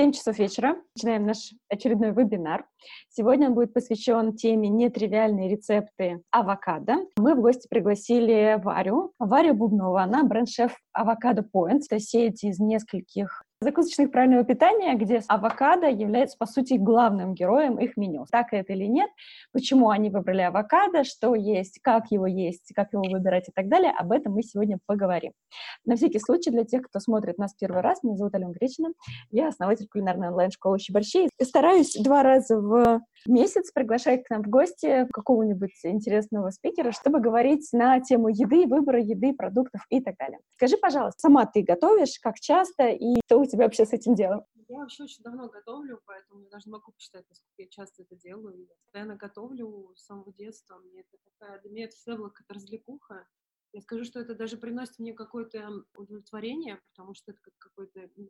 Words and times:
7 0.00 0.12
часов 0.12 0.38
вечера. 0.38 0.76
Начинаем 0.96 1.26
наш 1.26 1.52
очередной 1.68 2.12
вебинар. 2.12 2.64
Сегодня 3.10 3.48
он 3.48 3.54
будет 3.54 3.74
посвящен 3.74 4.34
теме 4.34 4.70
нетривиальные 4.70 5.50
рецепты 5.50 6.22
авокадо. 6.30 6.94
Мы 7.18 7.34
в 7.34 7.42
гости 7.42 7.68
пригласили 7.68 8.58
Варю. 8.64 9.12
Варя 9.18 9.52
Бубнова, 9.52 10.00
она 10.04 10.24
бренд-шеф 10.24 10.74
Avocado 10.96 11.44
Points, 11.54 11.82
это 11.90 12.00
сеть 12.00 12.42
из 12.44 12.58
нескольких 12.58 13.44
закусочных 13.62 14.10
правильного 14.10 14.42
питания, 14.44 14.94
где 14.94 15.22
авокадо 15.28 15.86
является, 15.88 16.38
по 16.38 16.46
сути, 16.46 16.74
главным 16.74 17.34
героем 17.34 17.78
их 17.78 17.98
меню. 17.98 18.24
Так 18.30 18.52
это 18.52 18.72
или 18.72 18.86
нет, 18.86 19.10
почему 19.52 19.90
они 19.90 20.08
выбрали 20.08 20.40
авокадо, 20.40 21.04
что 21.04 21.34
есть, 21.34 21.78
как 21.82 22.10
его 22.10 22.26
есть, 22.26 22.72
как 22.74 22.94
его 22.94 23.02
выбирать 23.02 23.48
и 23.48 23.52
так 23.52 23.68
далее, 23.68 23.92
об 23.92 24.12
этом 24.12 24.32
мы 24.32 24.42
сегодня 24.42 24.78
поговорим. 24.86 25.32
На 25.84 25.96
всякий 25.96 26.20
случай, 26.20 26.50
для 26.50 26.64
тех, 26.64 26.82
кто 26.82 27.00
смотрит 27.00 27.36
нас 27.36 27.52
первый 27.52 27.82
раз, 27.82 28.02
меня 28.02 28.16
зовут 28.16 28.34
Алена 28.34 28.52
Гречина, 28.52 28.90
я 29.30 29.48
основатель 29.48 29.88
кулинарной 29.88 30.28
онлайн-школы 30.28 30.78
«Щеборщи». 30.78 31.28
Стараюсь 31.42 31.94
два 32.00 32.22
раза 32.22 32.58
в 32.58 33.02
месяц 33.26 33.70
приглашать 33.72 34.24
к 34.24 34.30
нам 34.30 34.42
в 34.42 34.48
гости 34.48 35.06
какого-нибудь 35.12 35.78
интересного 35.84 36.50
спикера, 36.50 36.92
чтобы 36.92 37.20
говорить 37.20 37.68
на 37.72 38.00
тему 38.00 38.28
еды, 38.28 38.66
выбора 38.66 39.00
еды, 39.00 39.34
продуктов 39.34 39.82
и 39.90 40.00
так 40.00 40.16
далее. 40.18 40.38
Скажи, 40.56 40.76
пожалуйста, 40.76 41.20
сама 41.20 41.46
ты 41.46 41.62
готовишь, 41.62 42.18
как 42.20 42.36
часто 42.36 42.88
и 42.88 43.20
что 43.26 43.40
у 43.40 43.44
тебя 43.44 43.64
вообще 43.64 43.86
с 43.86 43.92
этим 43.92 44.14
делом? 44.14 44.44
Я 44.68 44.78
вообще 44.78 45.04
очень 45.04 45.22
давно 45.22 45.48
готовлю, 45.48 46.00
поэтому 46.06 46.42
я 46.42 46.48
даже 46.48 46.68
не 46.68 46.72
могу 46.72 46.92
посчитать, 46.92 47.24
насколько 47.28 47.62
я 47.62 47.68
часто 47.68 48.02
это 48.02 48.14
делаю. 48.16 48.60
Я 48.60 48.74
постоянно 48.84 49.16
готовлю 49.16 49.92
с 49.96 50.04
самого 50.04 50.32
детства. 50.32 50.78
Мне 50.78 51.00
это 51.00 51.16
такая, 51.24 51.60
для 51.60 51.70
меня 51.70 51.84
это 51.86 51.96
всегда 51.96 52.16
была 52.16 52.28
какая-то 52.30 52.54
развлекуха. 52.54 53.26
Я 53.72 53.80
скажу, 53.82 54.04
что 54.04 54.20
это 54.20 54.34
даже 54.34 54.56
приносит 54.56 54.98
мне 54.98 55.12
какое-то 55.12 55.84
удовлетворение, 55.96 56.80
потому 56.92 57.14
что 57.14 57.32
это 57.32 57.40
как 57.42 57.72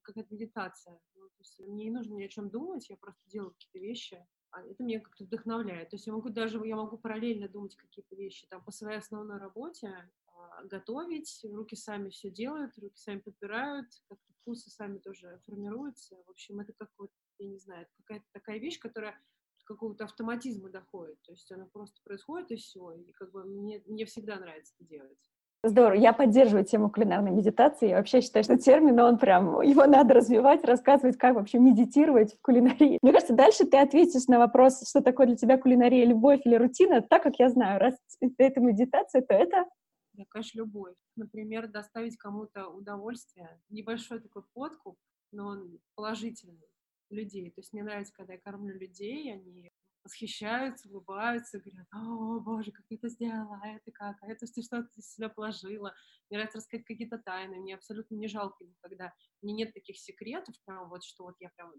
какая-то 0.02 0.34
медитация. 0.34 0.98
Ну, 1.14 1.28
то 1.28 1.40
есть 1.40 1.58
мне 1.60 1.84
не 1.84 1.90
нужно 1.90 2.14
ни 2.14 2.24
о 2.24 2.28
чем 2.28 2.50
думать, 2.50 2.88
я 2.90 2.96
просто 2.96 3.22
делаю 3.26 3.52
какие-то 3.52 3.78
вещи, 3.78 4.26
это 4.52 4.82
меня 4.82 5.00
как-то 5.00 5.24
вдохновляет. 5.24 5.90
То 5.90 5.96
есть 5.96 6.06
я 6.06 6.12
могу 6.12 6.28
даже, 6.28 6.60
я 6.66 6.76
могу 6.76 6.98
параллельно 6.98 7.48
думать 7.48 7.76
какие-то 7.76 8.14
вещи 8.16 8.46
там 8.48 8.64
по 8.64 8.72
своей 8.72 8.98
основной 8.98 9.38
работе, 9.38 10.10
а, 10.26 10.64
готовить, 10.64 11.44
руки 11.44 11.76
сами 11.76 12.10
все 12.10 12.30
делают, 12.30 12.76
руки 12.78 12.96
сами 12.96 13.20
подбирают, 13.20 13.86
как-то 14.08 14.32
вкусы 14.40 14.70
сами 14.70 14.98
тоже 14.98 15.40
формируются. 15.46 16.16
В 16.26 16.30
общем, 16.30 16.60
это 16.60 16.72
как 16.72 16.90
вот, 16.98 17.10
я 17.38 17.48
не 17.48 17.58
знаю, 17.58 17.86
какая-то 17.98 18.26
такая 18.32 18.58
вещь, 18.58 18.78
которая 18.78 19.20
какого-то 19.64 20.04
автоматизма 20.04 20.68
доходит. 20.68 21.22
То 21.22 21.32
есть 21.32 21.50
она 21.52 21.66
просто 21.66 22.00
происходит 22.02 22.50
и 22.50 22.56
все. 22.56 22.92
И 22.92 23.12
как 23.12 23.30
бы 23.30 23.44
мне, 23.44 23.82
мне 23.86 24.04
всегда 24.04 24.36
нравится 24.36 24.74
это 24.78 24.88
делать. 24.88 25.29
Здорово. 25.62 26.00
Я 26.00 26.14
поддерживаю 26.14 26.64
тему 26.64 26.90
кулинарной 26.90 27.32
медитации. 27.32 27.90
Я 27.90 27.96
вообще 27.96 28.22
считаю, 28.22 28.44
что 28.44 28.56
термин, 28.56 28.98
он 28.98 29.18
прям, 29.18 29.60
его 29.60 29.84
надо 29.84 30.14
развивать, 30.14 30.64
рассказывать, 30.64 31.18
как 31.18 31.34
вообще 31.34 31.58
медитировать 31.58 32.34
в 32.34 32.40
кулинарии. 32.40 32.98
Мне 33.02 33.12
кажется, 33.12 33.34
дальше 33.34 33.66
ты 33.66 33.76
ответишь 33.76 34.26
на 34.26 34.38
вопрос, 34.38 34.88
что 34.88 35.02
такое 35.02 35.26
для 35.26 35.36
тебя 35.36 35.58
кулинария, 35.58 36.06
любовь 36.06 36.40
или 36.44 36.54
рутина, 36.54 37.02
так 37.02 37.22
как 37.22 37.38
я 37.38 37.50
знаю, 37.50 37.78
раз 37.78 37.94
это 38.38 38.60
медитация, 38.60 39.20
то 39.20 39.34
это 39.34 39.66
да, 40.12 40.24
конечно, 40.28 40.58
любовь. 40.58 40.94
Например, 41.16 41.68
доставить 41.68 42.16
кому-то 42.16 42.68
удовольствие, 42.68 43.60
небольшой 43.68 44.20
такой 44.20 44.42
подкуп, 44.52 44.98
но 45.32 45.46
он 45.46 45.78
положительный 45.94 46.68
людей. 47.10 47.50
То 47.50 47.60
есть 47.60 47.72
мне 47.72 47.82
нравится, 47.82 48.12
когда 48.14 48.34
я 48.34 48.40
кормлю 48.40 48.78
людей, 48.78 49.32
они 49.32 49.69
восхищаются, 50.10 50.88
улыбаются, 50.88 51.60
говорят, 51.60 51.86
о, 51.92 52.40
боже, 52.40 52.72
как 52.72 52.84
ты 52.88 52.96
это 52.96 53.08
сделала, 53.08 53.60
а 53.62 53.68
это 53.68 53.90
как, 53.92 54.16
а 54.22 54.26
это 54.26 54.46
ты 54.46 54.62
что-то 54.62 54.88
себя 55.00 55.28
положила. 55.28 55.94
Мне 56.28 56.38
нравится 56.38 56.58
рассказать 56.58 56.84
какие-то 56.84 57.18
тайны, 57.18 57.56
мне 57.56 57.74
абсолютно 57.74 58.16
не 58.16 58.28
жалко 58.28 58.64
никогда. 58.64 59.12
Мне 59.42 59.54
нет 59.54 59.72
таких 59.72 59.98
секретов, 59.98 60.54
прям 60.64 60.88
вот, 60.88 61.04
что 61.04 61.24
вот 61.24 61.36
я 61.38 61.50
прям 61.56 61.72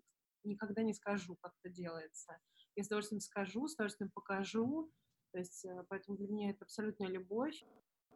никогда 0.44 0.82
не 0.82 0.94
скажу, 0.94 1.36
как 1.42 1.54
это 1.62 1.74
делается. 1.74 2.38
Я 2.76 2.84
с 2.84 2.88
удовольствием 2.88 3.20
скажу, 3.20 3.68
с 3.68 3.74
удовольствием 3.74 4.12
покажу, 4.14 4.90
то 5.34 5.40
есть 5.40 5.66
э, 5.66 5.84
поэтому 5.90 6.18
для 6.18 6.28
меня 6.28 6.50
это 6.52 6.64
абсолютная 6.64 7.10
любовь. 7.10 7.64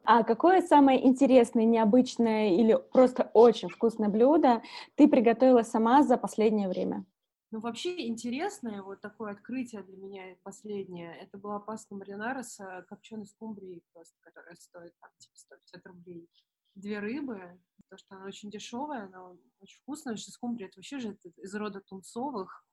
А 0.05 0.23
какое 0.23 0.61
самое 0.61 1.05
интересное, 1.05 1.65
необычное 1.65 2.51
или 2.51 2.77
просто 2.93 3.31
очень 3.33 3.69
вкусное 3.69 4.07
блюдо 4.07 4.61
ты 4.95 5.07
приготовила 5.07 5.63
сама 5.63 6.03
за 6.03 6.17
последнее 6.17 6.69
время? 6.69 7.05
Ну, 7.51 7.59
вообще 7.59 8.07
интересное 8.07 8.81
вот 8.81 9.01
такое 9.01 9.31
открытие 9.31 9.83
для 9.83 9.97
меня 9.97 10.35
последнее, 10.43 11.15
это 11.17 11.37
была 11.37 11.59
паста 11.59 11.95
маринара 11.95 12.41
с 12.43 12.59
э, 12.59 12.83
копченой 12.83 13.27
скумбрией 13.27 13.83
просто, 13.93 14.17
которая 14.21 14.55
стоит 14.55 14.93
там 14.99 15.11
типа 15.17 15.35
150 15.35 15.85
рублей. 15.85 16.29
Две 16.73 16.99
рыбы, 16.99 17.61
потому 17.77 17.97
что 17.99 18.15
она 18.15 18.25
очень 18.25 18.49
дешевая, 18.49 19.05
она 19.05 19.29
очень 19.59 19.79
вкусная, 19.81 20.15
что 20.17 20.31
скумбрия 20.31 20.67
это 20.67 20.79
вообще 20.79 20.99
же 20.99 21.17
из 21.37 21.55
рода 21.55 21.81
тунцовых, 21.81 22.65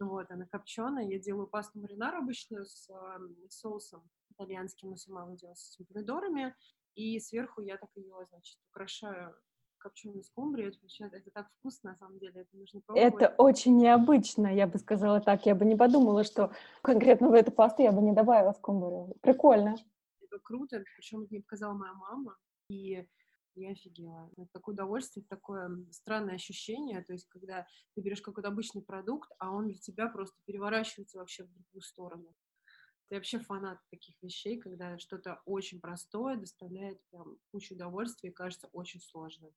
вот, 0.00 0.30
она 0.30 0.46
копченая. 0.46 1.06
Я 1.06 1.18
делаю 1.18 1.46
пасту 1.46 1.78
маринара 1.78 2.18
обычную 2.18 2.66
с 2.66 2.88
э, 2.90 3.48
соусом 3.50 4.08
итальянским, 4.30 4.90
но 4.90 4.96
сама 4.96 5.26
делаю 5.36 5.54
с 5.54 5.76
помидорами, 5.76 6.56
и 6.94 7.20
сверху 7.20 7.60
я 7.60 7.76
так 7.76 7.90
ее, 7.94 8.26
значит, 8.30 8.58
украшаю 8.70 9.36
копченой 9.84 10.24
скумбрии. 10.24 10.68
Это, 10.68 10.78
получается, 10.78 11.18
это 11.18 11.30
так 11.30 11.50
вкусно, 11.58 11.90
на 11.90 11.96
самом 11.96 12.18
деле, 12.18 12.40
это 12.40 12.56
нужно 12.56 12.80
пробовать. 12.80 13.14
Это 13.14 13.34
очень 13.36 13.76
необычно, 13.76 14.46
я 14.46 14.66
бы 14.66 14.78
сказала 14.78 15.20
так. 15.20 15.44
Я 15.44 15.54
бы 15.54 15.66
не 15.66 15.76
подумала, 15.76 16.24
что 16.24 16.52
конкретно 16.82 17.28
в 17.28 17.34
эту 17.34 17.52
пасту 17.52 17.82
я 17.82 17.92
бы 17.92 18.00
не 18.00 18.12
добавила 18.12 18.52
скумбрию. 18.52 19.14
Прикольно. 19.20 19.76
Это 20.22 20.38
круто, 20.42 20.82
причем 20.96 21.20
это 21.20 21.28
мне 21.32 21.42
показала 21.42 21.74
моя 21.74 21.92
мама, 21.92 22.36
и 22.70 23.06
я 23.56 23.70
офигела. 23.70 24.30
Это 24.38 24.48
такое 24.52 24.72
удовольствие, 24.72 25.26
такое 25.28 25.70
странное 25.90 26.36
ощущение, 26.36 27.04
то 27.04 27.12
есть 27.12 27.28
когда 27.28 27.66
ты 27.94 28.00
берешь 28.00 28.22
какой-то 28.22 28.48
обычный 28.48 28.82
продукт, 28.82 29.30
а 29.38 29.52
он 29.52 29.68
для 29.68 29.78
тебя 29.78 30.08
просто 30.08 30.36
переворачивается 30.46 31.18
вообще 31.18 31.44
в 31.44 31.52
другую 31.52 31.82
сторону. 31.82 32.34
Ты 33.08 33.16
вообще 33.16 33.38
фанат 33.38 33.78
таких 33.90 34.16
вещей, 34.22 34.58
когда 34.58 34.98
что-то 34.98 35.42
очень 35.44 35.78
простое 35.78 36.36
доставляет 36.36 36.98
прям 37.10 37.36
кучу 37.52 37.74
удовольствия 37.74 38.30
и 38.30 38.32
кажется 38.32 38.68
очень 38.72 39.00
сложным. 39.00 39.52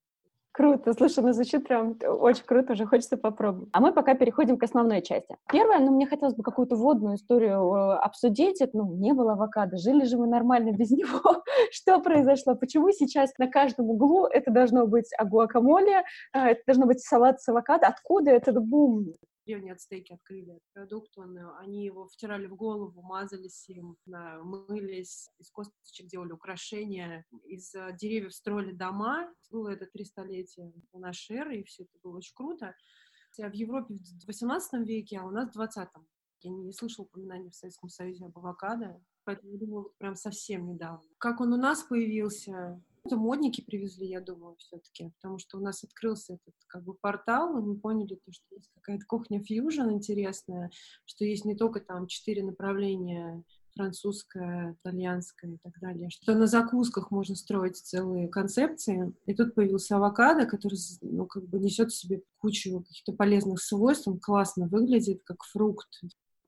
Круто, 0.58 0.92
слушай, 0.92 1.22
ну 1.22 1.32
звучит 1.32 1.68
прям 1.68 1.96
очень 2.02 2.42
круто, 2.44 2.72
уже 2.72 2.84
хочется 2.84 3.16
попробовать. 3.16 3.68
А 3.72 3.78
мы 3.78 3.92
пока 3.92 4.14
переходим 4.14 4.58
к 4.58 4.64
основной 4.64 5.02
части. 5.02 5.36
Первое, 5.52 5.78
ну 5.78 5.92
мне 5.92 6.04
хотелось 6.04 6.34
бы 6.34 6.42
какую-то 6.42 6.74
водную 6.74 7.14
историю 7.14 7.72
э, 7.72 7.94
обсудить. 7.98 8.60
Это, 8.60 8.76
ну, 8.76 8.92
не 8.96 9.12
было 9.12 9.34
авокадо, 9.34 9.76
жили 9.76 10.04
же 10.04 10.18
мы 10.18 10.26
нормально 10.26 10.72
без 10.72 10.90
него. 10.98 11.44
Что 11.70 12.00
произошло? 12.00 12.56
Почему 12.56 12.90
сейчас 12.90 13.30
на 13.38 13.46
каждом 13.46 13.88
углу 13.88 14.26
это 14.26 14.50
должно 14.50 14.88
быть 14.88 15.08
агуакамоле, 15.16 16.02
э, 16.34 16.38
это 16.38 16.60
должно 16.66 16.86
быть 16.86 17.02
салат 17.02 17.40
с 17.40 17.48
авокадо? 17.48 17.86
Откуда 17.86 18.32
этот 18.32 18.60
бум? 18.60 19.12
Древние 19.48 19.72
ацтеки 19.72 20.12
открыли 20.12 20.60
продукт, 20.74 21.16
он, 21.16 21.38
э, 21.38 21.56
они 21.58 21.86
его 21.86 22.06
втирали 22.06 22.46
в 22.46 22.54
голову, 22.54 23.00
мазались 23.00 23.66
им, 23.68 23.96
мылись, 24.06 25.30
из 25.38 25.50
косточек 25.50 26.06
делали 26.06 26.32
украшения, 26.32 27.24
из 27.44 27.74
э, 27.74 27.96
деревьев 27.98 28.34
строили 28.34 28.72
дома. 28.72 29.32
Было 29.50 29.70
это 29.70 29.86
три 29.86 30.04
столетия 30.04 30.70
нашей 30.92 31.36
эры, 31.36 31.60
и 31.60 31.64
все 31.64 31.84
это 31.84 31.92
было 32.02 32.18
очень 32.18 32.34
круто. 32.34 32.74
В 33.38 33.54
Европе 33.54 33.94
в 33.94 34.26
18 34.26 34.86
веке, 34.86 35.18
а 35.18 35.24
у 35.24 35.30
нас 35.30 35.54
в 35.54 35.58
20-м. 35.58 36.06
Я 36.40 36.50
не 36.50 36.72
слышала 36.72 37.06
упоминаний 37.06 37.50
в 37.50 37.54
Советском 37.54 37.88
Союзе 37.88 38.26
об 38.26 38.36
авокадо, 38.38 39.00
поэтому 39.24 39.56
думаю, 39.58 39.94
прям 39.98 40.14
совсем 40.14 40.66
недавно. 40.66 41.02
Как 41.18 41.40
он 41.40 41.52
у 41.52 41.56
нас 41.56 41.82
появился, 41.82 42.82
это 43.04 43.16
модники 43.16 43.60
привезли, 43.60 44.08
я 44.08 44.20
думаю, 44.20 44.56
все-таки, 44.58 45.10
потому 45.20 45.38
что 45.38 45.58
у 45.58 45.60
нас 45.60 45.84
открылся 45.84 46.34
этот 46.34 46.54
как 46.66 46.84
бы 46.84 46.94
портал, 46.94 47.58
и 47.58 47.62
мы 47.62 47.76
поняли, 47.76 48.14
то, 48.14 48.32
что 48.32 48.54
есть 48.54 48.70
какая-то 48.74 49.04
кухня 49.06 49.42
фьюжн 49.42 49.90
интересная, 49.90 50.70
что 51.04 51.24
есть 51.24 51.44
не 51.44 51.56
только 51.56 51.80
там 51.80 52.06
четыре 52.06 52.42
направления 52.42 53.42
французская, 53.74 54.76
итальянская 54.82 55.52
и 55.52 55.58
так 55.58 55.78
далее, 55.80 56.10
что 56.10 56.34
на 56.34 56.46
закусках 56.46 57.10
можно 57.10 57.36
строить 57.36 57.76
целые 57.76 58.28
концепции. 58.28 59.14
И 59.26 59.34
тут 59.34 59.54
появился 59.54 59.96
авокадо, 59.96 60.46
который, 60.46 60.78
ну, 61.00 61.26
как 61.26 61.46
бы 61.48 61.60
несет 61.60 61.92
в 61.92 61.96
себе 61.96 62.22
кучу 62.38 62.80
каких-то 62.80 63.12
полезных 63.12 63.62
свойств, 63.62 64.08
он 64.08 64.18
классно 64.18 64.66
выглядит, 64.66 65.22
как 65.24 65.44
фрукт. 65.44 65.88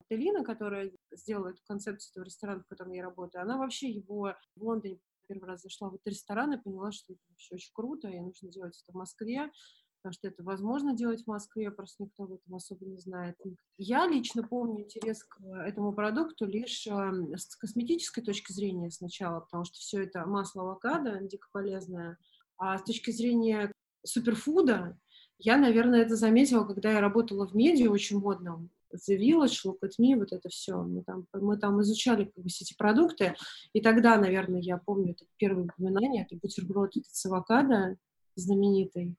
Элина, 0.08 0.42
которая 0.42 0.90
сделала 1.12 1.50
эту 1.50 1.62
концепцию 1.69 2.10
этого 2.10 2.25
ресторана, 2.25 2.62
в 2.62 2.66
котором 2.66 2.92
я 2.92 3.02
работаю, 3.02 3.42
она 3.42 3.56
вообще 3.56 3.88
его 3.88 4.34
в 4.56 4.64
Лондоне 4.64 4.98
первый 5.30 5.48
раз 5.48 5.62
зашла 5.62 5.90
в 5.90 5.94
этот 5.94 6.08
ресторан 6.08 6.52
и 6.52 6.60
поняла, 6.60 6.90
что 6.90 7.12
это 7.12 7.22
вообще 7.28 7.54
очень 7.54 7.70
круто, 7.72 8.08
и 8.08 8.20
нужно 8.20 8.50
делать 8.50 8.82
это 8.82 8.92
в 8.92 8.98
Москве, 8.98 9.50
потому 10.02 10.12
что 10.12 10.28
это 10.28 10.42
возможно 10.42 10.94
делать 10.94 11.22
в 11.22 11.28
Москве, 11.28 11.70
просто 11.70 12.02
никто 12.02 12.24
об 12.24 12.32
этом 12.32 12.54
особо 12.54 12.84
не 12.84 12.98
знает. 12.98 13.36
Я 13.78 14.06
лично 14.08 14.42
помню 14.42 14.84
интерес 14.84 15.22
к 15.22 15.40
этому 15.66 15.92
продукту 15.92 16.46
лишь 16.46 16.86
эм, 16.86 17.36
с 17.36 17.54
косметической 17.56 18.24
точки 18.24 18.52
зрения 18.52 18.90
сначала, 18.90 19.40
потому 19.40 19.64
что 19.64 19.78
все 19.78 20.02
это 20.02 20.26
масло 20.26 20.62
авокадо 20.62 21.20
дико 21.20 21.48
полезное, 21.52 22.18
а 22.56 22.78
с 22.78 22.82
точки 22.82 23.10
зрения 23.12 23.72
суперфуда 24.04 24.98
я, 25.38 25.56
наверное, 25.56 26.02
это 26.02 26.16
заметила, 26.16 26.64
когда 26.64 26.92
я 26.92 27.00
работала 27.00 27.46
в 27.46 27.54
медиа 27.54 27.90
очень 27.90 28.18
модном, 28.18 28.70
The 28.94 29.16
Village, 29.16 29.64
Look 29.64 29.78
at 29.84 29.92
Me, 30.00 30.16
вот 30.16 30.32
это 30.32 30.48
все. 30.48 30.82
Мы 30.82 31.02
там, 31.02 31.26
мы 31.32 31.56
там 31.56 31.81
изучали 31.82 32.25
как 32.25 32.42
бы, 32.42 32.48
все 32.48 32.64
эти 32.64 32.75
продукты, 32.76 33.34
и 33.72 33.81
тогда, 33.81 34.16
наверное, 34.16 34.60
я 34.60 34.78
помню 34.78 35.12
это 35.12 35.25
первое 35.37 35.64
упоминание, 35.64 36.25
это 36.25 36.37
бутерброд 36.37 36.96
этот 36.96 37.14
с 37.14 37.26
авокадо 37.26 37.96
знаменитый. 38.34 39.16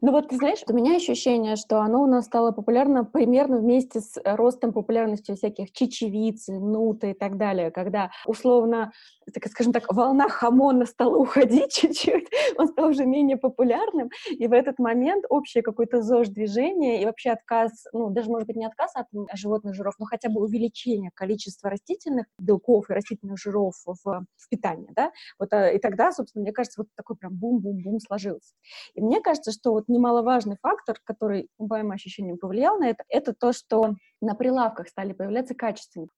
Ну 0.00 0.12
вот, 0.12 0.28
ты 0.28 0.36
знаешь, 0.36 0.58
у 0.68 0.74
меня 0.74 0.96
ощущение, 0.96 1.56
что 1.56 1.80
оно 1.80 2.02
у 2.02 2.06
нас 2.06 2.26
стало 2.26 2.50
популярно 2.52 3.04
примерно 3.04 3.56
вместе 3.58 4.00
с 4.00 4.20
ростом 4.22 4.72
популярности 4.72 5.34
всяких 5.34 5.72
чечевицы, 5.72 6.58
нуты 6.58 7.12
и 7.12 7.14
так 7.14 7.38
далее, 7.38 7.70
когда 7.70 8.10
условно, 8.26 8.92
так 9.32 9.46
скажем 9.46 9.72
так, 9.72 9.90
волна 9.90 10.28
хамона 10.28 10.84
стала 10.84 11.16
уходить 11.16 11.72
чуть-чуть, 11.72 12.28
он 12.58 12.66
стал 12.68 12.90
уже 12.90 13.06
менее 13.06 13.38
популярным, 13.38 14.10
и 14.30 14.46
в 14.46 14.52
этот 14.52 14.78
момент 14.78 15.24
общее 15.30 15.62
какое-то 15.62 16.02
ЗОЖ-движение 16.02 17.00
и 17.00 17.06
вообще 17.06 17.30
отказ, 17.30 17.84
ну, 17.94 18.10
даже, 18.10 18.28
может 18.28 18.46
быть, 18.46 18.56
не 18.56 18.66
отказ 18.66 18.90
от 18.96 19.06
животных 19.34 19.74
жиров, 19.74 19.94
но 19.98 20.04
хотя 20.04 20.28
бы 20.28 20.42
увеличение 20.42 21.12
количества 21.14 21.70
растительных 21.70 22.26
белков 22.38 22.90
и 22.90 22.92
растительных 22.92 23.38
жиров 23.38 23.74
в, 23.86 23.94
в 24.04 24.48
питании, 24.50 24.90
да, 24.94 25.12
вот, 25.38 25.50
а, 25.54 25.70
и 25.70 25.78
тогда, 25.78 26.12
собственно, 26.12 26.42
мне 26.42 26.52
кажется, 26.52 26.82
вот 26.82 26.88
такой 26.94 27.16
прям 27.16 27.34
бум-бум-бум 27.34 28.00
сложился. 28.00 28.52
И 28.94 29.00
мне 29.00 29.20
кажется, 29.20 29.52
что 29.52 29.72
вот 29.72 29.83
немаловажный 29.88 30.56
фактор, 30.60 30.98
который, 31.04 31.48
по 31.56 31.66
моим 31.66 31.90
ощущениям, 31.90 32.38
повлиял 32.38 32.78
на 32.78 32.88
это, 32.88 33.04
это 33.08 33.32
то, 33.32 33.52
что 33.52 33.94
на 34.20 34.34
прилавках 34.34 34.88
стали 34.88 35.12
появляться 35.12 35.54
качественные. 35.54 36.08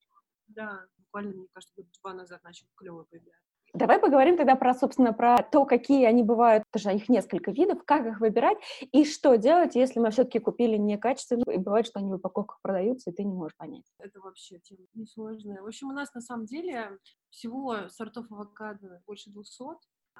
Да, 0.49 0.87
буквально, 0.99 1.35
мне 1.35 1.47
кажется, 1.53 1.75
год 1.77 1.87
два 2.03 2.15
назад 2.15 2.43
начал 2.45 2.67
клево 2.77 3.05
появляться. 3.11 3.47
Давай 3.75 3.99
поговорим 3.99 4.39
тогда 4.39 4.57
про, 4.57 4.73
собственно, 4.73 5.13
про 5.13 5.43
то, 5.43 5.67
какие 5.67 6.07
они 6.07 6.23
бывают, 6.23 6.65
даже 6.73 6.95
их 6.95 7.11
несколько 7.11 7.51
видов, 7.51 7.85
как 7.85 8.07
их 8.07 8.21
выбирать 8.21 8.57
и 8.81 9.05
что 9.05 9.37
делать, 9.37 9.75
если 9.75 10.01
мы 10.01 10.11
все-таки 10.11 10.39
купили 10.39 10.77
некачественную, 10.77 11.55
и 11.55 11.59
бывает, 11.59 11.87
что 11.87 11.99
они 11.99 12.11
в 12.11 12.15
упаковках 12.15 12.59
продаются, 12.63 13.11
и 13.11 13.13
ты 13.13 13.25
не 13.25 13.35
можешь 13.35 13.57
понять. 13.57 13.85
Это 13.99 14.21
вообще 14.21 14.61
тема 14.61 14.87
несложная. 14.95 15.61
В 15.61 15.67
общем, 15.67 15.91
у 15.91 15.93
нас 15.93 16.15
на 16.15 16.23
самом 16.23 16.47
деле 16.47 16.99
всего 17.29 17.89
сортов 17.89 18.31
авокадо 18.31 19.03
больше 19.07 19.31
200, 19.31 19.63
а 19.63 19.77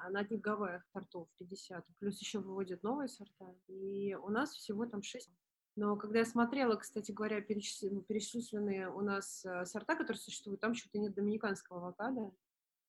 на 0.09 0.19
одних 0.21 0.41
Гавайях 0.41 0.85
сортов 0.93 1.27
50, 1.37 1.85
плюс 1.99 2.19
еще 2.19 2.39
выводят 2.39 2.83
новые 2.83 3.07
сорта, 3.07 3.55
и 3.67 4.15
у 4.15 4.29
нас 4.29 4.53
всего 4.53 4.85
там 4.85 5.01
6. 5.03 5.29
Но 5.75 5.95
когда 5.95 6.19
я 6.19 6.25
смотрела, 6.25 6.75
кстати 6.75 7.11
говоря, 7.11 7.39
перечисленные 7.39 8.89
у 8.89 9.01
нас 9.01 9.45
э, 9.45 9.65
сорта, 9.65 9.95
которые 9.95 10.19
существуют, 10.19 10.59
там 10.59 10.73
что-то 10.73 10.97
нет 10.97 11.13
доминиканского 11.13 11.79
авокадо, 11.79 12.31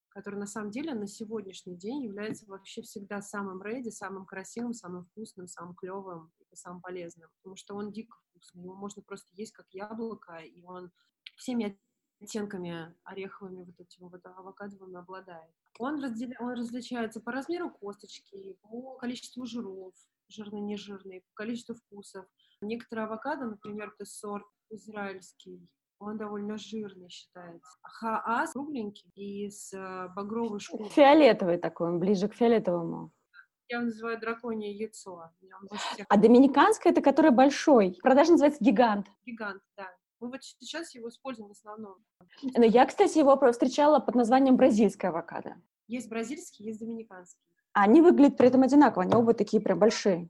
который 0.09 0.39
на 0.39 0.47
самом 0.47 0.71
деле 0.71 0.95
на 0.95 1.07
сегодняшний 1.07 1.77
день 1.77 2.05
является 2.05 2.47
вообще 2.47 2.83
всегда 2.83 3.21
самым 3.21 3.63
рейди, 3.63 3.91
самым 3.91 4.25
красивым, 4.25 4.73
самым 4.73 5.05
вкусным, 5.05 5.49
самым 5.49 5.75
клевым 5.75 6.33
и 6.51 6.57
самым 6.57 6.81
полезным, 6.81 7.29
потому 7.37 7.57
что 7.57 7.75
он 7.75 7.93
дико 7.93 8.17
вкусный, 8.31 8.63
его 8.63 8.75
можно 8.75 9.03
просто 9.03 9.29
есть 9.35 9.53
как 9.53 9.67
яблоко, 9.71 10.39
и 10.39 10.63
он 10.65 10.91
всеми 11.37 11.79
оттенками 12.21 12.95
ореховыми, 13.05 13.65
вот 13.65 13.79
этими 13.79 14.09
вот 14.09 14.25
авокадовыми 14.25 14.97
обладает. 14.97 15.55
Он, 15.79 16.03
разделя... 16.03 16.37
он 16.41 16.51
различается 16.51 17.21
по 17.21 17.33
размеру 17.33 17.71
косточки, 17.71 18.57
по 18.63 18.97
количеству 18.97 19.47
жиров, 19.47 19.95
жирный, 20.29 20.61
нежирный, 20.61 21.21
по 21.21 21.35
количеству 21.35 21.75
вкусов. 21.75 22.27
Некоторые 22.61 23.07
авокадо, 23.07 23.47
например, 23.47 23.93
это 23.95 24.05
сорт 24.05 24.45
израильский, 24.71 25.69
он 26.01 26.17
довольно 26.17 26.57
жирный 26.57 27.09
считается. 27.09 27.71
Хаас 27.83 28.53
кругленький 28.53 29.11
и 29.15 29.51
с 29.51 29.73
э, 29.73 30.09
багровой 30.15 30.61
шкурой. 30.61 30.89
Фиолетовый 30.91 31.59
такой, 31.59 31.89
он 31.89 31.99
ближе 31.99 32.29
к 32.29 32.35
фиолетовому. 32.35 33.13
Я 33.69 33.79
его 33.79 33.87
называю 33.87 34.19
драконье 34.19 34.73
яйцо. 34.73 35.31
А 36.09 36.17
доминиканское 36.17 36.93
это 36.93 37.03
который 37.03 37.33
большой. 37.33 37.99
Продажа 38.03 38.33
называется 38.33 38.65
гигант. 38.65 39.09
Гигант, 39.27 39.63
да. 39.77 39.89
Мы 40.21 40.31
вот 40.31 40.43
сейчас 40.43 40.95
его 40.95 41.09
используем 41.09 41.49
в 41.49 41.53
основном. 41.53 41.97
Но 42.43 42.65
я, 42.65 42.87
кстати, 42.87 43.19
его 43.19 43.39
встречала 43.53 44.01
под 44.01 44.15
названием 44.15 44.57
бразильская 44.57 45.11
авокадо. 45.11 45.57
Есть 45.87 46.09
бразильский, 46.09 46.65
есть 46.67 46.81
доминиканский. 46.81 47.41
Они 47.73 48.03
выглядят 48.03 48.37
при 48.37 48.49
этом 48.49 48.63
одинаково, 48.63 49.05
они 49.05 49.15
оба 49.15 49.35
такие 49.35 49.63
прям 49.63 49.79
большие. 49.79 50.29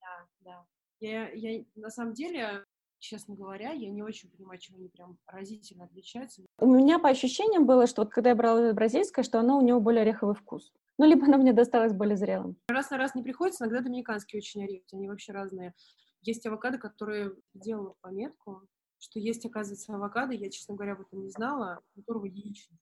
Да, 0.00 0.26
да. 0.40 0.66
Я, 1.00 1.28
я 1.30 1.64
на 1.74 1.90
самом 1.90 2.14
деле 2.14 2.64
честно 2.98 3.34
говоря, 3.34 3.70
я 3.72 3.90
не 3.90 4.02
очень 4.02 4.30
понимаю, 4.30 4.58
чем 4.58 4.76
они 4.76 4.88
прям 4.88 5.18
разительно 5.26 5.84
отличаются. 5.84 6.42
У 6.58 6.66
меня 6.66 6.98
по 6.98 7.08
ощущениям 7.08 7.66
было, 7.66 7.86
что 7.86 8.02
вот 8.02 8.12
когда 8.12 8.30
я 8.30 8.36
брала 8.36 8.72
бразильское, 8.72 9.24
что 9.24 9.38
оно 9.38 9.58
у 9.58 9.60
него 9.60 9.80
более 9.80 10.02
ореховый 10.02 10.34
вкус. 10.34 10.72
Ну, 10.98 11.06
либо 11.06 11.26
оно 11.26 11.36
мне 11.36 11.52
досталось 11.52 11.92
более 11.92 12.16
зрелым. 12.16 12.56
Раз 12.68 12.90
на 12.90 12.96
раз 12.96 13.14
не 13.14 13.22
приходится, 13.22 13.64
иногда 13.64 13.82
доминиканские 13.82 14.40
очень 14.40 14.64
орехи, 14.64 14.94
они 14.94 15.08
вообще 15.08 15.32
разные. 15.32 15.74
Есть 16.22 16.46
авокадо, 16.46 16.78
которые 16.78 17.32
делала 17.54 17.94
пометку, 18.00 18.62
что 18.98 19.18
есть, 19.18 19.44
оказывается, 19.44 19.94
авокадо, 19.94 20.32
я, 20.32 20.50
честно 20.50 20.74
говоря, 20.74 20.92
об 20.92 21.02
этом 21.02 21.22
не 21.22 21.30
знала, 21.30 21.80
у 21.94 22.00
которого 22.00 22.26
яичный 22.26 22.78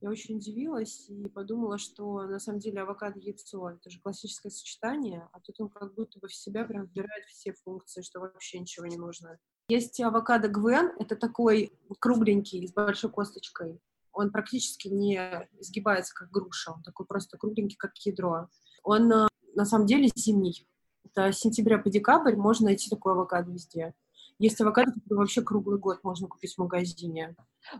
я 0.00 0.10
очень 0.10 0.36
удивилась 0.36 1.08
и 1.08 1.28
подумала, 1.28 1.78
что 1.78 2.22
на 2.22 2.38
самом 2.38 2.60
деле 2.60 2.82
авокадо 2.82 3.18
яйцо 3.18 3.70
это 3.70 3.90
же 3.90 4.00
классическое 4.00 4.50
сочетание, 4.50 5.28
а 5.32 5.40
тут 5.40 5.60
он 5.60 5.68
как 5.68 5.94
будто 5.94 6.20
бы 6.20 6.28
в 6.28 6.34
себя 6.34 6.64
прям 6.64 6.84
вбирает 6.84 7.24
все 7.26 7.52
функции, 7.52 8.02
что 8.02 8.20
вообще 8.20 8.60
ничего 8.60 8.86
не 8.86 8.96
нужно. 8.96 9.38
Есть 9.68 10.00
авокадо 10.00 10.48
Гвен, 10.48 10.92
это 10.98 11.16
такой 11.16 11.72
кругленький, 11.98 12.66
с 12.66 12.72
большой 12.72 13.10
косточкой. 13.10 13.80
Он 14.12 14.30
практически 14.30 14.88
не 14.88 15.16
изгибается, 15.58 16.14
как 16.14 16.30
груша, 16.30 16.72
он 16.72 16.82
такой 16.82 17.06
просто 17.06 17.36
кругленький, 17.36 17.76
как 17.76 17.96
ядро. 17.98 18.48
Он 18.84 19.12
э, 19.12 19.28
на 19.54 19.64
самом 19.64 19.86
деле 19.86 20.10
зимний. 20.14 20.66
Это 21.04 21.32
с 21.32 21.38
сентября 21.38 21.78
по 21.78 21.90
декабрь 21.90 22.36
можно 22.36 22.66
найти 22.66 22.88
такой 22.88 23.12
авокадо 23.12 23.50
везде. 23.50 23.94
Есть 24.38 24.60
авокадо, 24.60 24.92
который 24.92 25.18
вообще 25.18 25.42
круглый 25.42 25.78
год 25.78 26.04
можно 26.04 26.28
купить 26.28 26.54
в 26.54 26.58
магазине. 26.58 27.34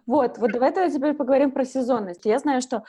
Вот, 0.07 0.39
вот 0.39 0.53
давай 0.53 0.73
тогда 0.73 0.91
теперь 0.95 1.15
поговорим 1.15 1.51
про 1.51 1.65
сезонность. 1.65 2.25
Я 2.25 2.39
знаю, 2.39 2.61
что 2.61 2.85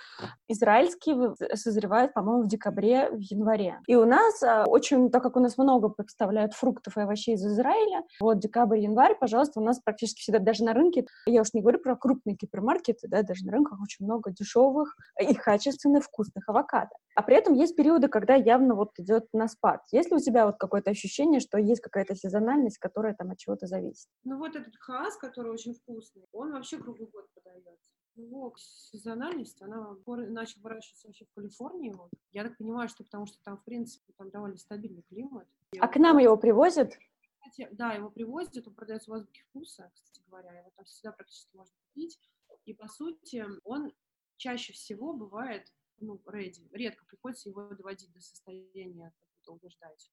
израильский 0.48 1.16
созревает, 1.56 2.14
по-моему, 2.14 2.44
в 2.44 2.48
декабре, 2.48 3.10
в 3.12 3.20
январе. 3.20 3.80
И 3.88 3.96
у 3.96 4.06
нас 4.06 4.42
а, 4.44 4.66
очень, 4.66 5.10
так 5.10 5.24
как 5.24 5.36
у 5.36 5.40
нас 5.40 5.58
много 5.58 5.90
представляют 5.90 6.54
фруктов 6.54 6.98
и 6.98 7.02
овощей 7.02 7.36
из 7.36 7.46
Израиля, 7.46 8.04
вот 8.20 8.40
декабрь, 8.40 8.80
январь, 8.80 9.16
пожалуйста, 9.20 9.60
у 9.60 9.64
нас 9.64 9.80
практически 9.80 10.22
всегда 10.22 10.40
даже 10.40 10.64
на 10.64 10.74
рынке, 10.74 11.06
я 11.26 11.42
уж 11.42 11.54
не 11.54 11.62
говорю 11.62 11.80
про 11.80 11.96
крупные 11.96 12.36
гипермаркеты, 12.36 13.08
да, 13.08 13.24
даже 13.24 13.46
на 13.46 13.52
рынках 13.52 13.80
очень 13.82 14.06
много 14.06 14.32
дешевых 14.32 14.96
и 15.20 15.34
качественных 15.34 16.04
вкусных 16.06 16.48
авокадо. 16.50 16.92
А 17.16 17.22
при 17.22 17.36
этом 17.36 17.54
есть 17.54 17.76
периоды, 17.76 18.08
когда 18.08 18.36
явно 18.36 18.76
вот 18.76 18.92
идет 18.98 19.26
на 19.34 19.48
спад. 19.48 19.82
Есть 19.92 20.10
ли 20.10 20.16
у 20.16 20.20
тебя 20.20 20.46
вот 20.46 20.56
какое-то 20.58 20.92
ощущение, 20.92 21.40
что 21.40 21.58
есть 21.58 21.82
какая-то 21.82 22.16
сезональность, 22.16 22.78
которая 22.78 23.14
там 23.14 23.32
от 23.32 23.38
чего-то 23.38 23.68
зависит? 23.68 24.08
Ну 24.24 24.38
вот 24.38 24.56
этот 24.56 24.74
хаас, 24.80 25.18
который 25.18 25.52
очень 25.52 25.74
вкусный, 25.74 26.26
он 26.32 26.54
вообще 26.54 26.78
круглый 26.94 27.10
год 27.12 27.30
подается. 27.34 27.92
Его 28.16 28.54
сезональность, 28.58 29.62
она 29.62 29.96
начала 30.06 30.64
выращиваться 30.64 31.08
вообще 31.08 31.26
в 31.26 31.34
Калифорнии. 31.34 31.92
Вот. 31.92 32.10
Я 32.32 32.44
так 32.44 32.58
понимаю, 32.58 32.90
что 32.90 33.04
потому 33.04 33.26
что 33.26 33.42
там, 33.44 33.58
в 33.58 33.64
принципе, 33.64 34.14
там 34.18 34.30
довольно 34.30 34.58
стабильный 34.58 35.04
климат. 35.04 35.48
А 35.80 35.88
к 35.88 35.96
нам 35.98 36.18
его 36.18 36.36
привозят? 36.36 36.98
Кстати, 37.40 37.70
да, 37.72 37.94
его 37.94 38.10
привозят, 38.10 38.68
он 38.68 38.74
продается 38.74 39.10
в 39.10 39.14
азбуке 39.14 39.44
вкуса, 39.50 39.90
кстати 39.94 40.22
говоря, 40.28 40.60
его 40.60 40.72
там 40.76 40.86
всегда 40.86 41.12
практически 41.14 41.56
можно 41.56 41.74
купить. 41.88 42.20
И, 42.66 42.74
по 42.74 42.88
сути, 42.88 43.46
он 43.64 43.92
чаще 44.38 44.74
всего 44.74 45.14
бывает 45.14 45.72
ну, 46.00 46.22
ready. 46.26 46.68
Редко 46.72 47.06
приходится 47.06 47.50
его 47.50 47.70
доводить 47.70 48.12
до 48.14 48.22
состояния, 48.22 49.14
как 49.18 49.28
будто 49.38 49.52
убеждать. 49.54 50.12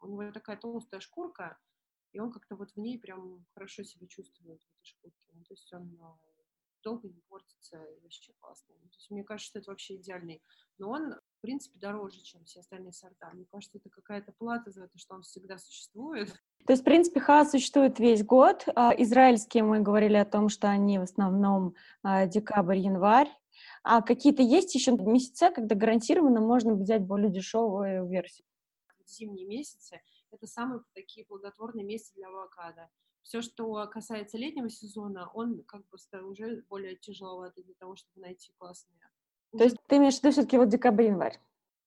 У 0.00 0.06
него 0.08 0.32
такая 0.32 0.56
толстая 0.56 1.00
шкурка, 1.00 1.58
и 2.12 2.20
он 2.20 2.30
как-то 2.30 2.56
вот 2.56 2.70
в 2.72 2.76
ней 2.76 2.98
прям 2.98 3.44
хорошо 3.54 3.82
себя 3.82 4.06
чувствует, 4.06 4.60
в 4.60 4.64
этой 4.64 4.84
шкурке. 4.84 5.28
Ну, 5.32 5.42
то 5.44 5.54
есть 5.54 5.72
он 5.72 5.98
а, 6.00 6.16
долго 6.82 7.08
не 7.08 7.20
портится, 7.28 7.82
и 7.82 8.00
вообще 8.02 8.32
классно. 8.38 8.74
Ну, 8.82 8.88
то 8.88 8.96
есть 8.96 9.10
мне 9.10 9.24
кажется, 9.24 9.48
что 9.48 9.58
это 9.60 9.70
вообще 9.70 9.96
идеальный. 9.96 10.42
Но 10.78 10.90
он, 10.90 11.14
в 11.14 11.40
принципе, 11.40 11.78
дороже, 11.78 12.20
чем 12.22 12.44
все 12.44 12.60
остальные 12.60 12.92
сорта. 12.92 13.30
Мне 13.32 13.46
кажется, 13.50 13.78
это 13.78 13.88
какая-то 13.88 14.32
плата 14.32 14.70
за 14.70 14.84
это, 14.84 14.98
что 14.98 15.14
он 15.14 15.22
всегда 15.22 15.58
существует. 15.58 16.28
То 16.66 16.72
есть, 16.72 16.82
в 16.82 16.84
принципе, 16.84 17.20
ха 17.20 17.44
существует 17.44 17.98
весь 17.98 18.24
год. 18.24 18.66
А 18.74 18.92
израильские 18.98 19.64
мы 19.64 19.80
говорили 19.80 20.16
о 20.16 20.26
том, 20.26 20.48
что 20.48 20.68
они 20.68 20.98
в 20.98 21.02
основном 21.02 21.74
а, 22.02 22.26
декабрь, 22.26 22.78
январь. 22.78 23.30
А 23.84 24.02
какие-то 24.02 24.42
есть 24.42 24.74
еще 24.74 24.92
месяца, 24.92 25.50
когда 25.50 25.74
гарантированно 25.74 26.40
можно 26.40 26.74
взять 26.74 27.02
более 27.02 27.30
дешевую 27.30 28.06
версию? 28.06 28.46
Зимние 29.06 29.46
месяцы 29.46 30.00
это 30.32 30.46
самые 30.46 30.82
такие 30.94 31.26
плодотворные 31.26 31.84
месяцы 31.84 32.14
для 32.14 32.28
авокадо. 32.28 32.90
Все, 33.22 33.40
что 33.40 33.86
касается 33.86 34.36
летнего 34.36 34.68
сезона, 34.68 35.30
он 35.32 35.62
как 35.64 35.82
бы 35.88 35.98
уже 36.28 36.64
более 36.68 36.96
тяжеловатый 36.96 37.62
для 37.62 37.74
того, 37.74 37.94
чтобы 37.94 38.20
найти 38.22 38.52
классные. 38.58 38.98
То 39.56 39.64
есть 39.64 39.76
ты 39.86 39.96
имеешь 39.96 40.14
в 40.14 40.18
виду 40.22 40.32
все-таки 40.32 40.56
вот 40.56 40.68
декабрь-январь? 40.68 41.38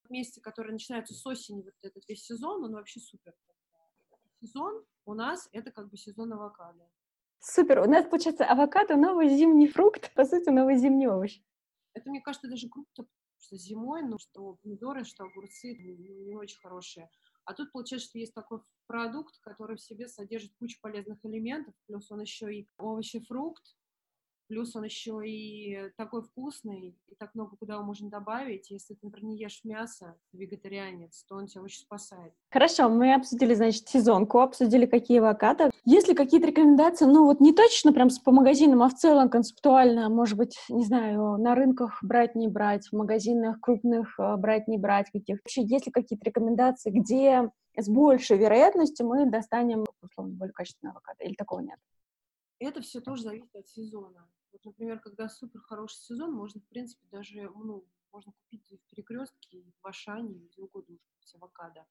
Месяцы, 0.09 0.39
которые 0.39 0.73
начинаются 0.73 1.13
с 1.13 1.25
осени, 1.25 1.63
вот 1.63 1.73
этот 1.81 2.07
весь 2.07 2.23
сезон, 2.23 2.63
он 2.63 2.73
вообще 2.73 2.99
супер. 2.99 3.33
Сезон 4.39 4.85
у 5.05 5.13
нас 5.13 5.49
это 5.51 5.71
как 5.71 5.89
бы 5.89 5.97
сезон 5.97 6.31
авокадо. 6.33 6.87
Супер. 7.39 7.79
У 7.79 7.85
нас, 7.85 8.05
получается, 8.05 8.45
авокадо 8.45 8.95
новый 8.95 9.29
зимний 9.29 9.67
фрукт, 9.67 10.13
по 10.13 10.25
сути, 10.25 10.49
новый 10.49 10.77
зимний 10.77 11.07
овощ. 11.07 11.41
Это, 11.93 12.09
мне 12.09 12.21
кажется, 12.21 12.47
даже 12.47 12.69
круто, 12.69 13.05
что 13.37 13.57
зимой, 13.57 14.03
ну, 14.03 14.17
что 14.17 14.57
помидоры, 14.61 15.03
что 15.03 15.23
огурцы 15.23 15.75
ну, 15.79 15.95
не 16.25 16.35
очень 16.35 16.59
хорошие. 16.59 17.09
А 17.45 17.53
тут 17.53 17.71
получается, 17.71 18.09
что 18.09 18.19
есть 18.19 18.33
такой 18.33 18.59
продукт, 18.87 19.37
который 19.39 19.77
в 19.77 19.81
себе 19.81 20.07
содержит 20.07 20.53
кучу 20.57 20.79
полезных 20.81 21.23
элементов, 21.23 21.75
плюс 21.87 22.11
он 22.11 22.21
еще 22.21 22.53
и 22.53 22.67
овощи, 22.77 23.19
фрукт, 23.19 23.75
Плюс 24.47 24.75
он 24.75 24.83
еще 24.83 25.21
и 25.25 25.89
такой 25.97 26.21
вкусный, 26.21 26.95
и 27.07 27.15
так 27.15 27.33
много 27.33 27.55
куда 27.57 27.75
его 27.75 27.83
можно 27.83 28.09
добавить. 28.09 28.69
Если 28.69 28.93
ты, 28.93 28.99
например, 29.03 29.31
не 29.31 29.37
ешь 29.37 29.61
мясо, 29.63 30.15
вегетарианец, 30.33 31.23
то 31.27 31.35
он 31.35 31.47
тебя 31.47 31.63
очень 31.63 31.79
спасает. 31.79 32.33
Хорошо, 32.51 32.89
мы 32.89 33.15
обсудили, 33.15 33.53
значит, 33.53 33.87
сезонку, 33.87 34.39
обсудили, 34.39 34.85
какие 34.85 35.19
авокадо. 35.19 35.71
Есть 35.83 36.07
ли 36.07 36.15
какие-то 36.15 36.47
рекомендации, 36.47 37.05
ну 37.05 37.25
вот 37.25 37.39
не 37.39 37.53
точно 37.53 37.91
прям 37.93 38.09
по 38.23 38.31
магазинам, 38.31 38.83
а 38.83 38.89
в 38.89 38.95
целом 38.95 39.29
концептуально, 39.29 40.09
может 40.09 40.37
быть, 40.37 40.57
не 40.69 40.85
знаю, 40.85 41.37
на 41.37 41.55
рынках 41.55 41.99
брать, 42.03 42.35
не 42.35 42.47
брать, 42.47 42.87
в 42.87 42.93
магазинах 42.93 43.59
крупных 43.59 44.19
э, 44.19 44.35
брать, 44.37 44.67
не 44.67 44.77
брать 44.77 45.09
каких 45.11 45.39
Вообще, 45.43 45.63
есть 45.63 45.85
ли 45.85 45.91
какие-то 45.91 46.25
рекомендации, 46.25 46.89
где 46.89 47.51
с 47.77 47.87
большей 47.87 48.37
вероятностью 48.37 49.07
мы 49.07 49.29
достанем, 49.29 49.85
условно, 50.01 50.33
более 50.33 50.53
качественное 50.53 50.91
авокадо, 50.91 51.23
или 51.23 51.35
такого 51.35 51.59
нет? 51.59 51.77
Это 52.59 52.81
все 52.81 53.01
тоже 53.01 53.23
зависит 53.23 53.55
от 53.55 53.67
сезона. 53.67 54.29
Вот, 54.51 54.63
например, 54.63 54.99
когда 54.99 55.27
супер 55.27 55.59
хороший 55.61 55.97
сезон, 55.97 56.33
можно, 56.33 56.61
в 56.61 56.67
принципе, 56.67 57.05
даже, 57.11 57.49
ну, 57.49 57.85
можно 58.11 58.31
купить 58.31 58.71
в 58.71 58.89
перекрестке, 58.89 59.65
в 59.81 59.87
Ашане, 59.87 60.33
где 60.33 60.61
угодно 60.61 60.97
купить 60.97 61.35
авокадо. 61.35 61.85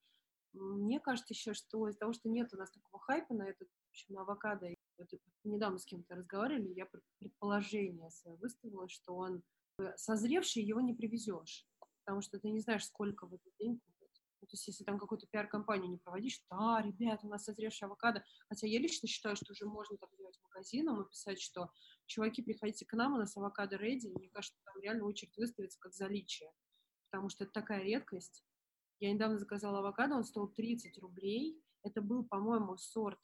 Мне 0.55 1.01
кажется 1.01 1.35
еще, 1.35 1.53
что 1.53 1.89
из-за 1.89 1.99
того, 1.99 2.13
что 2.13 2.29
нет 2.29 2.55
у 2.55 2.57
нас 2.57 2.71
такого 2.71 3.03
хайпа 3.03 3.35
на 3.35 3.43
этот, 3.43 3.69
в 3.69 3.89
общем, 3.91 4.15
на 4.15 4.23
авокадо, 4.23 4.69
вот, 4.97 5.09
недавно 5.43 5.79
с 5.79 5.85
кем-то 5.85 6.15
разговаривали, 6.15 6.73
я 6.73 6.89
предположение 7.19 8.11
свое 8.11 8.37
выставила, 8.37 8.89
что 8.89 9.15
он 9.17 9.43
э, 9.81 9.93
созревший, 9.97 10.63
его 10.63 10.81
не 10.81 10.95
привезешь, 10.95 11.67
потому 12.05 12.23
что 12.23 12.39
ты 12.39 12.49
не 12.51 12.61
знаешь, 12.61 12.87
сколько 12.87 13.27
в 13.27 13.35
этот 13.35 13.53
день 13.59 13.81
ну, 14.45 14.49
то 14.49 14.57
есть 14.57 14.67
если 14.67 14.85
там 14.85 14.99
какую-то 14.99 15.27
пиар-компанию 15.27 15.91
не 15.91 15.97
проводишь, 15.97 16.39
да, 16.51 16.83
ребят, 16.83 17.21
у 17.25 17.29
нас 17.29 17.45
созревший 17.45 17.87
авокадо. 17.87 18.23
Хотя 18.51 18.67
я 18.67 18.79
лично 18.79 19.09
считаю, 19.09 19.37
что 19.37 19.53
уже 19.53 19.65
можно 19.65 19.97
так 19.97 20.11
делать 20.19 20.39
магазинам 20.43 21.01
и 21.01 21.09
писать, 21.09 21.41
что 21.41 21.71
чуваки, 22.05 22.43
приходите 22.43 22.85
к 22.85 22.93
нам, 22.93 23.15
у 23.15 23.17
нас 23.17 23.35
авокадо 23.39 23.77
ready. 23.77 24.13
Мне 24.15 24.29
кажется, 24.29 24.61
там 24.67 24.79
реально 24.83 25.07
очередь 25.07 25.35
выставится 25.39 25.81
как 25.81 25.95
заличие, 25.95 26.53
потому 27.11 27.31
что 27.31 27.45
это 27.45 27.55
такая 27.55 27.83
редкость. 27.85 28.45
Я 29.01 29.15
недавно 29.15 29.39
заказала 29.39 29.79
авокадо, 29.79 30.17
он 30.17 30.25
стоил 30.25 30.49
30 30.49 30.99
рублей. 30.99 31.59
Это 31.83 32.03
был, 32.03 32.27
по-моему, 32.27 32.77
сорт 32.77 33.19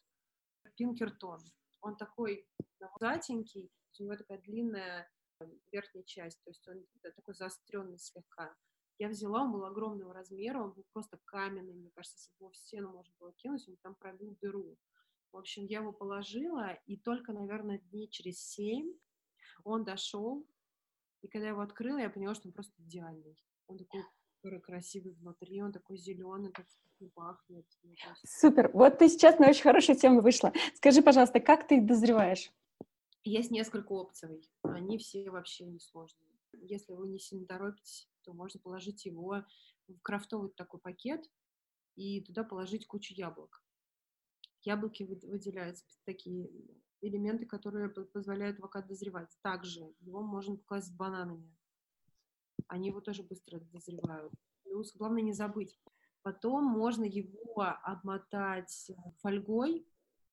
Пинкертон. 0.77 1.41
Он 1.83 1.99
такой 1.99 2.49
затенький, 2.99 3.71
у 3.99 4.03
него 4.05 4.17
такая 4.17 4.41
длинная 4.41 5.07
верхняя 5.71 6.05
часть, 6.05 6.43
то 6.45 6.51
есть 6.51 6.67
он 6.67 6.87
такой 7.03 7.35
заостренный 7.35 7.99
слегка. 7.99 8.57
Я 9.01 9.09
взяла, 9.09 9.45
он 9.45 9.53
был 9.53 9.65
огромного 9.65 10.13
размера, 10.13 10.63
он 10.63 10.73
был 10.73 10.85
просто 10.93 11.19
каменный, 11.25 11.73
мне 11.73 11.91
кажется, 11.91 12.19
если 12.19 12.33
бы 12.33 12.45
его 12.45 12.51
в 12.51 12.57
стену 12.57 12.93
можно 12.93 13.15
было 13.19 13.33
кинуть, 13.33 13.67
он 13.67 13.77
там 13.79 13.95
пробил 13.95 14.37
дыру. 14.43 14.77
В 15.33 15.39
общем, 15.39 15.65
я 15.65 15.79
его 15.79 15.91
положила, 15.91 16.75
и 16.87 16.99
только, 16.99 17.33
наверное, 17.33 17.79
дней 17.79 18.09
через 18.11 18.39
семь 18.39 18.93
он 19.65 19.85
дошел, 19.85 20.47
и 21.23 21.29
когда 21.29 21.47
я 21.47 21.53
его 21.53 21.63
открыла, 21.63 21.97
я 21.97 22.11
поняла, 22.11 22.35
что 22.35 22.49
он 22.49 22.53
просто 22.53 22.75
идеальный. 22.83 23.43
Он 23.69 23.79
такой 23.79 24.05
красивый 24.61 25.15
внутри, 25.15 25.63
он 25.63 25.73
такой 25.73 25.97
зеленый, 25.97 26.53
так 26.53 26.67
пахнет. 27.15 27.65
Супер. 28.27 28.71
Вот 28.75 28.99
ты 28.99 29.09
сейчас 29.09 29.39
на 29.39 29.49
очень 29.49 29.63
хорошую 29.63 29.97
тему 29.97 30.21
вышла. 30.21 30.53
Скажи, 30.75 31.01
пожалуйста, 31.01 31.41
как 31.41 31.67
ты 31.67 31.79
их 31.79 31.87
дозреваешь? 31.87 32.53
Есть 33.25 33.51
несколько 33.51 33.93
опций. 33.93 34.47
Они 34.63 34.99
все 34.99 35.31
вообще 35.31 35.65
не 35.65 35.81
сложные. 35.81 36.29
Если 36.53 36.93
вы 36.93 37.09
не 37.09 37.19
сильно 37.19 37.47
торопитесь, 37.47 38.10
то 38.23 38.33
можно 38.33 38.61
положить 38.61 39.05
его 39.07 39.45
в 39.89 40.01
крафтовый 40.03 40.51
такой 40.51 40.81
пакет 40.81 41.29
и 41.97 42.23
туда 42.23 42.45
положить 42.45 42.87
кучу 42.87 43.15
яблок. 43.15 43.63
Яблоки 44.63 45.05
выделяются 45.05 45.85
такие 46.05 46.51
элементы, 47.01 47.47
которые 47.47 47.89
позволяют 47.89 48.59
авокадо 48.59 48.89
дозревать. 48.89 49.37
Также 49.43 49.95
его 50.01 50.23
можно 50.23 50.57
класть 50.59 50.89
с 50.89 50.93
бананами. 50.93 51.57
Они 52.69 52.89
его 52.89 53.01
тоже 53.01 53.23
быстро 53.23 53.61
дозревают. 53.73 54.33
Плюс, 54.65 54.95
главное 54.95 55.23
не 55.23 55.33
забыть. 55.33 55.79
Потом 56.23 56.65
можно 56.65 57.05
его 57.05 57.63
обмотать 57.83 58.91
фольгой 59.23 59.87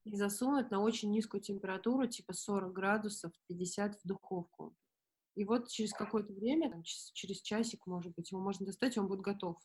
и 0.03 0.15
засунуть 0.15 0.69
на 0.71 0.81
очень 0.81 1.11
низкую 1.11 1.41
температуру, 1.41 2.07
типа 2.07 2.33
40 2.33 2.73
градусов, 2.73 3.31
50 3.47 3.95
в 3.95 4.07
духовку. 4.07 4.75
И 5.37 5.45
вот 5.45 5.69
через 5.69 5.93
какое-то 5.93 6.33
время, 6.33 6.71
там, 6.71 6.81
через 6.83 7.41
часик, 7.41 7.85
может 7.85 8.11
быть, 8.15 8.31
его 8.31 8.41
можно 8.41 8.65
достать, 8.65 8.97
и 8.97 8.99
он 8.99 9.07
будет 9.07 9.21
готов. 9.21 9.55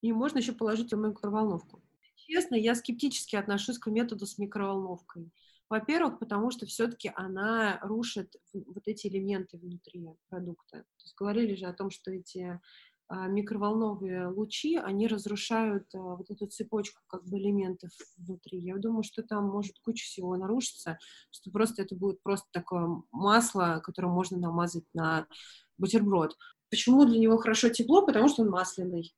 И 0.00 0.10
можно 0.10 0.38
еще 0.38 0.54
положить 0.54 0.90
в 0.90 0.96
микроволновку. 0.96 1.82
Честно, 2.16 2.54
я 2.54 2.74
скептически 2.74 3.36
отношусь 3.36 3.78
к 3.78 3.90
методу 3.90 4.24
с 4.24 4.38
микроволновкой. 4.38 5.30
Во-первых, 5.68 6.18
потому 6.18 6.50
что 6.50 6.64
все-таки 6.64 7.12
она 7.14 7.78
рушит 7.82 8.34
вот 8.54 8.82
эти 8.86 9.06
элементы 9.08 9.58
внутри 9.58 10.08
продукта. 10.30 10.78
То 10.78 11.04
есть 11.04 11.14
говорили 11.14 11.56
же 11.56 11.66
о 11.66 11.74
том, 11.74 11.90
что 11.90 12.10
эти 12.10 12.58
микроволновые 13.10 14.28
лучи, 14.28 14.76
они 14.76 15.06
разрушают 15.06 15.86
а, 15.94 15.98
вот 16.16 16.30
эту 16.30 16.46
цепочку 16.46 17.00
как 17.06 17.24
бы 17.24 17.38
элементов 17.38 17.90
внутри. 18.16 18.58
Я 18.58 18.76
думаю, 18.78 19.02
что 19.02 19.22
там 19.22 19.44
может 19.44 19.78
куча 19.80 20.04
всего 20.04 20.36
нарушиться, 20.36 20.98
что 21.30 21.50
просто 21.50 21.82
это 21.82 21.94
будет 21.94 22.22
просто 22.22 22.48
такое 22.52 23.02
масло, 23.10 23.82
которое 23.84 24.08
можно 24.08 24.38
намазать 24.38 24.84
на 24.94 25.26
бутерброд. 25.78 26.36
Почему 26.70 27.04
для 27.04 27.18
него 27.18 27.36
хорошо 27.36 27.68
тепло? 27.68 28.06
Потому 28.06 28.28
что 28.28 28.42
он 28.42 28.50
масляный. 28.50 29.14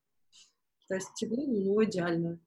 То 0.89 0.97
есть 0.97 1.15
тепло 1.15 1.45
для 1.47 1.65
него 1.65 1.85
идеально. 1.85 2.41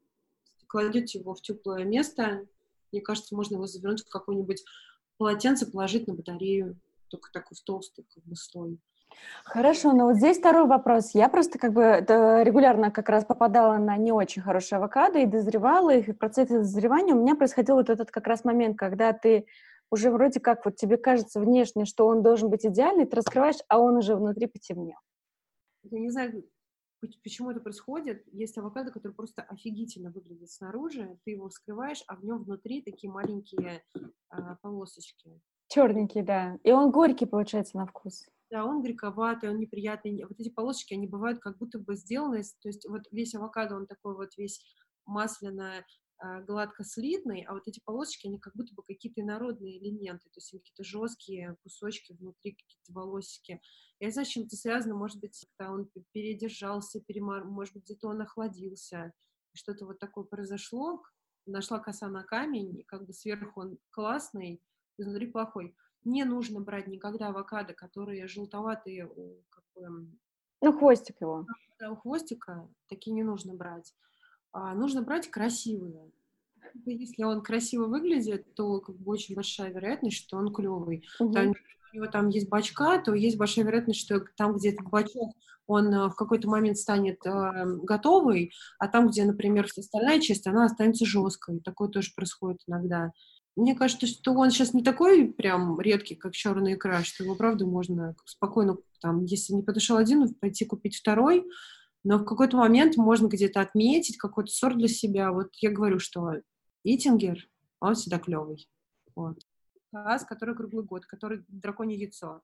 Кладете 0.67 1.19
его 1.19 1.33
в 1.33 1.41
теплое 1.41 1.85
место, 1.85 2.45
мне 2.91 3.01
кажется, 3.01 3.35
можно 3.35 3.55
его 3.55 3.67
завернуть 3.67 4.03
в 4.03 4.09
какое-нибудь 4.09 4.63
полотенце, 5.17 5.69
положить 5.69 6.07
на 6.07 6.13
батарею, 6.13 6.79
только 7.09 7.31
такой 7.31 7.55
в 7.55 7.61
толстый 7.61 8.05
как 8.13 8.23
бы 8.25 8.35
слой. 8.35 8.79
Хорошо, 9.43 9.93
но 9.93 10.05
вот 10.05 10.17
здесь 10.17 10.39
второй 10.39 10.67
вопрос. 10.67 11.11
Я 11.13 11.29
просто 11.29 11.57
как 11.57 11.73
бы 11.73 11.81
регулярно 12.43 12.91
как 12.91 13.09
раз 13.09 13.25
попадала 13.25 13.77
на 13.77 13.95
не 13.97 14.11
очень 14.11 14.41
хорошие 14.41 14.77
авокадо 14.77 15.19
и 15.19 15.25
дозревала 15.25 15.95
их, 15.95 16.09
и 16.09 16.13
в 16.13 16.17
процессе 16.17 16.59
дозревания 16.59 17.15
у 17.15 17.21
меня 17.21 17.35
происходил 17.35 17.75
вот 17.75 17.89
этот 17.89 18.11
как 18.11 18.27
раз 18.27 18.43
момент, 18.43 18.77
когда 18.77 19.13
ты 19.13 19.45
уже 19.89 20.11
вроде 20.11 20.39
как 20.39 20.65
вот 20.65 20.75
тебе 20.75 20.97
кажется 20.97 21.39
внешне, 21.39 21.85
что 21.85 22.07
он 22.07 22.23
должен 22.23 22.49
быть 22.49 22.65
идеальный, 22.65 23.05
ты 23.05 23.15
раскрываешь, 23.15 23.57
а 23.69 23.79
он 23.79 23.97
уже 23.97 24.15
внутри 24.15 24.47
потемнел. 24.47 24.99
Я 25.83 25.99
не 25.99 26.09
знаю, 26.09 26.43
почему 27.23 27.51
это 27.51 27.59
происходит. 27.59 28.23
Есть 28.33 28.57
авокадо, 28.57 28.91
который 28.91 29.13
просто 29.13 29.43
офигительно 29.43 30.11
выглядит 30.11 30.51
снаружи, 30.51 31.17
ты 31.23 31.31
его 31.31 31.47
вскрываешь, 31.49 32.03
а 32.07 32.15
в 32.15 32.23
нем 32.23 32.43
внутри 32.43 32.81
такие 32.81 33.11
маленькие 33.11 33.83
а, 34.29 34.55
полосочки. 34.61 35.39
Черненький, 35.69 36.21
да. 36.21 36.57
И 36.63 36.71
он 36.71 36.91
горький 36.91 37.25
получается 37.25 37.77
на 37.77 37.85
вкус. 37.85 38.27
Да, 38.49 38.65
он 38.65 38.81
горьковатый, 38.81 39.49
он 39.49 39.59
неприятный. 39.59 40.23
Вот 40.23 40.39
эти 40.39 40.49
полосочки, 40.49 40.93
они 40.93 41.07
бывают 41.07 41.39
как 41.39 41.57
будто 41.57 41.79
бы 41.79 41.95
сделаны, 41.95 42.41
то 42.61 42.69
есть 42.69 42.87
вот 42.87 43.03
весь 43.11 43.35
авокадо, 43.35 43.75
он 43.75 43.87
такой 43.87 44.15
вот 44.15 44.37
весь 44.37 44.61
масляно 45.05 45.85
а, 46.19 46.41
гладко 46.41 46.83
слитный, 46.83 47.43
а 47.43 47.53
вот 47.53 47.67
эти 47.67 47.79
полосочки, 47.83 48.27
они 48.27 48.39
как 48.39 48.55
будто 48.55 48.73
бы 48.73 48.83
какие-то 48.83 49.21
инородные 49.21 49.77
элементы, 49.77 50.29
то 50.29 50.37
есть 50.37 50.51
какие-то 50.51 50.83
жесткие 50.83 51.55
кусочки 51.61 52.13
внутри, 52.13 52.53
какие-то 52.53 52.93
волосики. 52.93 53.61
Я 53.99 54.07
не 54.07 54.13
знаю, 54.13 54.25
с 54.25 54.29
чем 54.29 54.43
это 54.43 54.55
связано, 54.55 54.95
может 54.95 55.19
быть, 55.19 55.45
когда 55.57 55.73
он 55.73 55.89
передержался, 56.13 57.01
перемар... 57.01 57.43
может 57.43 57.73
быть, 57.73 57.83
где-то 57.83 58.07
он 58.07 58.21
охладился, 58.21 59.13
что-то 59.53 59.85
вот 59.85 59.99
такое 59.99 60.23
произошло, 60.23 61.03
нашла 61.45 61.79
коса 61.79 62.07
на 62.07 62.23
камень, 62.23 62.79
и 62.79 62.83
как 62.83 63.05
бы 63.05 63.13
сверху 63.13 63.61
он 63.61 63.77
классный, 63.91 64.61
изнутри 64.97 65.27
плохой 65.27 65.75
не 66.07 66.23
нужно 66.23 66.61
брать 66.61 66.87
никогда 66.87 67.27
авокадо, 67.27 67.73
которые 67.73 68.27
желтоватые, 68.27 69.07
как 69.49 69.63
бы, 69.75 70.07
ну, 70.61 70.77
хвостик 70.77 71.21
его. 71.21 71.45
Да, 71.79 71.91
у 71.91 71.95
хвостика 71.95 72.67
такие 72.87 73.13
не 73.13 73.23
нужно 73.23 73.53
брать. 73.53 73.93
А, 74.51 74.73
нужно 74.73 75.03
брать 75.03 75.29
красивые. 75.29 76.11
Если 76.85 77.23
он 77.23 77.41
красиво 77.41 77.85
выглядит, 77.85 78.53
то 78.55 78.79
как 78.81 78.95
бы 78.97 79.11
очень 79.11 79.35
большая 79.35 79.71
вероятность, 79.71 80.17
что 80.17 80.37
он 80.37 80.53
клевый. 80.53 81.05
Угу. 81.19 81.31
Там, 81.31 81.49
у 81.49 81.95
него 81.95 82.07
там 82.07 82.29
есть 82.29 82.49
бачка, 82.49 82.97
то 82.99 83.13
есть 83.13 83.37
большая 83.37 83.65
вероятность, 83.65 83.99
что 83.99 84.19
там, 84.35 84.55
где 84.55 84.71
этот 84.71 84.87
бачок, 84.87 85.35
он 85.67 85.93
э, 85.93 86.07
в 86.07 86.15
какой-то 86.15 86.49
момент 86.49 86.77
станет 86.77 87.25
э, 87.25 87.65
готовый, 87.83 88.53
а 88.79 88.87
там, 88.87 89.09
где, 89.09 89.25
например, 89.25 89.65
остальная 89.65 90.19
часть, 90.19 90.47
она 90.47 90.65
останется 90.65 91.05
жесткой. 91.05 91.59
Такое 91.59 91.89
тоже 91.89 92.11
происходит 92.15 92.61
иногда. 92.67 93.11
Мне 93.57 93.75
кажется, 93.75 94.05
что 94.05 94.33
он 94.33 94.51
сейчас 94.51 94.75
не 94.75 94.83
такой 94.83 95.33
прям 95.33 95.81
редкий, 95.81 96.13
как 96.13 96.33
черный 96.33 96.75
икра, 96.75 97.03
что 97.03 97.23
его, 97.23 97.35
правда, 97.35 97.65
можно 97.65 98.15
спокойно, 98.23 98.77
там, 99.01 99.25
если 99.25 99.53
не 99.53 99.63
подошел 99.63 99.97
один, 99.97 100.31
пойти 100.35 100.63
купить 100.63 100.95
второй, 100.95 101.43
но 102.03 102.19
в 102.19 102.23
какой-то 102.23 102.55
момент 102.55 102.97
можно 102.97 103.25
где-то 103.25 103.59
отметить 103.59 104.17
какой-то 104.17 104.51
сорт 104.51 104.77
для 104.77 104.87
себя. 104.87 105.31
Вот 105.31 105.49
я 105.55 105.71
говорю, 105.71 105.97
что 105.97 106.35
Итингер, 106.83 107.49
он 107.79 107.95
всегда 107.95 108.19
клевый. 108.19 108.69
Вот. 109.15 109.39
Газ, 109.91 110.23
который 110.23 110.55
круглый 110.55 110.85
год, 110.85 111.07
который 111.07 111.43
драконье 111.47 111.97
яйцо. 111.97 112.41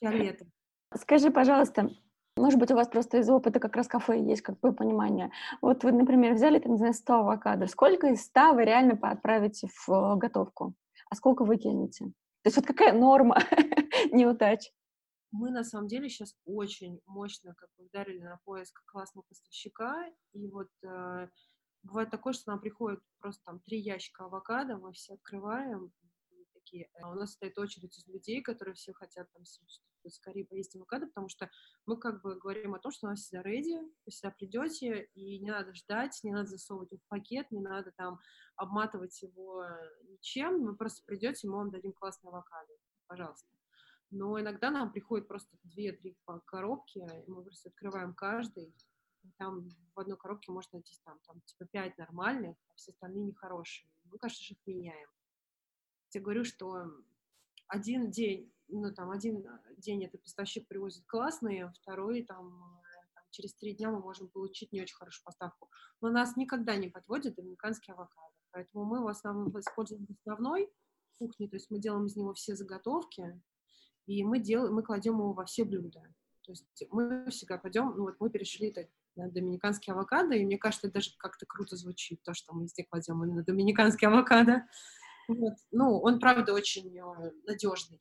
Фиолетовый. 0.00 0.50
Скажи, 0.96 1.30
пожалуйста, 1.30 1.90
может 2.40 2.58
быть, 2.58 2.70
у 2.70 2.74
вас 2.74 2.88
просто 2.88 3.18
из 3.18 3.28
опыта 3.28 3.60
как 3.60 3.76
раз 3.76 3.86
кафе 3.86 4.20
есть 4.22 4.42
как 4.42 4.58
бы 4.60 4.72
понимание. 4.72 5.30
Вот 5.60 5.84
вы, 5.84 5.92
например, 5.92 6.34
взяли, 6.34 6.58
там, 6.58 6.72
не 6.72 6.78
знаю, 6.78 6.94
100 6.94 7.14
авокадо. 7.14 7.66
Сколько 7.66 8.08
из 8.08 8.24
100 8.24 8.54
вы 8.54 8.64
реально 8.64 8.98
отправите 9.00 9.68
в 9.68 9.88
э, 9.88 10.16
готовку? 10.16 10.74
А 11.08 11.14
сколько 11.14 11.44
вы 11.44 11.56
кинете? 11.56 12.06
То 12.42 12.46
есть 12.46 12.56
вот 12.56 12.66
какая 12.66 12.92
норма 12.92 13.36
неудач? 14.12 14.72
Мы 15.32 15.50
на 15.50 15.62
самом 15.62 15.86
деле 15.86 16.08
сейчас 16.08 16.34
очень 16.44 17.00
мощно 17.06 17.54
как 17.54 17.68
бы 17.76 17.84
ударили 17.84 18.20
на 18.20 18.38
поиск 18.44 18.82
классного 18.86 19.24
поставщика, 19.28 20.04
и 20.32 20.48
вот 20.48 20.68
э, 20.82 21.28
бывает 21.82 22.10
такое, 22.10 22.32
что 22.32 22.50
нам 22.50 22.60
приходит 22.60 23.00
просто 23.20 23.42
там 23.44 23.60
три 23.60 23.78
ящика 23.78 24.24
авокадо, 24.24 24.76
мы 24.76 24.92
все 24.92 25.14
открываем, 25.14 25.92
такие. 26.70 26.88
А 27.02 27.10
у 27.10 27.14
нас 27.14 27.32
стоит 27.32 27.58
очередь 27.58 27.96
из 27.96 28.06
людей, 28.06 28.42
которые 28.42 28.74
все 28.74 28.92
хотят 28.92 29.28
там 29.32 29.44
скорее 30.08 30.46
поесть 30.46 30.74
авокадо, 30.76 31.06
потому 31.06 31.28
что 31.28 31.50
мы 31.86 31.98
как 31.98 32.22
бы 32.22 32.38
говорим 32.38 32.74
о 32.74 32.78
том, 32.78 32.92
что 32.92 33.06
у 33.06 33.10
нас 33.10 33.20
всегда 33.20 33.42
ready, 33.42 33.80
вы 33.80 34.10
всегда 34.10 34.30
придете, 34.30 35.08
и 35.14 35.38
не 35.40 35.50
надо 35.50 35.74
ждать, 35.74 36.18
не 36.22 36.32
надо 36.32 36.48
засовывать 36.48 36.90
в 36.92 37.08
пакет, 37.08 37.50
не 37.50 37.60
надо 37.60 37.92
там 37.96 38.18
обматывать 38.56 39.20
его 39.22 39.64
ничем, 40.04 40.64
вы 40.64 40.76
просто 40.76 41.02
придете, 41.04 41.48
мы 41.48 41.56
вам 41.56 41.70
дадим 41.70 41.92
классный 41.92 42.30
авокадо, 42.30 42.72
пожалуйста. 43.06 43.48
Но 44.10 44.40
иногда 44.40 44.70
нам 44.70 44.90
приходит 44.90 45.28
просто 45.28 45.56
две-три 45.62 46.16
коробки, 46.46 46.98
и 46.98 47.30
мы 47.30 47.44
просто 47.44 47.68
открываем 47.68 48.14
каждый, 48.14 48.74
там 49.36 49.68
в 49.94 50.00
одной 50.00 50.16
коробке 50.16 50.50
можно 50.50 50.78
найти 50.78 50.94
там, 51.04 51.18
там 51.26 51.40
типа 51.42 51.66
пять 51.66 51.98
нормальных, 51.98 52.56
а 52.70 52.74
все 52.74 52.92
остальные 52.92 53.24
нехорошие. 53.24 53.90
Мы, 54.04 54.18
конечно 54.18 54.42
же, 54.42 54.54
их 54.54 54.66
меняем. 54.66 55.08
Я 56.12 56.20
говорю, 56.20 56.44
что 56.44 56.86
один 57.68 58.10
день, 58.10 58.52
ну, 58.68 58.92
там, 58.92 59.10
один 59.10 59.46
день 59.76 60.04
этот 60.04 60.22
поставщик 60.22 60.66
привозит 60.66 61.04
классные, 61.06 61.72
второй, 61.80 62.22
там, 62.24 62.82
там, 63.14 63.24
через 63.30 63.54
три 63.54 63.74
дня 63.74 63.90
мы 63.90 64.00
можем 64.00 64.28
получить 64.28 64.72
не 64.72 64.82
очень 64.82 64.96
хорошую 64.96 65.24
поставку. 65.24 65.70
Но 66.00 66.10
нас 66.10 66.36
никогда 66.36 66.76
не 66.76 66.88
подводит 66.88 67.36
доминиканский 67.36 67.92
авокадо. 67.92 68.34
Поэтому 68.52 68.84
мы 68.84 69.02
в 69.02 69.06
основном 69.06 69.58
используем 69.60 70.06
основной 70.24 70.72
кухне, 71.18 71.48
то 71.48 71.56
есть 71.56 71.70
мы 71.70 71.78
делаем 71.78 72.06
из 72.06 72.16
него 72.16 72.32
все 72.34 72.56
заготовки, 72.56 73.40
и 74.06 74.24
мы, 74.24 74.40
делаем, 74.40 74.74
мы 74.74 74.82
кладем 74.82 75.14
его 75.14 75.32
во 75.32 75.44
все 75.44 75.64
блюда. 75.64 76.02
То 76.42 76.52
есть 76.52 76.84
мы 76.90 77.30
всегда 77.30 77.58
кладем, 77.58 77.94
ну 77.96 78.04
вот 78.04 78.16
мы 78.18 78.30
перешли 78.30 78.68
это 78.70 78.88
на 79.14 79.30
доминиканский 79.30 79.92
авокадо, 79.92 80.34
и 80.34 80.44
мне 80.44 80.58
кажется, 80.58 80.88
это 80.88 80.94
даже 80.94 81.10
как-то 81.18 81.46
круто 81.46 81.76
звучит, 81.76 82.22
то, 82.22 82.34
что 82.34 82.54
мы 82.54 82.62
везде 82.62 82.84
кладем 82.84 83.22
именно 83.22 83.44
доминиканский 83.44 84.08
авокадо. 84.08 84.66
Вот. 85.34 85.54
Ну, 85.70 85.98
он, 86.00 86.18
правда, 86.18 86.52
очень 86.52 86.96
э, 86.98 87.30
надежный. 87.46 88.00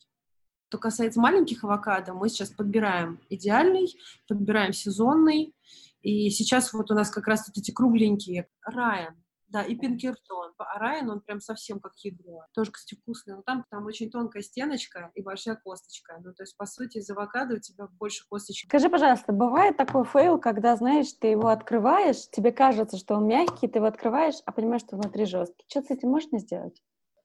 Что 0.69 0.77
касается 0.77 1.19
маленьких 1.19 1.63
авокадо, 1.63 2.13
мы 2.13 2.29
сейчас 2.29 2.51
подбираем 2.51 3.19
идеальный, 3.29 3.95
подбираем 4.27 4.73
сезонный. 4.73 5.55
И 6.01 6.29
сейчас 6.29 6.73
вот 6.73 6.91
у 6.91 6.93
нас 6.93 7.09
как 7.09 7.27
раз 7.27 7.47
вот 7.47 7.57
эти 7.57 7.71
кругленькие. 7.71 8.47
Райан, 8.63 9.15
да, 9.47 9.63
и 9.63 9.75
Пинкертон. 9.75 10.53
А 10.57 10.79
Райан, 10.79 11.09
он 11.09 11.21
прям 11.21 11.41
совсем 11.41 11.79
как 11.79 11.93
ядро. 12.03 12.45
Тоже, 12.53 12.71
кстати, 12.71 12.99
вкусный. 12.99 13.35
Но 13.35 13.41
там, 13.41 13.65
там 13.69 13.85
очень 13.85 14.09
тонкая 14.11 14.43
стеночка 14.43 15.11
и 15.15 15.23
большая 15.23 15.55
косточка. 15.55 16.19
Ну, 16.23 16.33
то 16.33 16.43
есть, 16.43 16.55
по 16.55 16.65
сути, 16.65 16.99
из 16.99 17.09
авокадо 17.09 17.55
у 17.55 17.59
тебя 17.59 17.87
больше 17.99 18.23
косточек. 18.29 18.69
Скажи, 18.69 18.89
пожалуйста, 18.89 19.33
бывает 19.33 19.75
такой 19.75 20.05
fail, 20.05 20.39
когда, 20.39 20.75
знаешь, 20.75 21.11
ты 21.13 21.27
его 21.27 21.47
открываешь, 21.47 22.29
тебе 22.29 22.51
кажется, 22.51 22.97
что 22.97 23.15
он 23.15 23.27
мягкий, 23.27 23.67
ты 23.67 23.79
его 23.79 23.87
открываешь, 23.87 24.35
а 24.45 24.51
понимаешь, 24.51 24.83
что 24.83 24.97
внутри 24.97 25.25
жесткий. 25.25 25.65
Что 25.67 25.81
с 25.81 25.89
этим 25.89 26.09
можно 26.09 26.37
сделать? 26.39 26.79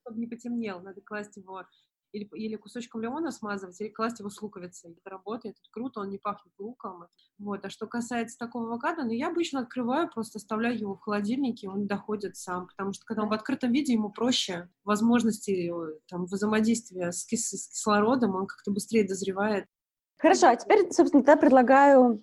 Чтобы 0.05 0.21
не 0.21 0.27
потемнел, 0.27 0.81
надо 0.81 1.01
класть 1.01 1.37
его 1.37 1.65
или, 2.13 2.29
или 2.35 2.57
кусочком 2.57 3.01
лимона 3.01 3.33
смазывать, 3.33 3.81
или 3.81 3.89
класть 3.89 4.21
его 4.21 4.31
с 4.31 4.41
луковицей. 4.41 4.93
Это 4.93 5.11
работает, 5.11 5.57
это 5.57 5.69
круто, 5.73 6.01
он 6.01 6.11
не 6.11 6.19
пахнет 6.19 6.55
луком. 6.59 7.07
Вот. 7.39 7.65
А 7.65 7.71
что 7.71 7.87
касается 7.89 8.39
такого 8.39 8.67
авокадо, 8.67 9.03
ну, 9.03 9.11
я 9.11 9.29
обычно 9.29 9.61
открываю, 9.61 10.09
просто 10.09 10.39
оставляю 10.39 10.79
его 10.79 10.95
в 10.95 11.01
холодильнике, 11.01 11.69
он 11.69 11.87
доходит 11.87 12.37
сам, 12.37 12.69
потому 12.69 12.93
что 12.93 13.05
когда 13.05 13.25
он 13.25 13.31
в 13.31 13.33
открытом 13.33 13.73
виде, 13.73 13.95
ему 13.95 14.11
проще 14.11 14.69
возможности 14.85 15.73
там, 16.07 16.27
взаимодействия 16.27 17.11
с, 17.11 17.25
кис 17.27 17.49
с 17.49 17.69
кислородом, 17.69 18.37
он 18.37 18.47
как-то 18.47 18.71
быстрее 18.71 19.05
дозревает. 19.05 19.67
Хорошо, 20.19 20.49
а 20.49 20.57
теперь, 20.57 20.93
собственно, 20.93 21.25
я 21.27 21.37
предлагаю 21.37 22.23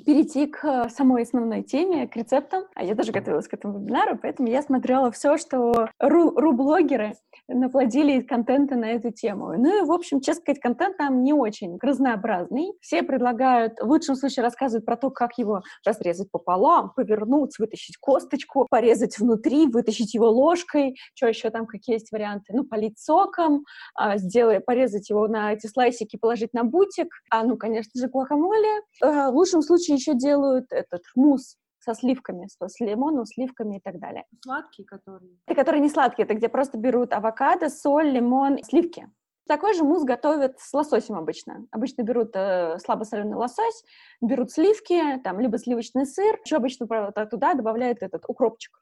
перейти 0.00 0.46
к 0.46 0.64
э, 0.64 0.88
самой 0.88 1.22
основной 1.22 1.62
теме, 1.62 2.08
к 2.08 2.16
рецептам. 2.16 2.64
А 2.74 2.84
я 2.84 2.94
тоже 2.94 3.12
готовилась 3.12 3.48
к 3.48 3.54
этому 3.54 3.78
вебинару, 3.78 4.18
поэтому 4.20 4.48
я 4.48 4.62
смотрела 4.62 5.10
все, 5.10 5.36
что 5.36 5.88
ру-блогеры 5.98 7.14
наплодили 7.48 8.20
контента 8.20 8.76
на 8.76 8.86
эту 8.86 9.10
тему. 9.10 9.54
Ну 9.56 9.82
и, 9.82 9.86
в 9.86 9.92
общем, 9.92 10.20
честно 10.20 10.42
сказать, 10.42 10.60
контент 10.60 10.96
там 10.96 11.22
не 11.22 11.32
очень 11.32 11.78
разнообразный. 11.80 12.72
Все 12.80 13.02
предлагают, 13.02 13.78
в 13.80 13.86
лучшем 13.86 14.16
случае 14.16 14.44
рассказывают 14.44 14.86
про 14.86 14.96
то, 14.96 15.10
как 15.10 15.38
его 15.38 15.62
разрезать 15.84 16.30
пополам, 16.30 16.92
повернуть, 16.94 17.58
вытащить 17.58 17.96
косточку, 17.98 18.66
порезать 18.70 19.18
внутри, 19.18 19.66
вытащить 19.66 20.14
его 20.14 20.30
ложкой, 20.30 20.96
что 21.14 21.26
еще 21.26 21.50
там, 21.50 21.66
какие 21.66 21.96
есть 21.96 22.12
варианты, 22.12 22.52
ну, 22.54 22.64
полить 22.64 22.98
соком, 22.98 23.64
а, 23.94 24.16
сделать, 24.16 24.64
порезать 24.64 25.10
его 25.10 25.28
на 25.28 25.52
эти 25.52 25.66
слайсики, 25.66 26.16
положить 26.16 26.54
на 26.54 26.64
бутик, 26.64 27.08
а, 27.30 27.44
ну, 27.44 27.56
конечно 27.56 28.00
же, 28.00 28.08
гуакамоле. 28.08 28.80
А, 29.02 29.30
в 29.30 29.34
лучшем 29.34 29.62
случае 29.62 29.81
еще 29.88 30.14
делают 30.14 30.72
этот 30.72 31.02
мусс 31.14 31.56
со 31.80 31.94
сливками, 31.94 32.46
с 32.46 32.80
лимоном, 32.80 33.26
сливками 33.26 33.78
и 33.78 33.80
так 33.80 33.98
далее. 33.98 34.24
Сладкие, 34.42 34.86
которые? 34.86 35.36
Это 35.46 35.54
которые 35.56 35.80
не 35.80 35.88
сладкие, 35.88 36.24
это 36.24 36.34
где 36.34 36.48
просто 36.48 36.78
берут 36.78 37.12
авокадо, 37.12 37.68
соль, 37.68 38.10
лимон, 38.10 38.62
сливки. 38.62 39.08
Такой 39.48 39.74
же 39.74 39.82
мусс 39.82 40.04
готовят 40.04 40.60
с 40.60 40.72
лососем 40.72 41.16
обычно. 41.16 41.66
Обычно 41.72 42.02
берут 42.02 42.30
э, 42.34 42.78
слабосоленый 42.78 43.34
лосось, 43.34 43.82
берут 44.20 44.52
сливки, 44.52 45.20
там, 45.24 45.40
либо 45.40 45.58
сливочный 45.58 46.06
сыр. 46.06 46.40
Еще 46.44 46.56
обычно 46.56 46.86
правда, 46.86 47.26
туда 47.26 47.54
добавляют 47.54 48.02
этот 48.02 48.24
укропчик. 48.28 48.78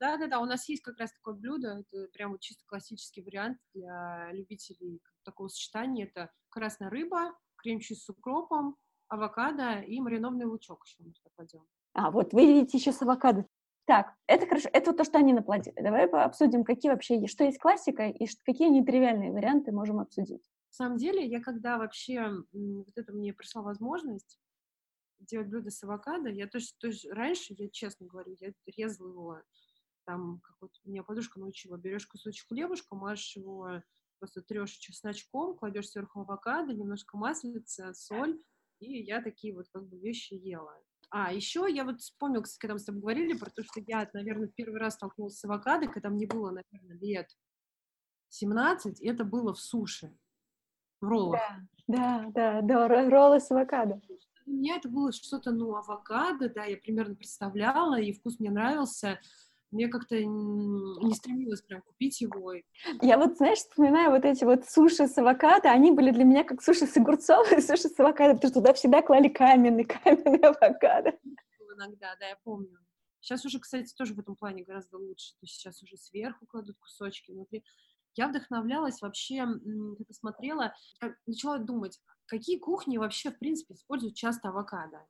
Да-да-да, 0.00 0.40
у 0.40 0.46
нас 0.46 0.66
есть 0.70 0.82
как 0.82 0.98
раз 0.98 1.12
такое 1.12 1.34
блюдо, 1.34 1.80
это 1.80 2.08
прям 2.14 2.32
вот 2.32 2.40
чисто 2.40 2.64
классический 2.66 3.22
вариант 3.22 3.58
для 3.74 4.30
любителей 4.32 5.02
такого 5.24 5.48
сочетания. 5.48 6.06
Это 6.06 6.30
красная 6.48 6.88
рыба, 6.88 7.34
крем-чиз 7.58 8.04
с 8.04 8.08
укропом, 8.08 8.76
авокадо 9.10 9.80
и 9.80 10.00
маринованный 10.00 10.46
лучок 10.46 10.86
еще 10.86 10.96
мы 11.00 11.12
туда 11.12 11.30
кладем. 11.34 11.66
А, 11.92 12.10
вот 12.10 12.32
вы 12.32 12.46
видите 12.46 12.78
еще 12.78 12.92
с 12.92 13.02
авокадо. 13.02 13.46
Так, 13.84 14.14
это 14.26 14.46
хорошо. 14.46 14.68
Это 14.72 14.90
вот 14.90 14.98
то, 14.98 15.04
что 15.04 15.18
они 15.18 15.32
наплодили. 15.32 15.74
Давай 15.74 16.06
обсудим, 16.06 16.64
какие 16.64 16.92
вообще, 16.92 17.26
что 17.26 17.44
есть 17.44 17.58
классика 17.58 18.06
и 18.06 18.26
какие 18.44 18.68
нетривиальные 18.68 19.32
варианты 19.32 19.72
можем 19.72 19.98
обсудить. 19.98 20.48
На 20.70 20.84
самом 20.84 20.96
деле, 20.96 21.26
я 21.26 21.40
когда 21.40 21.76
вообще, 21.76 22.30
вот 22.52 22.96
это 22.96 23.12
мне 23.12 23.34
пришла 23.34 23.62
возможность 23.62 24.38
делать 25.18 25.48
блюдо 25.48 25.70
с 25.70 25.82
авокадо, 25.82 26.30
я 26.30 26.46
тоже, 26.46 26.68
тоже 26.78 27.10
раньше, 27.10 27.54
я 27.58 27.68
честно 27.68 28.06
говорю, 28.06 28.36
я 28.38 28.52
резала 28.66 29.10
его, 29.10 29.42
там, 30.06 30.40
как 30.40 30.56
вот 30.60 30.70
меня 30.84 31.02
подушка 31.02 31.40
научила, 31.40 31.76
берешь 31.76 32.06
кусочек 32.06 32.46
хлебушка, 32.48 32.94
мажешь 32.94 33.36
его, 33.36 33.82
просто 34.20 34.42
трешь 34.42 34.70
чесночком, 34.70 35.56
кладешь 35.56 35.90
сверху 35.90 36.20
авокадо, 36.20 36.72
немножко 36.72 37.16
маслица, 37.16 37.92
соль, 37.92 38.40
и 38.80 39.02
я 39.02 39.22
такие 39.22 39.54
вот 39.54 39.66
как 39.72 39.86
бы 39.86 39.98
вещи 39.98 40.34
ела. 40.34 40.74
А, 41.10 41.32
еще 41.32 41.66
я 41.68 41.84
вот 41.84 42.00
вспомнила, 42.00 42.42
кстати, 42.42 42.60
когда 42.60 42.74
мы 42.74 42.78
с 42.78 42.84
тобой 42.84 43.00
говорили 43.00 43.36
про 43.36 43.50
то, 43.50 43.62
что 43.64 43.80
я, 43.86 44.08
наверное, 44.12 44.48
первый 44.48 44.80
раз 44.80 44.94
столкнулась 44.94 45.38
с 45.38 45.44
авокадо, 45.44 45.88
когда 45.88 46.08
мне 46.08 46.26
было, 46.26 46.50
наверное, 46.50 46.98
лет 46.98 47.28
17, 48.28 49.00
и 49.00 49.08
это 49.08 49.24
было 49.24 49.52
в 49.52 49.58
суши, 49.58 50.16
в 51.00 51.06
роллах. 51.08 51.40
Да, 51.88 52.30
да, 52.32 52.62
да, 52.62 52.88
да 52.88 53.10
роллы 53.10 53.40
с 53.40 53.50
авокадо. 53.50 54.00
Для 54.46 54.54
меня 54.54 54.76
это 54.76 54.88
было 54.88 55.12
что-то, 55.12 55.50
ну, 55.50 55.74
авокадо, 55.74 56.48
да, 56.48 56.64
я 56.64 56.76
примерно 56.76 57.16
представляла, 57.16 58.00
и 58.00 58.12
вкус 58.12 58.38
мне 58.38 58.50
нравился, 58.50 59.20
мне 59.70 59.88
как-то 59.88 60.16
не 60.16 61.14
стремилась 61.14 61.62
прям 61.62 61.82
купить 61.82 62.20
его. 62.20 62.54
Я 63.02 63.18
вот, 63.18 63.36
знаешь, 63.36 63.58
вспоминаю 63.58 64.10
вот 64.10 64.24
эти 64.24 64.44
вот 64.44 64.68
суши 64.68 65.06
с 65.06 65.16
авокадо, 65.18 65.70
они 65.70 65.92
были 65.92 66.10
для 66.10 66.24
меня 66.24 66.44
как 66.44 66.62
суши 66.62 66.86
с 66.86 66.96
огурцом 66.96 67.44
и 67.56 67.60
суши 67.60 67.88
с 67.88 67.98
авокадо, 67.98 68.34
потому 68.34 68.50
что 68.50 68.60
туда 68.60 68.72
всегда 68.74 69.02
клали 69.02 69.28
каменный, 69.28 69.84
каменный 70.04 70.40
авокадо. 70.40 71.12
Иногда, 71.74 72.16
да, 72.18 72.28
я 72.28 72.36
помню. 72.42 72.78
Сейчас 73.20 73.44
уже, 73.44 73.60
кстати, 73.60 73.94
тоже 73.94 74.14
в 74.14 74.18
этом 74.18 74.34
плане 74.34 74.64
гораздо 74.64 74.96
лучше. 74.98 75.32
То 75.34 75.40
есть 75.42 75.54
сейчас 75.54 75.82
уже 75.82 75.96
сверху 75.96 76.46
кладут 76.46 76.76
кусочки 76.78 77.30
внутри. 77.30 77.64
Я 78.16 78.28
вдохновлялась 78.28 79.00
вообще, 79.02 79.46
когда 79.46 80.12
смотрела, 80.12 80.74
начала 81.26 81.58
думать, 81.58 82.00
какие 82.26 82.58
кухни 82.58 82.98
вообще, 82.98 83.30
в 83.30 83.38
принципе, 83.38 83.74
используют 83.74 84.16
часто 84.16 84.48
авокадо. 84.48 85.06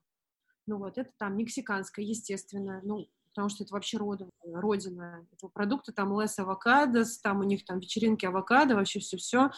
Ну 0.67 0.79
вот, 0.79 0.99
это 0.99 1.11
там 1.19 1.37
мексиканское, 1.37 2.05
естественно, 2.05 2.81
ну, 2.85 3.09
потому 3.35 3.49
что 3.49 3.65
это 3.65 3.75
вообще 3.75 3.97
родина, 3.97 4.31
родина 4.43 5.27
этого 5.33 5.51
продукта, 5.51 5.93
там 5.93 6.19
лес 6.21 6.39
авокадос, 6.39 7.19
там 7.19 7.41
у 7.41 7.45
них 7.45 7.65
там 7.65 7.79
вечеринки 7.79 8.27
авокадо, 8.27 8.75
вообще 8.75 9.01
все-все. 9.01 9.51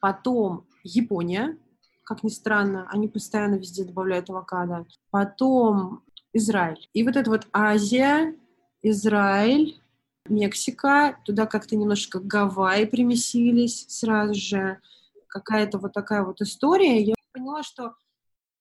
Потом 0.00 0.66
Япония, 0.82 1.58
как 2.04 2.22
ни 2.22 2.28
странно, 2.28 2.88
они 2.90 3.08
постоянно 3.08 3.56
везде 3.56 3.84
добавляют 3.84 4.30
авокадо. 4.30 4.86
Потом 5.10 6.02
Израиль. 6.32 6.88
И 6.92 7.04
вот 7.04 7.16
это 7.16 7.30
вот 7.30 7.46
Азия, 7.52 8.36
Израиль, 8.82 9.80
Мексика, 10.26 11.18
туда 11.24 11.46
как-то 11.46 11.76
немножко 11.76 12.18
Гавайи 12.18 12.86
примесились 12.86 13.86
сразу 13.88 14.34
же. 14.34 14.80
Какая-то 15.28 15.78
вот 15.78 15.92
такая 15.92 16.22
вот 16.22 16.40
история. 16.40 17.02
Я 17.02 17.14
поняла, 17.32 17.62
что 17.62 17.94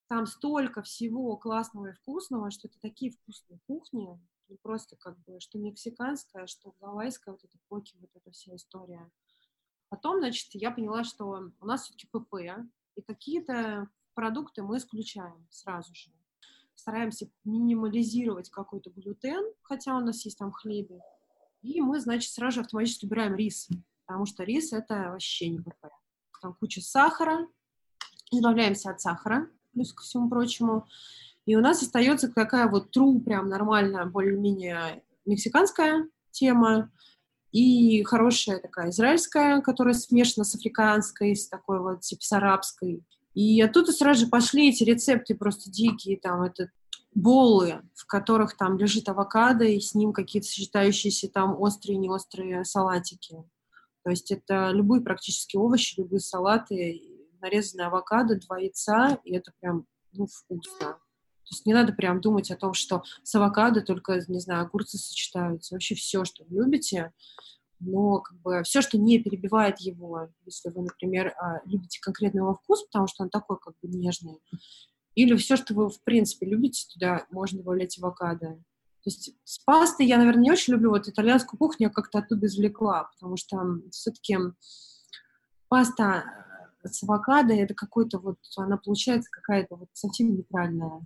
там 0.08 0.26
столько 0.28 0.82
всего 0.82 1.36
классного 1.38 1.88
и 1.88 1.94
вкусного, 1.94 2.52
что 2.52 2.68
это 2.68 2.78
такие 2.82 3.12
вкусные 3.12 3.60
кухни, 3.68 4.20
не 4.54 4.58
просто 4.58 4.96
как 4.96 5.18
бы, 5.24 5.40
что 5.40 5.58
мексиканская, 5.58 6.46
что 6.46 6.76
гавайская, 6.80 7.34
вот 7.34 7.44
эта 7.44 7.58
поки, 7.68 7.98
вот 8.00 8.12
эта 8.14 8.32
вся 8.32 8.56
история. 8.56 9.12
Потом, 9.90 10.20
значит, 10.20 10.48
я 10.54 10.72
поняла, 10.72 11.04
что 11.04 11.52
у 11.60 11.66
нас 11.66 11.84
все-таки 11.84 12.08
ПП, 12.08 12.36
и 12.96 13.02
какие-то 13.02 13.90
продукты 14.14 14.62
мы 14.62 14.78
исключаем 14.78 15.48
сразу 15.50 15.94
же. 15.96 16.12
Стараемся 16.76 17.30
минимализировать 17.44 18.50
какой-то 18.50 18.92
глютен, 18.92 19.44
хотя 19.64 19.96
у 19.96 20.00
нас 20.00 20.24
есть 20.26 20.38
там 20.38 20.52
хлебе. 20.52 21.02
И 21.62 21.82
мы, 21.82 22.00
значит, 22.00 22.32
сразу 22.32 22.56
же 22.56 22.62
автоматически 22.62 23.06
убираем 23.06 23.36
рис, 23.36 23.70
потому 24.06 24.26
что 24.26 24.44
рис— 24.44 24.72
это 24.74 25.12
вообще 25.12 25.50
не 25.50 25.60
ПП. 25.60 25.88
Там 26.42 26.54
куча 26.56 26.82
сахара, 26.82 27.48
избавляемся 28.32 28.92
от 28.92 29.02
сахара, 29.02 29.50
плюс 29.72 29.94
ко 29.94 30.04
всему 30.04 30.30
прочему. 30.30 30.88
И 31.46 31.56
у 31.56 31.62
нас 31.62 31.82
остается 31.82 32.32
такая 32.32 32.70
вот 32.70 32.92
тру, 32.92 33.20
прям 33.20 33.50
нормальная, 33.50 34.06
более-менее 34.06 35.04
мексиканская 35.26 36.08
тема, 36.32 36.92
и 37.52 38.04
хорошая 38.04 38.60
такая 38.60 38.90
израильская, 38.90 39.62
которая 39.62 39.94
смешана 39.94 40.44
с 40.44 40.56
африканской, 40.56 41.36
с 41.36 41.48
такой 41.48 41.80
вот 41.80 42.02
типа 42.02 42.24
с 42.24 42.32
арабской. 42.32 43.04
И 43.36 43.62
оттуда 43.62 43.92
сразу 43.92 44.22
же 44.22 44.28
пошли 44.28 44.70
эти 44.70 44.84
рецепты 44.84 45.36
просто 45.36 45.70
дикие, 45.70 46.18
там, 46.18 46.42
это 46.42 46.70
болы, 47.14 47.82
в 47.94 48.08
которых 48.08 48.58
там 48.58 48.78
лежит 48.78 49.08
авокадо, 49.08 49.66
и 49.66 49.80
с 49.80 49.94
ним 49.94 50.14
какие-то 50.14 50.48
сочетающиеся 50.48 51.30
там 51.30 51.60
острые 51.60 51.98
неострые 51.98 52.66
салатики. 52.66 53.44
То 54.04 54.10
есть 54.10 54.32
это 54.32 54.72
любые 54.72 55.02
практически 55.02 55.56
овощи, 55.56 56.00
любые 56.00 56.20
салаты, 56.22 57.02
нарезанные 57.40 57.88
авокадо, 57.88 58.36
два 58.36 58.58
яйца, 58.58 59.20
и 59.24 59.36
это 59.36 59.52
прям, 59.60 59.86
ну, 60.12 60.26
вкусно. 60.26 60.98
То 61.46 61.54
есть 61.54 61.66
не 61.66 61.74
надо 61.74 61.94
прям 61.94 62.22
думать 62.22 62.52
о 62.52 62.56
том, 62.56 62.74
что 62.74 63.04
с 63.24 63.36
авокадо 63.36 63.82
только, 63.82 64.20
не 64.28 64.40
знаю, 64.40 64.62
огурцы 64.64 64.98
сочетаются. 64.98 65.76
Вообще 65.76 65.96
все, 65.96 66.24
что 66.26 66.46
вы 66.46 66.64
любите, 66.64 67.12
но 67.80 68.20
как 68.20 68.40
бы 68.40 68.64
все, 68.64 68.82
что 68.82 68.98
не 68.98 69.20
перебивает 69.20 69.80
его, 69.80 70.30
если 70.46 70.70
вы, 70.70 70.84
например, 70.84 71.34
а, 71.38 71.60
любите 71.66 72.00
конкретный 72.02 72.40
его 72.40 72.54
вкус, 72.54 72.84
потому 72.86 73.08
что 73.08 73.24
он 73.24 73.30
такой 73.30 73.58
как 73.60 73.74
бы 73.82 73.90
нежный, 73.90 74.40
или 75.16 75.36
все, 75.36 75.58
что 75.58 75.74
вы, 75.74 75.90
в 75.90 76.02
принципе, 76.04 76.46
любите, 76.46 76.88
туда 76.92 77.26
можно 77.30 77.60
добавлять 77.60 77.98
авокадо. 78.00 78.48
То 79.04 79.10
есть 79.10 79.36
с 79.44 79.60
пастой 79.60 80.06
я, 80.06 80.18
наверное, 80.18 80.44
не 80.44 80.52
очень 80.52 80.74
люблю. 80.74 80.92
Вот 80.92 81.08
итальянскую 81.08 81.58
кухню 81.58 81.88
я 81.88 81.90
как-то 81.90 82.20
оттуда 82.20 82.48
извлекла, 82.48 83.10
потому 83.14 83.36
что 83.36 83.82
все-таки 83.92 84.38
паста 85.68 86.24
с 86.84 87.04
авокадо, 87.04 87.54
это 87.54 87.74
какой-то 87.74 88.18
вот, 88.20 88.38
она 88.58 88.78
получается 88.78 89.30
какая-то 89.30 89.76
вот 89.76 89.90
совсем 89.94 90.36
неправильная. 90.36 91.06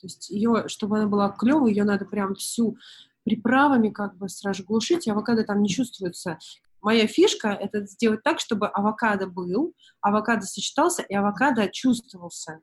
То 0.00 0.06
есть 0.06 0.30
ее, 0.30 0.68
чтобы 0.68 0.98
она 0.98 1.06
была 1.06 1.30
клевой, 1.30 1.72
ее 1.72 1.84
надо 1.84 2.04
прям 2.04 2.34
всю 2.34 2.76
приправами 3.24 3.90
как 3.90 4.16
бы 4.16 4.28
сразу 4.28 4.64
глушить, 4.64 5.06
и 5.06 5.10
авокадо 5.10 5.44
там 5.44 5.62
не 5.62 5.68
чувствуется. 5.68 6.38
Моя 6.80 7.06
фишка— 7.06 7.48
это 7.60 7.84
сделать 7.86 8.22
так, 8.22 8.38
чтобы 8.38 8.68
авокадо 8.68 9.26
был, 9.26 9.74
авокадо 10.00 10.42
сочетался, 10.42 11.02
и 11.02 11.14
авокадо 11.14 11.68
чувствовался. 11.68 12.60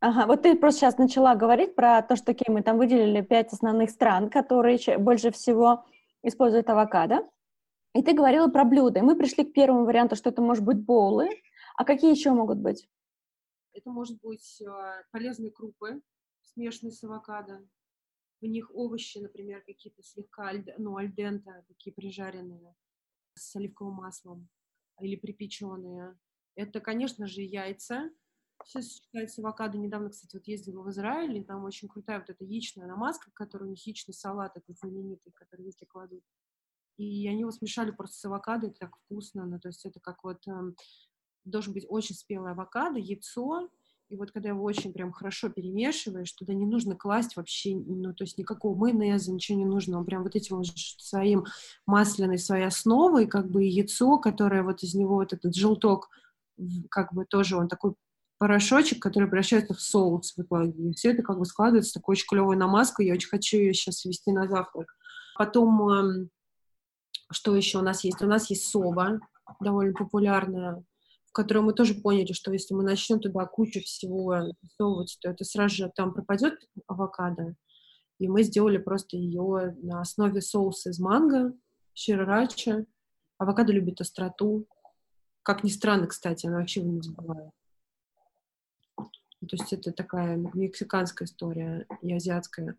Ага, 0.00 0.26
вот 0.26 0.42
ты 0.42 0.56
просто 0.56 0.80
сейчас 0.80 0.96
начала 0.96 1.34
говорить 1.34 1.74
про 1.74 2.02
то, 2.02 2.14
что 2.14 2.26
такие 2.26 2.52
мы 2.52 2.62
там 2.62 2.78
выделили 2.78 3.20
пять 3.20 3.52
основных 3.52 3.90
стран, 3.90 4.30
которые 4.30 4.78
больше 4.98 5.32
всего 5.32 5.84
используют 6.22 6.70
авокадо. 6.70 7.28
И 7.94 8.02
ты 8.02 8.12
говорила 8.12 8.46
про 8.48 8.64
блюда. 8.64 9.00
И 9.00 9.02
мы 9.02 9.16
пришли 9.16 9.44
к 9.44 9.52
первому 9.52 9.84
варианту, 9.84 10.14
что 10.14 10.30
это 10.30 10.40
может 10.40 10.64
быть 10.64 10.78
боулы. 10.78 11.28
А 11.76 11.84
какие 11.84 12.12
еще 12.12 12.30
могут 12.30 12.58
быть? 12.58 12.88
Это 13.72 13.90
может 13.90 14.20
быть 14.22 14.60
э, 14.60 14.66
полезные 15.10 15.50
крупы, 15.50 16.00
смешанные 16.52 16.92
с 16.92 17.02
авокадо. 17.04 17.66
В 18.40 18.46
них 18.46 18.70
овощи, 18.74 19.18
например, 19.18 19.62
какие-то 19.62 20.02
слегка, 20.02 20.52
ну, 20.78 20.96
альдента, 20.96 21.64
такие 21.66 21.92
прижаренные 21.92 22.74
с 23.34 23.56
оливковым 23.56 23.94
маслом 23.94 24.48
или 25.00 25.16
припеченные. 25.16 26.16
Это, 26.54 26.80
конечно 26.80 27.26
же, 27.26 27.42
яйца. 27.42 28.10
Все 28.64 28.82
сочетается 28.82 29.36
с 29.36 29.38
авокадо. 29.38 29.78
Недавно, 29.78 30.10
кстати, 30.10 30.36
вот 30.36 30.46
ездила 30.46 30.82
в 30.82 30.90
Израиль, 30.90 31.38
и 31.38 31.44
там 31.44 31.64
очень 31.64 31.88
крутая 31.88 32.20
вот 32.20 32.30
эта 32.30 32.44
яичная 32.44 32.86
намазка, 32.86 33.30
которую 33.32 33.68
у 33.68 33.70
них 33.70 33.86
яичный 33.86 34.14
салат, 34.14 34.56
этот 34.56 34.76
знаменитый, 34.78 35.32
который 35.32 35.66
везде 35.66 35.86
кладут. 35.86 36.24
И 36.96 37.28
они 37.28 37.40
его 37.40 37.52
смешали 37.52 37.92
просто 37.92 38.16
с 38.16 38.24
авокадо, 38.24 38.66
это 38.66 38.80
так 38.80 38.96
вкусно. 38.96 39.46
Ну, 39.46 39.60
то 39.60 39.68
есть 39.68 39.86
это 39.86 40.00
как 40.00 40.24
вот 40.24 40.46
э, 40.48 40.72
должен 41.44 41.72
быть 41.72 41.86
очень 41.88 42.16
спелый 42.16 42.52
авокадо, 42.52 42.98
яйцо, 42.98 43.70
и 44.08 44.16
вот 44.16 44.30
когда 44.30 44.48
его 44.48 44.64
очень 44.64 44.92
прям 44.92 45.12
хорошо 45.12 45.50
перемешиваешь, 45.50 46.32
туда 46.32 46.54
не 46.54 46.64
нужно 46.64 46.96
класть 46.96 47.36
вообще, 47.36 47.76
ну, 47.76 48.14
то 48.14 48.24
есть 48.24 48.38
никакого 48.38 48.74
майонеза, 48.74 49.30
ничего 49.30 49.58
не 49.58 49.66
нужно. 49.66 49.98
Он 49.98 50.06
прям 50.06 50.22
вот 50.22 50.34
этим 50.34 50.62
своим 50.64 51.44
масляной 51.84 52.38
своей 52.38 52.64
основой, 52.64 53.26
как 53.26 53.50
бы 53.50 53.64
яйцо, 53.64 54.18
которое 54.18 54.62
вот 54.62 54.82
из 54.82 54.94
него 54.94 55.16
вот 55.16 55.34
этот 55.34 55.54
желток, 55.54 56.08
как 56.90 57.12
бы 57.12 57.26
тоже 57.26 57.56
он 57.56 57.68
такой 57.68 57.94
порошочек, 58.38 59.02
который 59.02 59.28
превращается 59.28 59.74
в 59.74 59.80
соус 59.80 60.32
в 60.34 60.40
итоге. 60.40 60.90
И 60.90 60.94
все 60.94 61.12
это 61.12 61.22
как 61.22 61.38
бы 61.38 61.44
складывается 61.44 61.90
в 61.90 61.94
такую 61.94 62.14
очень 62.14 62.26
клевую 62.28 62.56
намазку. 62.56 63.02
Я 63.02 63.12
очень 63.12 63.28
хочу 63.28 63.58
ее 63.58 63.74
сейчас 63.74 64.04
ввести 64.04 64.32
на 64.32 64.48
завтрак. 64.48 64.96
Потом, 65.36 65.90
эм, 65.90 66.30
что 67.30 67.54
еще 67.54 67.78
у 67.78 67.82
нас 67.82 68.04
есть? 68.04 68.22
У 68.22 68.26
нас 68.26 68.48
есть 68.48 68.68
соба, 68.70 69.20
довольно 69.60 69.92
популярная 69.92 70.82
в 71.28 71.32
которой 71.32 71.60
мы 71.60 71.74
тоже 71.74 71.94
поняли, 71.94 72.32
что 72.32 72.52
если 72.52 72.74
мы 72.74 72.82
начнем 72.82 73.20
туда 73.20 73.44
кучу 73.46 73.80
всего 73.80 74.34
засовывать, 74.62 75.18
то 75.20 75.30
это 75.30 75.44
сразу 75.44 75.74
же 75.74 75.92
там 75.94 76.12
пропадет 76.14 76.54
авокадо. 76.86 77.54
И 78.18 78.28
мы 78.28 78.42
сделали 78.42 78.78
просто 78.78 79.16
ее 79.16 79.76
на 79.82 80.00
основе 80.00 80.40
соуса 80.40 80.90
из 80.90 80.98
манго, 80.98 81.52
ширача. 81.94 82.86
Авокадо 83.36 83.72
любит 83.72 84.00
остроту. 84.00 84.66
Как 85.42 85.62
ни 85.62 85.68
странно, 85.68 86.06
кстати, 86.06 86.46
она 86.46 86.58
вообще 86.58 86.80
его 86.80 86.90
не 86.90 87.02
забывает. 87.02 87.50
То 88.56 89.52
есть 89.52 89.72
это 89.72 89.92
такая 89.92 90.36
мексиканская 90.54 91.26
история 91.26 91.86
и 92.02 92.12
азиатская. 92.12 92.76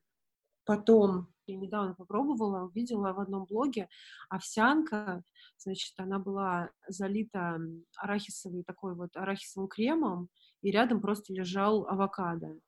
Потом 0.65 1.29
я 1.51 1.57
недавно 1.57 1.93
попробовала, 1.95 2.65
увидела 2.65 3.13
в 3.13 3.19
одном 3.19 3.45
блоге 3.45 3.89
овсянка, 4.29 5.23
значит, 5.57 5.93
она 5.97 6.19
была 6.19 6.69
залита 6.87 7.59
арахисовой 7.97 8.63
такой 8.63 8.95
вот 8.95 9.15
арахисовым 9.15 9.67
кремом, 9.67 10.29
и 10.61 10.71
рядом 10.71 11.01
просто 11.01 11.33
лежал 11.33 11.87
авокадо. 11.87 12.59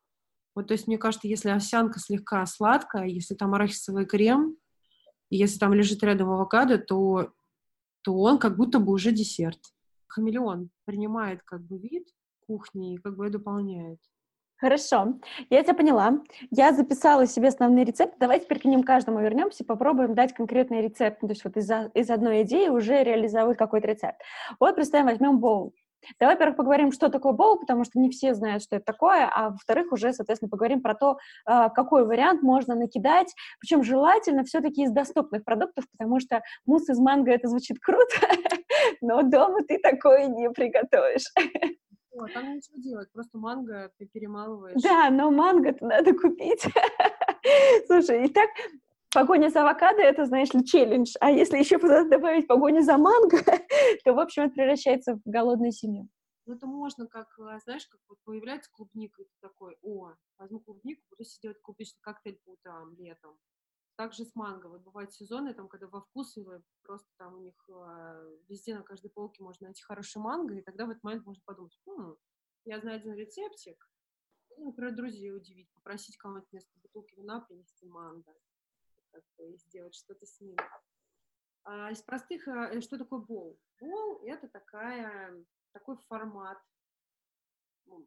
Вот, 0.55 0.67
то 0.67 0.73
есть, 0.73 0.87
мне 0.87 0.97
кажется, 0.97 1.27
если 1.27 1.49
овсянка 1.49 1.99
слегка 1.99 2.45
сладкая, 2.45 3.07
если 3.07 3.35
там 3.35 3.53
арахисовый 3.53 4.05
крем, 4.05 4.57
и 5.29 5.37
если 5.37 5.59
там 5.59 5.73
лежит 5.73 6.03
рядом 6.03 6.29
авокадо, 6.29 6.77
то, 6.77 7.31
то 8.01 8.13
он 8.13 8.37
как 8.37 8.57
будто 8.57 8.79
бы 8.79 8.91
уже 8.91 9.11
десерт. 9.11 9.59
Хамелеон 10.07 10.69
принимает 10.83 11.41
как 11.43 11.61
бы 11.61 11.77
вид 11.77 12.09
кухни 12.45 12.95
и 12.95 12.97
как 12.97 13.15
бы 13.15 13.29
дополняет. 13.29 13.99
Хорошо, 14.61 15.15
я 15.49 15.63
тебя 15.63 15.73
поняла. 15.73 16.19
Я 16.51 16.71
записала 16.71 17.25
себе 17.25 17.47
основные 17.47 17.83
рецепты. 17.83 18.15
Давай 18.19 18.39
теперь 18.39 18.59
к 18.59 18.65
ним 18.65 18.83
каждому 18.83 19.19
вернемся, 19.19 19.65
попробуем 19.65 20.13
дать 20.13 20.35
конкретный 20.35 20.83
рецепт. 20.83 21.23
Ну, 21.23 21.29
то 21.29 21.31
есть 21.31 21.43
вот 21.43 21.57
из, 21.57 21.67
из 21.95 22.09
одной 22.11 22.43
идеи 22.43 22.67
уже 22.67 23.03
реализовать 23.03 23.57
какой-то 23.57 23.87
рецепт. 23.87 24.21
Вот, 24.59 24.75
представим, 24.75 25.07
возьмем 25.07 25.39
боул. 25.39 25.73
Давай, 26.19 26.35
во-первых, 26.35 26.57
поговорим, 26.57 26.91
что 26.91 27.09
такое 27.09 27.33
боул, 27.33 27.59
потому 27.59 27.85
что 27.85 27.97
не 27.97 28.11
все 28.11 28.35
знают, 28.35 28.61
что 28.61 28.75
это 28.75 28.85
такое, 28.85 29.27
а 29.33 29.49
во-вторых, 29.49 29.91
уже, 29.91 30.13
соответственно, 30.13 30.49
поговорим 30.49 30.81
про 30.81 30.93
то, 30.93 31.17
а, 31.45 31.69
какой 31.69 32.05
вариант 32.05 32.43
можно 32.43 32.75
накидать, 32.75 33.33
причем 33.59 33.83
желательно 33.83 34.43
все-таки 34.43 34.83
из 34.83 34.91
доступных 34.91 35.43
продуктов, 35.43 35.85
потому 35.95 36.19
что 36.19 36.41
мусс 36.67 36.87
из 36.89 36.99
манго, 36.99 37.31
это 37.31 37.47
звучит 37.47 37.79
круто, 37.79 38.15
но 39.01 39.23
дома 39.23 39.59
ты 39.67 39.79
такое 39.79 40.27
не 40.27 40.49
приготовишь. 40.51 41.31
О, 42.11 42.27
там 42.27 42.55
ничего 42.55 42.77
делать, 42.77 43.11
просто 43.11 43.37
манго 43.37 43.91
ты 43.97 44.05
перемалываешь. 44.05 44.81
Да, 44.81 45.09
но 45.09 45.31
манго-то 45.31 45.85
надо 45.85 46.13
купить. 46.13 46.63
Слушай, 47.87 48.25
и 48.25 48.29
так 48.29 48.49
погоня 49.13 49.49
за 49.49 49.61
авокадо— 49.61 50.01
это, 50.03 50.25
знаешь 50.25 50.53
ли, 50.53 50.65
челлендж. 50.65 51.13
А 51.21 51.31
если 51.31 51.57
еще 51.57 51.77
добавить 51.77 52.47
погоню 52.47 52.81
за 52.81 52.97
манго, 52.97 53.37
то, 54.03 54.13
в 54.13 54.19
общем, 54.19 54.43
это 54.43 54.53
превращается 54.53 55.15
в 55.15 55.21
голодную 55.25 55.71
семью. 55.71 56.09
Ну, 56.45 56.55
это 56.55 56.65
можно, 56.65 57.07
как, 57.07 57.27
а, 57.39 57.59
знаешь, 57.59 57.85
как 57.87 58.01
вот 58.09 58.17
появляется 58.25 58.69
клубника, 58.73 59.21
и 59.21 59.25
ты 59.25 59.31
такой, 59.41 59.77
о, 59.81 60.13
возьму 60.37 60.59
клубнику, 60.59 61.01
буду 61.11 61.23
сидеть 61.23 61.61
клубничный 61.61 61.99
коктейль 62.01 62.39
по 62.43 62.51
утрам, 62.51 62.93
летом. 62.97 63.37
Также 64.01 64.25
с 64.25 64.33
манго. 64.33 64.65
Вот 64.65 64.81
бывают 64.81 65.13
сезоны, 65.13 65.53
там, 65.53 65.67
когда 65.67 65.85
во 65.85 66.01
вкусовые, 66.01 66.63
просто 66.81 67.07
там 67.17 67.35
у 67.35 67.37
них 67.37 67.53
э, 67.69 68.37
везде 68.49 68.73
на 68.73 68.81
каждой 68.81 69.11
полке 69.11 69.43
можно 69.43 69.67
найти 69.67 69.83
хороший 69.83 70.17
манго, 70.17 70.55
и 70.55 70.63
тогда 70.63 70.87
в 70.87 70.89
этот 70.89 71.03
момент 71.03 71.23
можно 71.23 71.43
подумать, 71.45 71.79
хм, 71.85 72.15
я 72.65 72.79
знаю 72.79 72.97
один 72.97 73.13
рецептик, 73.13 73.91
и, 74.57 74.63
например, 74.63 74.95
друзей 74.95 75.31
удивить, 75.31 75.71
попросить 75.75 76.17
кого-нибудь 76.17 76.49
вместо 76.49 76.71
бутылки 76.79 77.13
вина 77.13 77.41
принести 77.41 77.85
манго, 77.85 78.33
и 79.37 79.55
сделать 79.57 79.93
что-то 79.93 80.25
с 80.25 80.41
ним. 80.41 80.57
А 81.65 81.91
из 81.91 82.01
простых, 82.01 82.47
э, 82.47 82.81
что 82.81 82.97
такое 82.97 83.19
бол? 83.19 83.59
Бол— 83.79 84.23
это 84.25 84.47
такая, 84.47 85.45
такой 85.73 85.97
формат 86.07 86.57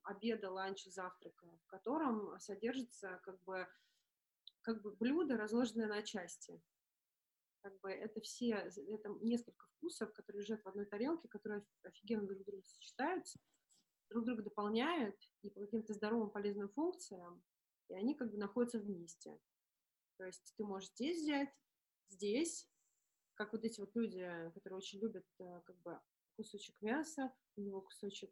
обеда, 0.03 0.51
ланча, 0.51 0.91
завтрака, 0.91 1.47
в 1.47 1.67
котором 1.69 2.37
содержится 2.41 3.21
как 3.23 3.41
бы 3.45 3.69
как 4.65 4.83
бы 4.83 4.93
блюдо, 4.97 5.37
разложенное 5.37 5.87
на 5.87 6.03
части. 6.03 6.61
как 7.63 7.79
бы 7.81 7.91
это 7.91 8.21
все, 8.21 8.51
это 8.51 9.09
несколько 9.23 9.67
вкусов, 9.77 10.13
которые 10.13 10.43
лежат 10.43 10.63
в 10.63 10.69
одной 10.69 10.87
тарелке, 10.87 11.29
которые 11.29 11.65
офигенно 11.83 12.27
друг 12.27 12.45
друга 12.45 12.65
сочетаются, 12.65 13.39
друг 14.11 14.25
друга 14.25 14.43
дополняют 14.43 15.17
и 15.43 15.51
по 15.51 15.61
каким-то 15.61 15.95
здоровым 15.95 16.31
полезным 16.31 16.69
функциям, 16.71 17.43
и 17.89 17.95
они 17.95 18.15
как 18.15 18.31
бы 18.31 18.39
находятся 18.39 18.79
вместе. 18.79 19.39
То 20.17 20.25
есть 20.25 20.55
ты 20.57 20.65
можешь 20.65 20.91
здесь 20.91 21.23
взять, 21.23 21.55
здесь, 22.09 22.69
как 23.35 23.53
вот 23.53 23.65
эти 23.65 23.81
вот 23.81 23.95
люди, 23.95 24.27
которые 24.55 24.79
очень 24.79 25.01
любят 25.01 25.27
э, 25.39 25.61
как 25.65 25.77
бы 25.83 26.01
кусочек 26.37 26.77
мяса, 26.81 27.33
у 27.57 27.61
него 27.61 27.81
кусочек 27.81 28.31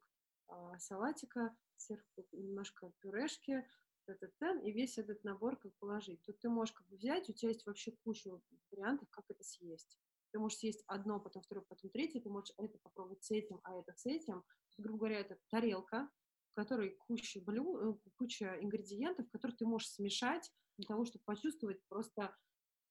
а, 0.49 0.79
салатика, 0.79 1.57
сверху 1.77 2.27
немножко 2.33 2.93
пюрешки, 3.01 3.67
и 4.65 4.73
весь 4.73 4.99
этот 4.99 5.23
набор 5.25 5.57
как 5.57 5.73
положить. 5.79 6.23
Тут 6.23 6.39
ты 6.41 6.49
можешь 6.49 6.75
как 6.75 6.87
бы 6.89 6.97
взять, 6.97 7.29
у 7.29 7.33
тебя 7.33 7.51
есть 7.51 7.67
вообще 7.67 7.93
куча 8.05 8.31
вариантов, 8.71 9.09
как 9.11 9.25
это 9.29 9.43
съесть. 9.45 9.99
Ты 10.33 10.39
можешь 10.39 10.59
съесть 10.59 10.83
одно, 10.87 11.21
потом 11.21 11.43
второе, 11.43 11.65
потом 11.69 11.91
третье, 11.91 12.21
ты 12.21 12.31
можешь 12.31 12.55
это 12.57 12.79
попробовать 12.79 13.23
с 13.23 13.31
этим, 13.31 13.61
а 13.65 13.79
это 13.79 13.93
с 13.97 14.07
этим. 14.07 14.43
Грубо 14.79 14.99
говоря, 14.99 15.21
это 15.21 15.39
тарелка, 15.51 16.09
в 16.53 16.55
которой 16.55 16.97
куча, 17.07 17.41
блю, 17.41 17.93
э, 17.93 17.95
куча 18.17 18.59
ингредиентов, 18.61 19.31
которые 19.31 19.57
ты 19.57 19.67
можешь 19.67 19.91
смешать 19.91 20.51
для 20.79 20.87
того, 20.87 21.05
чтобы 21.05 21.23
почувствовать 21.25 21.83
просто 21.89 22.35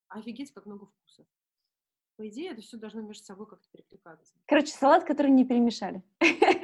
офигеть, 0.08 0.52
как 0.52 0.66
много 0.66 0.86
вкусов. 0.86 1.26
По 2.16 2.28
идее, 2.28 2.52
это 2.52 2.60
все 2.60 2.76
должно 2.76 3.00
между 3.00 3.24
собой 3.24 3.46
как-то 3.48 3.66
перекликаться. 3.72 4.34
Короче, 4.46 4.72
салат, 4.72 5.04
который 5.04 5.32
не 5.32 5.44
перемешали. 5.44 6.02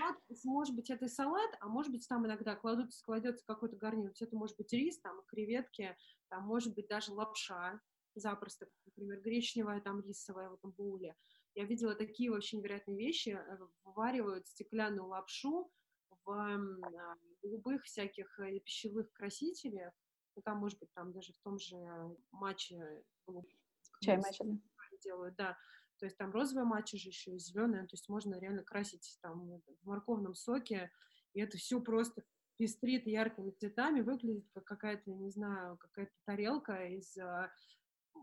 Салат, 0.00 0.16
может 0.44 0.74
быть, 0.74 0.90
это 0.90 1.08
салат, 1.08 1.50
а 1.60 1.68
может 1.68 1.92
быть, 1.92 2.06
там 2.08 2.26
иногда 2.26 2.56
кладутся, 2.56 3.04
кладется 3.04 3.44
какой-то 3.46 3.76
гарнир. 3.76 4.12
Это 4.18 4.36
может 4.36 4.56
быть 4.56 4.72
рис, 4.72 4.98
там, 5.00 5.20
креветки, 5.28 5.96
там, 6.28 6.44
может 6.44 6.74
быть, 6.74 6.88
даже 6.88 7.12
лапша 7.12 7.80
запросто, 8.14 8.68
например, 8.86 9.20
гречневая, 9.20 9.80
там, 9.80 10.00
рисовая 10.00 10.48
в 10.48 10.54
этом 10.54 10.72
боуле. 10.72 11.16
Я 11.54 11.64
видела 11.64 11.94
такие 11.94 12.30
вообще 12.30 12.56
невероятные 12.56 12.96
вещи. 12.96 13.30
Э, 13.30 13.58
вываривают 13.84 14.46
стеклянную 14.46 15.06
лапшу 15.06 15.70
в 16.24 16.30
а, 16.30 17.16
голубых 17.42 17.84
всяких 17.84 18.38
э, 18.40 18.60
пищевых 18.60 19.12
красителях, 19.12 19.92
ну, 20.36 20.42
там, 20.42 20.58
может 20.58 20.78
быть, 20.78 20.92
там 20.94 21.12
даже 21.12 21.32
в 21.32 21.38
том 21.42 21.58
же 21.58 21.76
матче 22.30 23.02
Чай 24.00 24.16
матча. 24.16 24.44
Делают, 25.02 25.34
да. 25.36 25.56
То 26.00 26.06
есть 26.06 26.16
там 26.16 26.32
розовая 26.32 26.64
матча 26.64 26.96
же 26.96 27.10
еще 27.10 27.34
и 27.34 27.38
зеленая, 27.38 27.82
то 27.82 27.92
есть 27.92 28.08
можно 28.08 28.38
реально 28.40 28.64
красить 28.64 29.18
там 29.20 29.60
в 29.82 29.86
морковном 29.86 30.34
соке, 30.34 30.90
и 31.34 31.40
это 31.40 31.58
все 31.58 31.80
просто 31.80 32.24
пестрит 32.56 33.06
яркими 33.06 33.50
цветами, 33.50 34.00
выглядит 34.00 34.46
как 34.52 34.64
какая-то, 34.64 35.10
не 35.10 35.30
знаю, 35.30 35.76
какая-то 35.76 36.12
тарелка 36.24 36.86
из 36.86 37.16
а, 37.18 37.52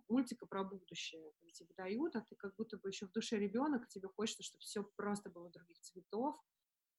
мультика 0.10 0.46
про 0.48 0.64
будущее. 0.64 1.32
Тебе 1.54 1.74
дают, 1.78 2.16
а 2.16 2.22
ты 2.22 2.36
как 2.36 2.56
будто 2.56 2.78
бы 2.78 2.90
еще 2.90 3.08
в 3.08 3.12
душе 3.12 3.38
ребенок, 3.38 3.88
тебе 3.88 4.08
хочется, 4.10 4.44
чтобы 4.44 4.62
все 4.62 4.84
просто 4.96 5.30
было 5.30 5.50
других 5.50 5.80
цветов, 5.80 6.36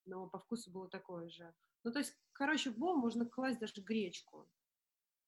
но 0.05 0.27
по 0.29 0.39
вкусу 0.39 0.71
было 0.71 0.89
такое 0.89 1.29
же. 1.29 1.53
Ну, 1.83 1.91
то 1.91 1.99
есть, 1.99 2.13
короче, 2.33 2.71
в 2.71 2.77
бол 2.77 2.95
можно 2.95 3.25
класть 3.25 3.59
даже 3.59 3.81
гречку 3.81 4.49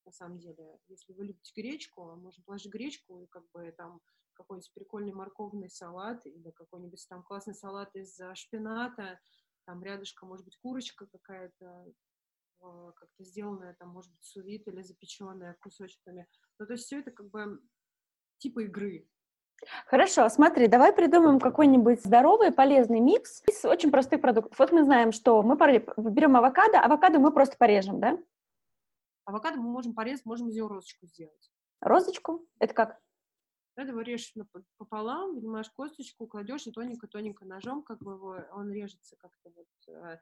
на 0.06 0.12
самом 0.12 0.40
деле. 0.40 0.80
Если 0.88 1.14
вы 1.14 1.26
любите 1.26 1.54
гречку, 1.56 2.16
можно 2.16 2.44
положить 2.44 2.72
гречку 2.72 3.22
и 3.22 3.28
как 3.28 3.50
бы 3.52 3.72
там 3.78 4.02
какой-нибудь 4.34 4.72
прикольный 4.74 5.14
морковный 5.14 5.70
салат 5.70 6.26
или 6.26 6.52
какой-нибудь 6.52 7.06
там 7.10 7.24
классный 7.24 7.54
салат 7.54 7.96
из 7.96 8.20
шпината, 8.34 9.20
там 9.66 9.84
рядышком 9.84 10.30
может 10.30 10.46
быть 10.46 10.58
курочка 10.58 11.08
какая-то, 11.08 11.86
а, 12.62 12.92
как-то 12.92 13.24
сделанная, 13.24 13.76
там, 13.80 13.90
может 13.90 14.12
быть, 14.12 14.24
сувит 14.24 14.68
или 14.68 14.82
запеченная 14.82 15.56
кусочками. 15.62 16.28
Ну, 16.60 16.66
то 16.66 16.74
есть 16.74 16.86
все 16.86 17.00
это 17.00 17.12
как 17.12 17.30
бы 17.30 17.60
типа 18.40 18.64
игры. 18.64 19.08
Хорошо, 19.86 20.28
смотри, 20.30 20.68
давай 20.68 20.92
придумаем 20.92 21.40
какой-нибудь 21.40 22.04
здоровый, 22.04 22.52
полезный 22.52 23.00
микс 23.00 23.44
из 23.48 23.64
очень 23.64 23.92
простых 23.92 24.22
продуктов. 24.22 24.58
Вот 24.58 24.72
мы 24.72 24.84
знаем, 24.84 25.12
что 25.12 25.44
мы 25.44 25.56
берем 25.56 26.36
авокадо, 26.36 26.80
авокадо 26.80 27.20
мы 27.20 27.32
просто 27.32 27.58
порежем, 27.58 28.00
да? 28.00 28.18
Авокадо 29.26 29.58
мы 29.58 29.70
можем 29.70 29.94
порезать, 29.94 30.26
можем 30.26 30.50
из 30.50 30.56
него 30.56 30.68
розочку 30.68 31.06
сделать. 31.06 31.52
Розочку? 31.80 32.46
Это 32.60 32.74
как? 32.74 33.00
Это 33.82 33.92
его 33.92 34.02
режешь 34.02 34.36
пополам, 34.78 35.34
вынимаешь 35.34 35.72
косточку, 35.72 36.28
кладешь 36.28 36.68
и 36.68 36.72
тоненько-тоненько 36.72 37.46
ножом, 37.46 37.82
как 37.82 37.98
бы 37.98 38.14
его, 38.14 38.38
он 38.52 38.72
режется 38.72 39.16
как-то 39.16 39.50
вот 39.50 39.68
э, 39.88 40.20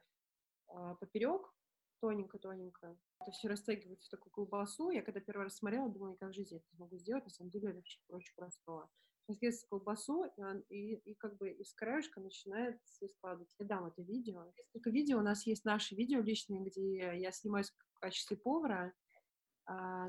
э, 0.68 0.94
поперек, 0.98 1.52
тоненько-тоненько. 2.00 2.96
Это 3.20 3.30
все 3.32 3.48
растягивается 3.48 4.06
в 4.06 4.10
такую 4.10 4.32
колбасу. 4.32 4.88
Я 4.88 5.02
когда 5.02 5.20
первый 5.20 5.42
раз 5.42 5.56
смотрела, 5.56 5.90
думала, 5.90 6.16
как 6.16 6.30
в 6.30 6.34
жизни 6.34 6.56
это 6.56 6.66
смогу 6.74 6.96
сделать. 6.96 7.24
На 7.24 7.30
самом 7.30 7.50
деле 7.50 7.68
это 7.68 7.78
очень, 7.80 8.00
очень 8.08 8.34
просто. 8.34 8.88
Растягивается 9.28 9.68
колбасу, 9.68 10.24
и, 10.24 10.64
и, 10.70 10.94
и 11.10 11.14
как 11.16 11.36
бы 11.36 11.50
из 11.50 11.74
краешка 11.74 12.20
начинает 12.20 12.80
складывать. 12.86 13.54
Я 13.58 13.66
дам 13.66 13.84
это 13.84 14.00
видео. 14.00 14.50
Несколько 14.56 14.88
видео. 14.88 15.18
У 15.18 15.22
нас 15.22 15.46
есть 15.46 15.66
наши 15.66 15.94
видео 15.94 16.20
личные, 16.20 16.64
где 16.64 17.18
я 17.18 17.30
снимаюсь 17.30 17.70
в 17.70 17.98
качестве 17.98 18.38
повара, 18.38 18.86
а, 18.86 18.92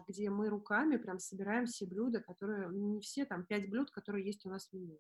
где 0.08 0.30
мы 0.30 0.50
руками 0.50 0.98
прям 0.98 1.20
собираем 1.20 1.66
все 1.66 1.86
блюда, 1.86 2.22
которые, 2.22 2.70
не 2.70 3.00
все, 3.00 3.26
там 3.26 3.46
пять 3.46 3.70
блюд, 3.70 3.92
которые 3.92 4.26
есть 4.26 4.46
у 4.46 4.50
нас 4.50 4.68
в 4.68 4.74
меню. 4.74 5.00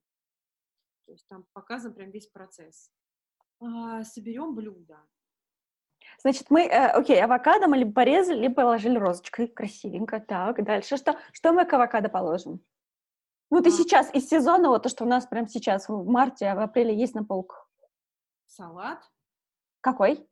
То 1.06 1.14
есть 1.14 1.28
там 1.28 1.46
показан 1.54 1.94
прям 1.94 2.12
весь 2.12 2.28
процесс. 2.28 2.92
А, 3.60 4.04
соберем 4.04 4.56
блюдо. 4.56 5.00
Значит, 6.20 6.50
мы, 6.50 6.62
э, 6.62 6.88
окей, 6.88 7.22
авокадо 7.22 7.68
мы 7.68 7.78
либо 7.78 7.94
порезали, 7.94 8.42
либо 8.42 8.56
положили 8.56 8.98
розочкой. 8.98 9.48
Красивенько. 9.48 10.20
Так, 10.20 10.64
дальше 10.64 10.98
что? 10.98 11.18
Что 11.32 11.54
мы 11.54 11.66
к 11.66 11.74
авокадо 11.74 12.10
положим? 12.10 12.64
Ну, 13.50 13.62
ты 13.62 13.70
а, 13.70 13.72
сейчас 13.72 14.14
из 14.14 14.28
сезона, 14.28 14.70
вот 14.70 14.84
то, 14.84 14.90
что 14.90 15.04
у 15.04 15.08
нас 15.08 15.26
прямо 15.26 15.48
сейчас 15.48 15.90
в 15.90 16.06
марте, 16.06 16.48
а 16.48 16.56
в 16.56 16.60
апреле 16.60 16.98
есть 16.98 17.16
на 17.16 17.24
полках. 17.24 17.70
Салат. 18.46 19.04
Какой? 19.82 20.28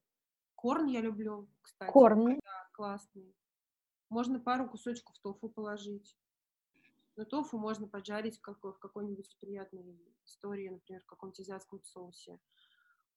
Корн 0.56 0.88
я 0.88 1.02
люблю, 1.02 1.50
кстати. 1.62 1.92
Корн. 1.92 2.36
Да, 2.36 2.70
классный. 2.74 3.36
Можно 4.10 4.40
пару 4.40 4.68
кусочков 4.68 5.18
тофу 5.20 5.50
положить. 5.50 6.18
Но 7.16 7.26
тофу 7.26 7.58
можно 7.58 7.88
поджарить 7.88 8.38
в, 8.38 8.42
какой- 8.42 8.74
в 8.74 8.80
какой-нибудь 8.80 9.38
приятной 9.40 10.00
истории, 10.26 10.70
например, 10.70 11.02
в 11.04 11.06
каком-то 11.06 11.42
азиатском 11.42 11.84
соусе. 11.84 12.40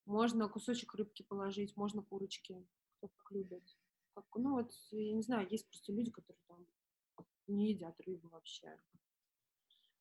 Можно 0.05 0.49
кусочек 0.49 0.95
рыбки 0.95 1.23
положить, 1.23 1.77
можно 1.77 2.03
курочки, 2.03 2.67
кто 2.99 3.09
как 3.09 3.31
любит. 3.33 3.63
Как, 4.15 4.27
ну 4.35 4.53
вот, 4.53 4.73
я 4.91 5.15
не 5.15 5.23
знаю, 5.23 5.49
есть 5.49 5.67
просто 5.69 5.93
люди, 5.93 6.11
которые 6.11 6.43
там 6.49 6.67
не 7.47 7.71
едят 7.71 7.99
рыбу 8.01 8.29
вообще. 8.29 8.79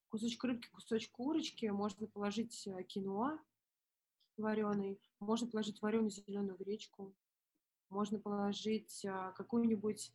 Кусочек 0.10 0.44
рыбки, 0.44 0.70
кусочек 0.70 1.12
курочки, 1.12 1.68
можно 1.68 2.08
положить 2.08 2.68
э, 2.68 2.84
киноа 2.84 3.40
вареный, 4.36 5.00
можно 5.20 5.48
положить 5.48 5.82
вареную 5.82 6.10
зеленую 6.10 6.58
гречку, 6.58 7.14
можно 7.90 8.20
положить 8.20 9.06
а, 9.06 9.32
какую-нибудь 9.34 10.12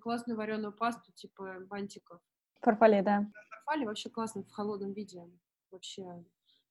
классную 0.00 0.36
вареную 0.36 0.72
пасту 0.72 1.12
типа 1.12 1.60
бантиков. 1.68 2.20
Фарфале, 2.60 3.02
да. 3.02 3.30
Фарфале 3.50 3.86
вообще 3.86 4.10
классно 4.10 4.42
в 4.42 4.50
холодном 4.50 4.92
виде. 4.92 5.28
Вообще. 5.70 6.24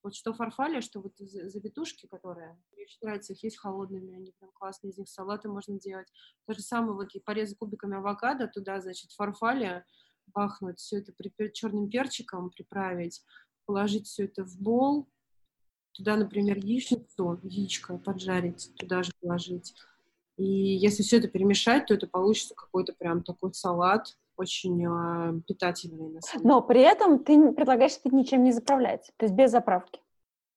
Вот 0.03 0.15
что 0.15 0.33
фарфале, 0.33 0.81
что 0.81 1.01
вот 1.01 1.13
завитушки, 1.17 2.07
которые, 2.07 2.57
мне 2.71 2.83
очень 2.83 2.99
нравится, 3.01 3.33
их 3.33 3.43
есть 3.43 3.57
холодными, 3.57 4.15
они 4.15 4.31
прям 4.39 4.51
классные, 4.53 4.91
из 4.91 4.97
них 4.97 5.09
салаты 5.09 5.49
можно 5.49 5.79
делать. 5.79 6.07
То 6.45 6.53
же 6.53 6.61
самое, 6.61 6.93
вот 6.93 7.13
и 7.13 7.19
порезать 7.19 7.57
кубиками 7.57 7.97
авокадо, 7.97 8.47
туда, 8.47 8.79
значит, 8.79 9.11
фарфале 9.11 9.85
бахнуть, 10.27 10.79
все 10.79 10.99
это 10.99 11.13
при, 11.13 11.51
черным 11.51 11.89
перчиком 11.89 12.49
приправить, 12.49 13.23
положить 13.65 14.07
все 14.07 14.25
это 14.25 14.45
в 14.45 14.57
бол, 14.59 15.09
туда, 15.93 16.15
например, 16.15 16.57
яичницу, 16.57 17.39
яичко 17.43 17.97
поджарить, 17.97 18.73
туда 18.77 19.03
же 19.03 19.11
положить, 19.19 19.75
и 20.37 20.45
если 20.45 21.03
все 21.03 21.17
это 21.17 21.27
перемешать, 21.27 21.87
то 21.87 21.95
это 21.95 22.07
получится 22.07 22.53
какой-то 22.55 22.93
прям 22.93 23.23
такой 23.23 23.53
салат, 23.53 24.15
очень 24.37 24.85
э, 24.85 25.41
питательный. 25.47 26.09
На 26.09 26.21
самом 26.21 26.47
Но 26.47 26.61
при 26.61 26.81
этом 26.81 27.23
ты 27.23 27.51
предлагаешь 27.51 27.97
это 28.03 28.15
ничем 28.15 28.43
не 28.43 28.51
заправлять, 28.51 29.11
то 29.17 29.25
есть 29.25 29.35
без 29.35 29.51
заправки. 29.51 29.99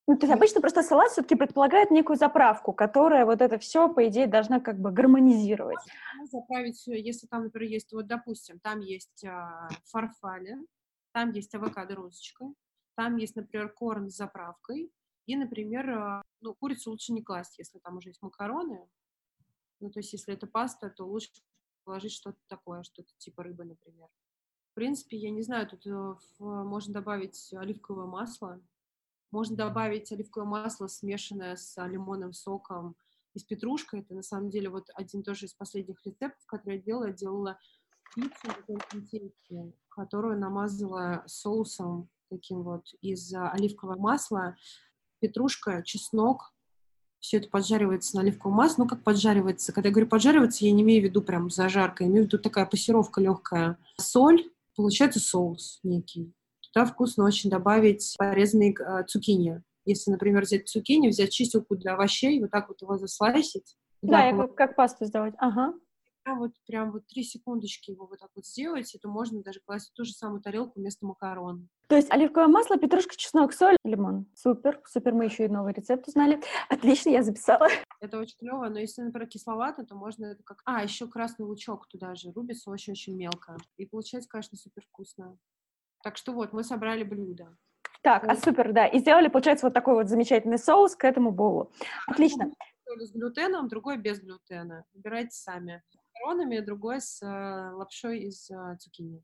Ну, 0.07 0.17
то 0.17 0.27
есть 0.27 0.35
обычно 0.35 0.61
просто 0.61 0.83
салат 0.83 1.13
все-таки 1.13 1.37
предполагает 1.37 1.91
некую 1.91 2.17
заправку, 2.17 2.73
которая 2.73 3.25
вот 3.25 3.41
это 3.41 3.59
все, 3.59 3.89
по 3.89 4.07
идее, 4.09 4.27
должна 4.27 4.61
как 4.61 4.79
бы 4.79 4.91
гармонизировать. 4.91 5.79
Можно 6.19 6.41
заправить 6.41 6.83
если 6.87 7.27
там, 7.27 7.45
например, 7.45 7.71
есть, 7.71 7.93
вот, 7.93 8.07
допустим, 8.07 8.59
там 8.59 8.81
есть 8.81 9.25
а, 9.25 9.69
фарфали, 9.85 10.57
там 11.13 11.31
есть 11.31 11.55
авокадо 11.55 11.95
розочкой, 11.95 12.55
там 12.97 13.17
есть, 13.17 13.37
например, 13.37 13.73
корм 13.73 14.11
с 14.11 14.17
заправкой, 14.17 14.91
и, 15.27 15.37
например, 15.37 15.91
а, 15.91 16.23
ну, 16.41 16.55
курицу 16.55 16.91
лучше 16.91 17.13
не 17.13 17.23
класть, 17.23 17.59
если 17.59 17.79
там 17.79 17.99
уже 17.99 18.09
есть 18.09 18.21
макароны, 18.21 18.89
ну, 19.81 19.91
то 19.91 20.01
есть, 20.01 20.13
если 20.13 20.35
это 20.35 20.47
паста, 20.47 20.91
то 20.91 21.05
лучше 21.05 21.31
положить 21.85 22.13
что-то 22.13 22.39
такое, 22.49 22.83
что-то 22.83 23.11
типа 23.19 23.43
рыбы, 23.43 23.65
например. 23.65 24.09
В 24.71 24.75
принципе, 24.75 25.17
я 25.17 25.31
не 25.31 25.43
знаю, 25.43 25.67
тут 25.69 25.87
э, 25.87 26.15
можно 26.39 26.95
добавить 26.95 27.53
оливковое 27.53 28.07
масло. 28.07 28.61
Можно 29.33 29.57
добавить 29.57 30.13
оливковое 30.13 30.49
масло, 30.49 30.87
смешанное 30.87 31.57
с 31.57 31.83
лимонным 31.87 32.33
соком 32.33 32.97
и 33.35 33.39
с 33.39 33.45
петрушкой. 33.45 34.01
Это, 34.01 34.15
на 34.15 34.23
самом 34.23 34.51
деле, 34.51 34.69
вот 34.69 34.89
один 34.95 35.23
тоже 35.23 35.47
из 35.47 35.55
последних 35.55 36.05
рецептов, 36.05 36.45
который 36.47 36.77
я 36.77 36.83
делала. 36.83 37.07
Я 37.07 37.13
делала 37.13 37.59
пиццу 38.15 38.49
консистенции 38.67 39.75
которую 39.89 40.39
намазала 40.39 41.25
соусом 41.27 42.09
таким 42.29 42.63
вот 42.63 42.87
из 43.01 43.33
оливкового 43.35 43.99
масла, 43.99 44.57
петрушка, 45.21 45.83
чеснок, 45.83 46.55
все 47.21 47.37
это 47.37 47.49
поджаривается 47.49 48.17
на 48.17 48.23
оливковом 48.23 48.57
масле. 48.57 48.85
Ну, 48.85 48.89
как 48.89 49.03
поджаривается? 49.03 49.73
Когда 49.73 49.89
я 49.89 49.93
говорю 49.93 50.09
поджариваться, 50.09 50.65
я 50.65 50.73
не 50.73 50.83
имею 50.83 51.03
в 51.03 51.05
виду 51.05 51.23
прям 51.23 51.51
зажарка, 51.51 52.05
я 52.05 52.11
имею 52.11 52.25
в 52.25 52.27
виду 52.27 52.39
такая 52.39 52.67
пассировка 52.67 53.21
легкая. 53.21 53.79
Соль, 53.99 54.45
получается 54.77 55.21
соус 55.21 55.81
некий. 55.83 56.33
Туда 56.73 56.87
вкусно 56.87 57.25
очень 57.25 57.51
добавить 57.51 58.15
порезанные 58.19 58.75
э, 58.75 59.05
цукини. 59.07 59.63
Если, 59.85 60.11
например, 60.11 60.43
взять 60.43 60.69
цукини, 60.69 61.09
взять 61.09 61.31
чистилку 61.31 61.77
для 61.77 61.95
овощей, 61.95 62.41
вот 62.41 62.51
так 62.51 62.69
вот 62.69 62.81
его 62.83 62.97
заслайсить. 62.97 63.77
Да, 64.03 64.27
я 64.27 64.37
как, 64.37 64.55
как 64.55 64.77
пасту 64.77 65.05
сделать. 65.05 65.35
Ага 65.39 65.75
вот, 66.35 66.53
прям 66.67 66.93
вот 66.93 67.07
три 67.07 67.23
секундочки 67.23 67.91
его 67.91 68.07
вот 68.07 68.19
так 68.19 68.31
вот 68.35 68.47
сделать, 68.47 68.95
это 68.95 69.09
можно 69.09 69.43
даже 69.43 69.61
класть 69.61 69.91
в 69.91 69.95
ту 69.95 70.05
же 70.05 70.13
самую 70.13 70.41
тарелку 70.41 70.81
вместо 70.81 71.07
макарон. 71.07 71.69
То 71.89 71.97
есть 71.97 72.11
оливковое 72.11 72.49
масло, 72.49 72.79
петрушка, 72.79 73.17
чеснок, 73.17 73.53
соль, 73.53 73.77
лимон. 73.85 74.27
Супер, 74.35 74.81
супер, 74.87 75.13
мы 75.13 75.25
еще 75.25 75.47
и 75.47 75.49
новый 75.49 75.73
рецепт 75.73 76.07
узнали. 76.09 76.41
Отлично, 76.69 77.11
я 77.11 77.23
записала. 77.23 77.69
Это 78.01 78.19
очень 78.19 78.37
клево, 78.39 78.69
но 78.69 78.79
если, 78.79 79.03
например, 79.03 79.29
кисловато, 79.29 79.85
то 79.85 79.95
можно 79.95 80.27
это 80.27 80.43
как... 80.43 80.63
А, 80.65 80.83
еще 80.83 81.09
красный 81.09 81.47
лучок 81.47 81.89
туда 81.89 82.15
же 82.15 82.33
рубится 82.33 82.71
очень-очень 82.71 83.17
мелко. 83.17 83.57
И 83.77 83.87
получается, 83.87 84.29
конечно, 84.29 84.57
супер 84.57 84.85
вкусно. 84.87 85.37
Так 86.03 86.17
что 86.17 86.33
вот, 86.33 86.53
мы 86.53 86.65
собрали 86.65 87.03
блюдо. 87.03 87.57
Так, 88.03 88.25
а 88.25 88.37
супер, 88.37 88.73
да. 88.73 88.87
И 88.87 88.99
сделали, 88.99 89.29
получается, 89.29 89.67
вот 89.67 89.75
такой 89.75 89.95
вот 89.95 90.09
замечательный 90.09 90.59
соус 90.59 90.97
к 90.97 91.05
этому 91.05 91.33
боулу. 91.33 91.71
Отлично. 92.07 92.51
С 92.87 93.13
глютеном, 93.13 93.69
другой 93.69 93.99
без 93.99 94.21
глютена. 94.21 94.85
Выбирайте 94.95 95.37
сами 95.37 95.83
макаронами, 96.21 96.61
другой 96.61 97.01
с 97.01 97.23
э, 97.23 97.73
лапшой 97.75 98.21
из 98.21 98.51
э, 98.51 98.77
цукини. 98.79 99.23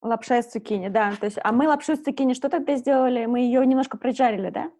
Лапша 0.00 0.38
из 0.38 0.46
цукини, 0.46 0.88
да. 0.88 1.14
То 1.16 1.26
есть, 1.26 1.38
а 1.42 1.52
мы 1.52 1.66
лапшу 1.66 1.92
из 1.92 2.02
цукини 2.02 2.34
что 2.34 2.48
тогда 2.48 2.76
сделали? 2.76 3.26
Мы 3.26 3.40
ее 3.40 3.64
немножко 3.66 3.98
прижарили, 3.98 4.50
да? 4.50 4.70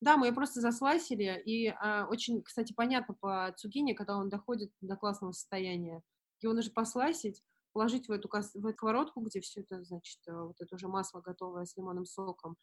Да, 0.00 0.16
мы 0.16 0.26
ее 0.26 0.32
просто 0.32 0.60
заслайсили, 0.60 1.42
и 1.46 1.68
а, 1.68 2.06
очень, 2.10 2.42
кстати, 2.42 2.74
понятно 2.74 3.14
по 3.14 3.54
цукини, 3.56 3.94
когда 3.94 4.18
он 4.18 4.28
доходит 4.28 4.70
до 4.82 4.96
классного 4.96 5.32
состояния. 5.32 6.02
Его 6.42 6.52
нужно 6.52 6.72
послайсить, 6.74 7.42
положить 7.72 8.06
в 8.06 8.12
эту, 8.12 8.28
в 8.28 8.66
эту 8.66 8.76
сковородку, 8.76 9.20
где 9.22 9.40
все 9.40 9.62
это, 9.62 9.82
значит, 9.82 10.18
э, 10.28 10.32
вот 10.32 10.56
это 10.60 10.74
уже 10.74 10.88
масло 10.88 11.22
готовое 11.22 11.64
с 11.64 11.76
лимонным 11.76 12.04
соком, 12.04 12.56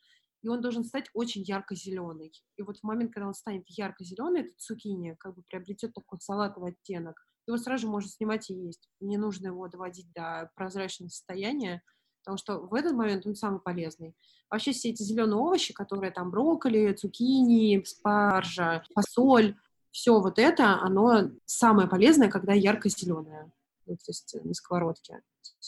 и 0.44 0.48
он 0.48 0.62
должен 0.62 0.84
стать 0.84 1.10
очень 1.14 1.42
ярко-зеленый. 1.42 2.32
И 2.58 2.62
вот 2.62 2.78
в 2.78 2.84
момент, 2.84 3.12
когда 3.12 3.28
он 3.28 3.34
станет 3.34 3.64
ярко-зеленый, 3.68 4.42
этот 4.42 4.60
цукини 4.60 5.16
как 5.20 5.36
бы 5.36 5.42
приобретет 5.50 5.94
такой 5.94 6.20
салатовый 6.22 6.74
оттенок 6.74 7.16
его 7.52 7.62
сразу 7.62 7.84
же 7.84 7.88
можно 7.88 8.10
снимать 8.10 8.50
и 8.50 8.54
есть. 8.54 8.90
Не 9.00 9.18
нужно 9.18 9.48
его 9.48 9.68
доводить 9.68 10.12
до 10.14 10.50
прозрачного 10.56 11.10
состояния, 11.10 11.82
потому 12.22 12.38
что 12.38 12.60
в 12.60 12.74
этот 12.74 12.94
момент 12.94 13.26
он 13.26 13.36
самый 13.36 13.60
полезный. 13.60 14.16
Вообще 14.50 14.72
все 14.72 14.90
эти 14.90 15.04
зеленые 15.04 15.38
овощи, 15.38 15.74
которые 15.74 16.12
там 16.12 16.30
брокколи, 16.32 16.94
цукини, 16.94 17.84
спаржа, 17.86 18.84
фасоль, 18.94 19.56
все 19.92 20.20
вот 20.20 20.40
это, 20.40 20.80
оно 20.82 21.32
самое 21.46 21.88
полезное, 21.88 22.30
когда 22.30 22.54
ярко-зеленое, 22.54 23.52
ну, 23.86 23.96
то 23.96 24.04
есть 24.08 24.36
на 24.44 24.54
сковородке. 24.54 25.22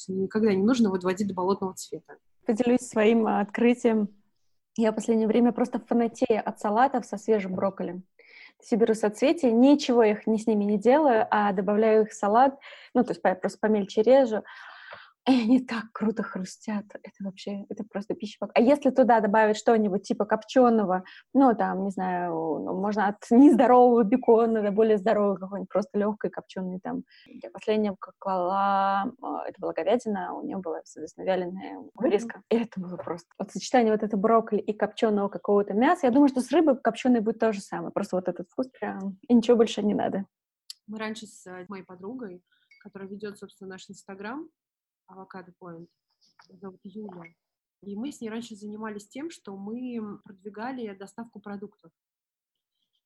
Никогда 0.08 0.54
не 0.54 0.64
нужно 0.64 0.88
его 0.88 0.98
доводить 0.98 1.28
до 1.28 1.34
болотного 1.34 1.76
цвета. 1.76 2.18
Поделюсь 2.46 2.82
своим 2.82 3.28
открытием. 3.28 4.10
Я 4.76 4.92
в 4.92 4.96
последнее 4.96 5.28
время 5.28 5.52
просто 5.52 5.80
фанатею 5.80 6.42
от 6.44 6.60
салатов 6.60 7.06
со 7.06 7.18
свежим 7.18 7.56
брокколи 7.56 8.04
себе 8.66 8.94
соцветия, 8.94 9.52
ничего 9.52 10.04
их 10.04 10.28
не 10.28 10.38
с 10.38 10.48
ними 10.48 10.64
не 10.64 10.78
делаю, 10.78 11.28
а 11.32 11.52
добавляю 11.52 12.04
их 12.04 12.10
в 12.10 12.14
салат, 12.14 12.58
ну, 12.94 13.04
то 13.04 13.12
есть 13.12 13.22
просто 13.22 13.60
помельче 13.60 14.02
режу, 14.02 14.44
и 15.26 15.32
они 15.44 15.60
так 15.62 15.86
круто 15.94 16.24
хрустят. 16.24 16.86
Это 16.94 17.24
вообще, 17.24 17.66
это 17.70 17.84
просто 17.84 18.14
пища. 18.14 18.38
А 18.54 18.62
если 18.62 18.90
туда 18.90 19.20
добавить 19.20 19.58
что-нибудь 19.58 20.04
типа 20.04 20.26
копченого, 20.26 21.04
ну, 21.34 21.56
там, 21.56 21.84
не 21.86 21.92
знаю, 21.92 22.34
ну, 22.34 22.80
можно 22.80 23.08
от 23.08 23.18
нездорового 23.32 24.04
бекона 24.04 24.62
до 24.62 24.72
более 24.72 24.98
здорового 24.98 25.38
какой-нибудь 25.38 25.70
просто 25.70 25.98
легкой 25.98 26.30
копченый 26.30 26.80
там. 26.80 27.04
Я 27.26 27.50
последнее 27.52 27.96
клала, 28.20 29.14
а, 29.22 29.48
это 29.48 29.60
была 29.60 29.74
говядина, 29.74 30.34
у 30.34 30.46
нее 30.46 30.58
была, 30.58 30.82
соответственно, 30.84 31.26
вяленая 31.26 31.80
вырезка. 31.96 32.42
И 32.50 32.58
это 32.58 32.80
было 32.80 32.98
просто... 32.98 33.30
Вот 33.38 33.52
сочетание 33.52 33.94
вот 33.94 34.04
этого 34.04 34.20
брокколи 34.20 34.60
и 34.60 34.74
копченого 34.74 35.30
какого-то 35.30 35.74
мяса, 35.74 36.08
я 36.08 36.12
думаю, 36.12 36.28
что 36.30 36.42
с 36.42 36.52
рыбой 36.52 36.78
копченой 36.78 37.22
будет 37.22 37.40
то 37.40 37.54
же 37.54 37.62
самое. 37.62 37.92
Просто 37.92 38.18
вот 38.18 38.28
этот 38.28 38.50
вкус 38.50 38.68
прям... 38.68 39.18
И 39.28 39.34
ничего 39.34 39.58
больше 39.58 39.82
не 39.84 39.94
надо. 39.94 40.26
Мы 40.88 41.00
раньше 41.00 41.28
с 41.28 41.46
моей 41.70 41.84
подругой, 41.84 42.44
которая 42.82 43.08
ведет, 43.08 43.38
собственно, 43.38 43.70
наш 43.70 43.90
Инстаграм, 43.90 44.50
Avocado 45.08 45.54
Point. 45.62 45.88
Зовут 46.50 46.80
Юля. 46.84 47.34
И 47.82 47.96
мы 47.96 48.12
с 48.12 48.22
ней 48.22 48.30
раньше 48.30 48.56
занимались 48.56 49.08
тем, 49.08 49.30
что 49.30 49.56
мы 49.58 50.20
продвигали 50.24 50.96
доставку 50.96 51.40
продуктов. 51.40 51.92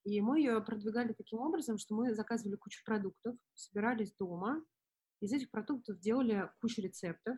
И 0.04 0.22
мы 0.22 0.40
ее 0.40 0.62
продвигали 0.62 1.14
таким 1.14 1.40
образом, 1.40 1.78
что 1.78 1.96
мы 1.96 2.14
заказывали 2.14 2.56
кучу 2.56 2.84
продуктов, 2.86 3.36
собирались 3.54 4.14
дома, 4.14 4.64
из 5.20 5.34
этих 5.34 5.50
продуктов 5.50 6.00
делали 6.00 6.50
кучу 6.62 6.82
рецептов 6.82 7.38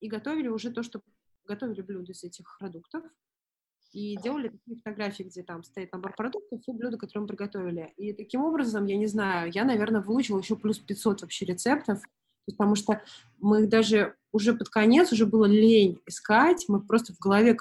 и 0.00 0.08
готовили 0.08 0.48
уже 0.48 0.70
то, 0.72 0.82
что 0.82 1.00
готовили 1.44 1.80
блюда 1.80 2.12
из 2.12 2.24
этих 2.24 2.58
продуктов, 2.58 3.04
и 3.92 4.16
делали 4.20 4.48
такие 4.48 4.76
фотографии, 4.76 5.22
где 5.22 5.42
там 5.42 5.62
стоит 5.62 5.92
набор 5.92 6.14
продуктов 6.14 6.60
и 6.66 6.72
блюда, 6.72 6.98
которые 6.98 7.22
мы 7.22 7.28
приготовили. 7.28 7.94
И 7.96 8.12
таким 8.12 8.42
образом, 8.44 8.84
я 8.84 8.96
не 8.96 9.06
знаю, 9.06 9.50
я, 9.52 9.64
наверное, 9.64 10.02
выучила 10.02 10.38
еще 10.38 10.56
плюс 10.56 10.78
500 10.78 11.22
вообще 11.22 11.46
рецептов, 11.46 12.02
потому 12.46 12.74
что 12.74 13.02
мы 13.38 13.66
даже 13.66 14.14
уже 14.32 14.54
под 14.54 14.68
конец, 14.68 15.12
уже 15.12 15.26
было 15.26 15.46
лень 15.46 16.00
искать, 16.06 16.64
мы 16.68 16.80
просто 16.80 17.12
в 17.12 17.18
голове 17.18 17.56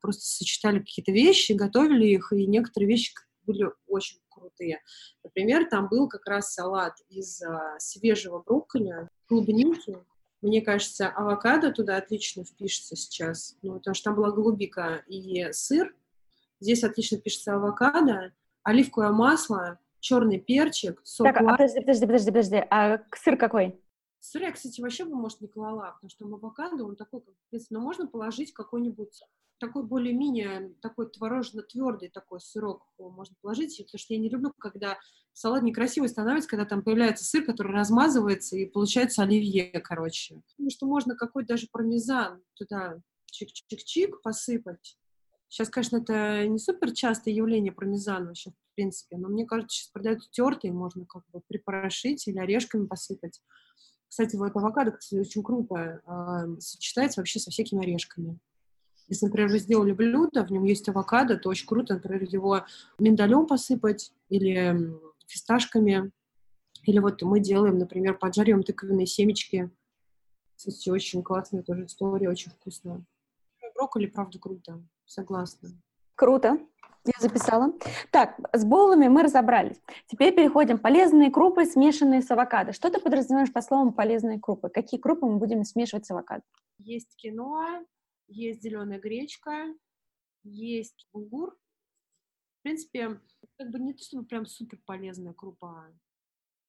просто 0.00 0.22
сочетали 0.22 0.78
какие-то 0.78 1.12
вещи, 1.12 1.52
готовили 1.52 2.06
их, 2.06 2.32
и 2.32 2.46
некоторые 2.46 2.88
вещи 2.88 3.12
были 3.46 3.70
очень 3.86 4.18
крутые. 4.28 4.80
Например, 5.22 5.68
там 5.68 5.88
был 5.88 6.08
как 6.08 6.26
раз 6.26 6.54
салат 6.54 6.94
из 7.08 7.42
а, 7.42 7.78
свежего 7.78 8.42
брокколи, 8.42 9.08
клубники, 9.28 9.98
мне 10.42 10.62
кажется, 10.62 11.08
авокадо 11.08 11.70
туда 11.70 11.96
отлично 11.96 12.44
впишется 12.44 12.96
сейчас, 12.96 13.56
ну, 13.62 13.74
потому 13.74 13.94
что 13.94 14.04
там 14.04 14.14
была 14.14 14.30
голубика 14.30 15.02
и 15.06 15.52
сыр. 15.52 15.94
Здесь 16.60 16.82
отлично 16.82 17.18
пишется 17.18 17.54
авокадо, 17.54 18.32
оливковое 18.62 19.10
масло, 19.10 19.78
черный 20.00 20.38
перчик, 20.38 21.00
сок. 21.04 21.26
Так, 21.26 21.42
а 21.42 21.44
подожди, 21.44 21.80
подожди, 21.80 22.06
подожди, 22.06 22.30
подожди. 22.30 22.56
А 22.70 23.02
сыр 23.14 23.36
какой? 23.36 23.78
Сыр 24.20 24.42
я, 24.42 24.52
кстати, 24.52 24.80
вообще 24.80 25.04
бы, 25.04 25.16
может, 25.16 25.40
не 25.40 25.48
клала, 25.48 25.92
потому 25.92 26.10
что 26.10 26.26
авокадо, 26.26 26.84
он 26.84 26.94
такой, 26.94 27.22
как, 27.22 27.34
но 27.70 27.80
можно 27.80 28.06
положить 28.06 28.52
какой-нибудь 28.52 29.22
такой 29.58 29.84
более-менее 29.84 30.74
такой 30.80 31.10
творожно-твердый 31.10 32.08
такой 32.08 32.40
сырок 32.40 32.82
можно 32.98 33.36
положить, 33.42 33.76
потому 33.76 33.98
что 33.98 34.14
я 34.14 34.20
не 34.20 34.30
люблю, 34.30 34.52
когда 34.58 34.98
салат 35.32 35.62
некрасивый 35.62 36.08
становится, 36.08 36.48
когда 36.48 36.64
там 36.64 36.82
появляется 36.82 37.24
сыр, 37.24 37.44
который 37.44 37.72
размазывается, 37.72 38.56
и 38.56 38.66
получается 38.66 39.22
оливье, 39.22 39.70
короче. 39.80 40.42
Потому 40.50 40.70
что 40.70 40.86
можно 40.86 41.14
какой-то 41.14 41.54
даже 41.54 41.68
пармезан 41.70 42.42
туда 42.54 43.00
чик-чик-чик 43.30 44.16
посыпать. 44.22 44.96
Сейчас, 45.48 45.68
конечно, 45.68 45.96
это 45.98 46.46
не 46.46 46.58
супер 46.58 46.92
частое 46.92 47.34
явление 47.34 47.72
пармезана 47.72 48.26
вообще, 48.28 48.50
в 48.50 48.74
принципе, 48.76 49.16
но 49.16 49.28
мне 49.28 49.46
кажется, 49.46 49.76
сейчас 49.76 49.88
продают 49.88 50.30
тертый, 50.30 50.70
можно 50.70 51.04
как 51.06 51.24
бы 51.32 51.40
припорошить 51.46 52.26
или 52.28 52.38
орешками 52.38 52.86
посыпать. 52.86 53.40
Кстати, 54.10 54.34
вот 54.34 54.54
авокадо, 54.56 54.90
кстати, 54.90 55.20
очень 55.20 55.44
круто 55.44 56.02
э, 56.04 56.60
сочетается 56.60 57.20
вообще 57.20 57.38
со 57.38 57.52
всякими 57.52 57.84
орешками. 57.84 58.40
Если, 59.06 59.26
например, 59.26 59.50
вы 59.50 59.60
сделали 59.60 59.92
блюдо, 59.92 60.44
в 60.44 60.50
нем 60.50 60.64
есть 60.64 60.88
авокадо, 60.88 61.36
то 61.36 61.48
очень 61.48 61.66
круто, 61.66 61.94
например, 61.94 62.24
его 62.24 62.64
миндалем 62.98 63.46
посыпать 63.46 64.12
или 64.28 64.92
фисташками. 65.26 66.10
Или 66.82 66.98
вот 66.98 67.22
мы 67.22 67.38
делаем, 67.38 67.78
например, 67.78 68.18
поджариваем 68.18 68.64
тыквенные 68.64 69.06
семечки. 69.06 69.70
Кстати, 70.56 70.90
очень 70.90 71.22
классная 71.22 71.62
тоже 71.62 71.84
история, 71.84 72.30
очень 72.30 72.50
вкусная. 72.50 73.04
Брокколи, 73.76 74.06
правда, 74.06 74.40
круто. 74.40 74.82
Согласна. 75.06 75.70
Круто. 76.16 76.58
Я 77.04 77.12
записала. 77.18 77.72
Так, 78.10 78.38
с 78.52 78.64
боулами 78.64 79.08
мы 79.08 79.22
разобрались. 79.22 79.80
Теперь 80.06 80.34
переходим. 80.34 80.78
Полезные 80.78 81.30
крупы, 81.30 81.64
смешанные 81.64 82.20
с 82.20 82.30
авокадо. 82.30 82.72
Что 82.72 82.90
ты 82.90 83.00
подразумеваешь 83.00 83.52
по 83.52 83.62
словам 83.62 83.92
полезные 83.92 84.38
крупы? 84.38 84.68
Какие 84.68 85.00
крупы 85.00 85.26
мы 85.26 85.38
будем 85.38 85.64
смешивать 85.64 86.04
с 86.06 86.10
авокадо? 86.10 86.42
Есть 86.78 87.16
киноа, 87.16 87.84
есть 88.28 88.62
зеленая 88.62 89.00
гречка, 89.00 89.66
есть 90.42 91.08
булгур. 91.12 91.56
В 92.58 92.62
принципе, 92.62 93.20
как 93.56 93.70
бы 93.70 93.78
не 93.78 93.94
то, 93.94 94.02
чтобы 94.02 94.26
прям 94.26 94.44
супер 94.44 94.78
полезная 94.84 95.32
крупа. 95.32 95.90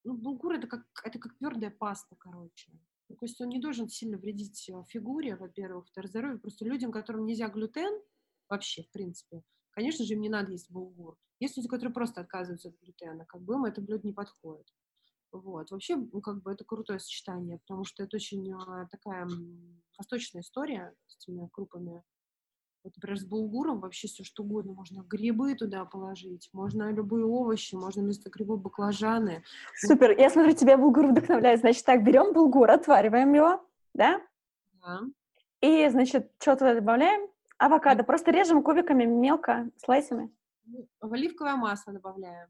Ну, 0.03 0.13
булгур 0.13 0.53
это 0.53 0.67
как, 0.67 0.86
это 1.03 1.19
как 1.19 1.38
твердая 1.38 1.71
паста, 1.71 2.15
короче. 2.17 2.71
То 3.07 3.25
есть 3.25 3.41
он 3.41 3.49
не 3.49 3.59
должен 3.59 3.89
сильно 3.89 4.17
вредить 4.17 4.69
э, 4.69 4.84
фигуре, 4.88 5.36
во-первых, 5.36 5.86
во 5.93 6.07
здоровью. 6.07 6.39
Просто 6.39 6.63
людям, 6.63 6.93
которым 6.93 7.25
нельзя 7.25 7.49
глютен, 7.49 8.01
вообще, 8.47 8.84
в 8.84 8.91
принципе, 8.91 9.43
Конечно 9.72 10.05
же, 10.05 10.13
им 10.13 10.22
не 10.22 10.30
надо 10.30 10.51
есть 10.51 10.69
булгур. 10.69 11.17
Есть 11.39 11.57
люди, 11.57 11.67
которые 11.67 11.93
просто 11.93 12.22
отказываются 12.22 12.69
от 12.69 12.80
глютена, 12.80 13.26
как 13.26 13.41
бы 13.41 13.55
им 13.55 13.65
это 13.65 13.82
блюдо 13.82 14.05
не 14.05 14.13
подходит. 14.13 14.67
Вот. 15.32 15.72
Вообще, 15.72 15.95
ну, 15.95 16.22
как 16.22 16.41
бы 16.41 16.51
это 16.51 16.65
крутое 16.65 16.99
сочетание, 16.99 17.59
потому 17.59 17.86
что 17.86 18.03
это 18.03 18.17
очень 18.17 18.51
а, 18.53 18.88
такая 18.91 19.28
восточная 19.97 20.41
история 20.41 20.93
с 21.07 21.15
этими 21.17 21.47
крупами. 21.51 22.03
Вот, 22.84 22.93
например, 22.95 23.19
с 23.19 23.26
булгуром 23.26 23.80
вообще 23.80 24.07
все 24.07 24.24
что 24.24 24.43
угодно. 24.43 24.74
Можно 24.74 25.03
грибы 25.03 25.55
туда 25.55 25.86
положить, 25.86 26.49
можно 26.51 26.91
любые 26.91 27.26
овощи, 27.26 27.76
можно 27.76 28.01
вместо 28.01 28.30
грибов 28.30 28.61
баклажаны. 28.61 29.43
Супер. 29.76 30.17
Я 30.19 30.30
смотрю, 30.30 30.53
тебя 30.53 30.78
булгур 30.78 31.07
вдохновляет. 31.07 31.59
Значит, 31.61 31.86
так, 31.86 32.03
берем 32.03 32.34
булгур, 32.34 32.69
отвариваем 32.69 33.34
его, 33.34 33.65
да? 33.93 34.22
Да. 34.74 35.01
И, 35.61 35.88
значит, 35.89 36.32
что 36.39 36.55
туда 36.55 36.74
добавляем? 36.74 37.30
Авокадо. 37.62 38.03
Просто 38.03 38.32
режем 38.32 38.64
кубиками 38.64 39.05
мелко, 39.05 39.70
слайсами. 39.78 40.36
Ну, 40.66 40.88
в 40.99 41.14
оливковое 41.14 41.55
масло 41.55 41.93
добавляем. 41.93 42.49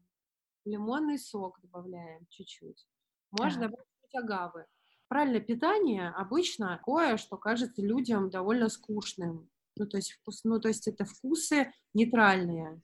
Лимонный 0.64 1.18
сок 1.18 1.60
добавляем 1.60 2.26
чуть-чуть. 2.30 2.88
Можно 3.30 3.62
Так. 3.62 3.70
добавить 3.72 4.14
агавы. 4.14 4.66
Правильное 5.08 5.40
питание 5.42 6.08
обычно 6.16 6.78
такое, 6.78 7.18
что 7.18 7.36
кажется 7.36 7.82
людям 7.82 8.30
довольно 8.30 8.70
скучным. 8.70 9.50
Ну, 9.76 9.86
то 9.86 9.98
есть, 9.98 10.12
вкус, 10.12 10.44
ну, 10.44 10.58
то 10.60 10.68
есть 10.68 10.88
это 10.88 11.04
вкусы 11.04 11.70
нейтральные. 11.92 12.80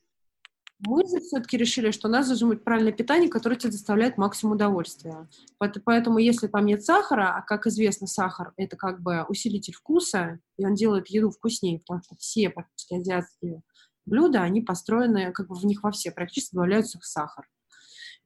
Мы 0.87 1.03
же 1.09 1.19
все-таки 1.21 1.57
решили, 1.57 1.91
что 1.91 2.07
у 2.09 2.11
нас 2.11 2.29
должно 2.29 2.49
быть 2.49 2.63
правильное 2.63 2.93
питание, 2.93 3.29
которое 3.29 3.57
тебе 3.57 3.73
доставляет 3.73 4.17
максимум 4.17 4.55
удовольствия. 4.55 5.29
Поэт- 5.59 5.83
Поэтому, 5.85 6.19
если 6.19 6.47
там 6.47 6.67
нет 6.67 6.85
сахара, 6.85 7.37
а 7.37 7.43
как 7.43 7.67
известно, 7.67 8.07
сахар 8.07 8.53
это 8.57 8.77
как 8.77 9.03
бы 9.03 9.25
усилитель 9.29 9.75
вкуса, 9.75 10.39
и 10.57 10.65
он 10.65 10.75
делает 10.75 11.09
еду 11.09 11.31
вкуснее, 11.31 11.81
потому 11.81 12.03
что 12.03 12.15
все 12.17 12.51
практически 12.51 12.95
азиатские 12.95 13.63
блюда, 14.07 14.43
они 14.43 14.61
построены, 14.61 15.33
как 15.33 15.49
бы 15.49 15.57
в 15.57 15.65
них 15.65 15.83
во 15.83 15.91
все 15.91 16.13
практически 16.13 16.55
добавляются 16.55 16.99
сахар. 17.03 17.49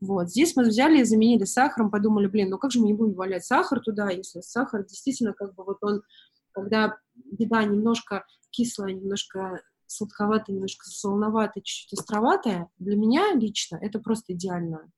Вот, 0.00 0.28
здесь 0.28 0.54
мы 0.54 0.64
взяли 0.64 1.00
и 1.00 1.04
заменили 1.04 1.44
сахаром, 1.44 1.90
подумали, 1.90 2.26
блин, 2.26 2.50
ну 2.50 2.58
как 2.58 2.70
же 2.70 2.80
мы 2.80 2.86
не 2.86 2.94
будем 2.94 3.12
добавлять 3.12 3.44
сахар 3.46 3.80
туда, 3.80 4.10
если 4.10 4.40
сахар 4.40 4.84
действительно 4.84 5.32
как 5.32 5.54
бы 5.54 5.64
вот 5.64 5.78
он, 5.80 6.02
когда 6.50 6.96
еда 7.38 7.64
немножко 7.64 8.26
кислая, 8.50 8.92
немножко 8.92 9.62
сладковатая, 9.92 10.54
немножко 10.54 10.86
солоноватая, 10.88 11.62
чуть-чуть 11.62 11.98
островатая, 11.98 12.68
для 12.78 12.96
меня 12.96 13.32
лично 13.34 13.76
это 13.76 13.98
просто 13.98 14.32
идеально. 14.32 14.90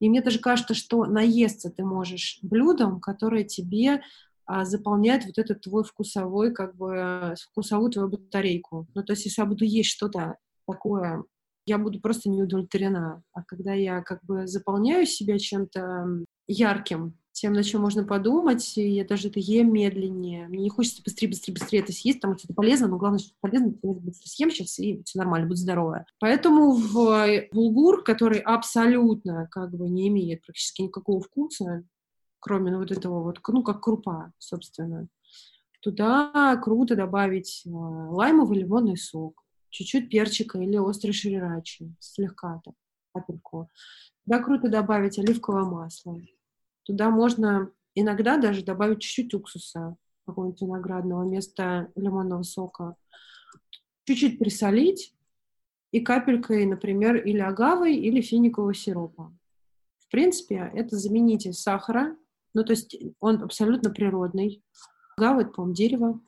И 0.00 0.08
мне 0.08 0.20
даже 0.20 0.38
кажется, 0.38 0.74
что 0.74 1.04
наесться 1.04 1.70
ты 1.70 1.84
можешь 1.84 2.38
блюдом, 2.42 3.00
которое 3.00 3.44
тебе 3.44 4.02
а, 4.46 4.64
заполняет 4.64 5.24
вот 5.24 5.38
этот 5.38 5.62
твой 5.62 5.84
вкусовой, 5.84 6.52
как 6.52 6.76
бы, 6.76 7.34
вкусовую 7.50 7.90
твою 7.90 8.08
батарейку. 8.08 8.86
Ну, 8.94 9.02
то 9.02 9.12
есть, 9.12 9.24
если 9.24 9.40
я 9.40 9.46
буду 9.46 9.64
есть 9.64 9.90
что-то 9.90 10.36
такое, 10.66 11.24
я 11.66 11.78
буду 11.78 12.00
просто 12.00 12.28
не 12.28 12.42
удовлетворена. 12.42 13.22
А 13.32 13.42
когда 13.44 13.72
я 13.72 14.02
как 14.02 14.22
бы 14.24 14.46
заполняю 14.46 15.06
себя 15.06 15.38
чем-то 15.38 16.24
ярким, 16.46 17.16
тем, 17.34 17.52
на 17.52 17.64
чем 17.64 17.82
можно 17.82 18.04
подумать, 18.04 18.78
и 18.78 18.88
я 18.88 19.04
даже 19.04 19.28
это 19.28 19.40
ем 19.40 19.72
медленнее. 19.72 20.46
Мне 20.46 20.62
не 20.62 20.70
хочется 20.70 21.02
быстрее, 21.02 21.28
быстрее, 21.28 21.52
быстрее 21.52 21.80
это 21.80 21.92
съесть, 21.92 22.20
потому 22.20 22.38
что 22.38 22.46
это 22.46 22.54
полезно, 22.54 22.86
но 22.86 22.96
главное, 22.96 23.18
что 23.18 23.32
полезно, 23.40 23.74
я 23.82 23.92
быстро 23.92 24.28
съем 24.28 24.50
сейчас, 24.50 24.78
и 24.78 25.02
все 25.04 25.18
нормально, 25.18 25.48
будет 25.48 25.58
здоровая. 25.58 26.06
Поэтому 26.20 26.72
в 26.72 27.48
булгур, 27.52 28.04
который 28.04 28.38
абсолютно 28.38 29.48
как 29.50 29.72
бы 29.72 29.88
не 29.88 30.08
имеет 30.08 30.42
практически 30.42 30.82
никакого 30.82 31.20
вкуса, 31.20 31.84
кроме 32.38 32.70
ну, 32.70 32.78
вот 32.78 32.92
этого 32.92 33.22
вот, 33.22 33.40
ну, 33.48 33.62
как 33.64 33.82
крупа, 33.82 34.32
собственно, 34.38 35.08
туда 35.80 36.56
круто 36.62 36.94
добавить 36.94 37.62
э, 37.66 37.70
лаймовый 37.70 38.60
лимонный 38.60 38.96
сок, 38.96 39.42
чуть-чуть 39.70 40.08
перчика 40.08 40.58
или 40.58 40.76
острый 40.76 41.12
шрирачи, 41.12 41.92
слегка 41.98 42.60
так, 42.64 42.74
капельку. 43.12 43.70
Туда 44.24 44.38
круто 44.38 44.68
добавить 44.68 45.18
оливковое 45.18 45.64
масло. 45.64 46.16
Туда 46.84 47.10
можно 47.10 47.70
иногда 47.94 48.36
даже 48.36 48.64
добавить 48.64 49.00
чуть-чуть 49.00 49.34
уксуса 49.34 49.96
какого-нибудь 50.26 50.62
виноградного 50.62 51.24
вместо 51.24 51.90
лимонного 51.94 52.42
сока. 52.42 52.96
Чуть-чуть 54.04 54.38
присолить 54.38 55.14
и 55.92 56.00
капелькой, 56.00 56.66
например, 56.66 57.16
или 57.16 57.38
агавой, 57.38 57.96
или 57.96 58.20
финикового 58.20 58.74
сиропа. 58.74 59.32
В 59.98 60.10
принципе, 60.10 60.70
это 60.74 60.96
заменитель 60.96 61.52
сахара, 61.52 62.16
ну, 62.52 62.64
то 62.64 62.72
есть 62.72 62.96
он 63.20 63.42
абсолютно 63.42 63.90
природный. 63.90 64.62
Агава— 65.16 65.40
это, 65.42 65.50
по-моему, 65.50 65.74
дерево. 65.74 66.20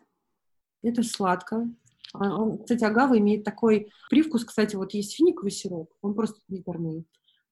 Это 0.83 1.03
сладко. 1.03 1.69
А 2.15 2.57
кстати, 2.59 2.85
агава 2.85 3.19
имеет 3.19 3.45
такой 3.45 3.91
привкус, 4.09 4.45
кстати, 4.45 4.77
вот 4.77 4.95
есть 4.95 5.17
финиковый 5.17 5.51
сироп, 5.51 5.93
он 6.01 6.15
просто 6.15 6.41
приторный 6.47 7.05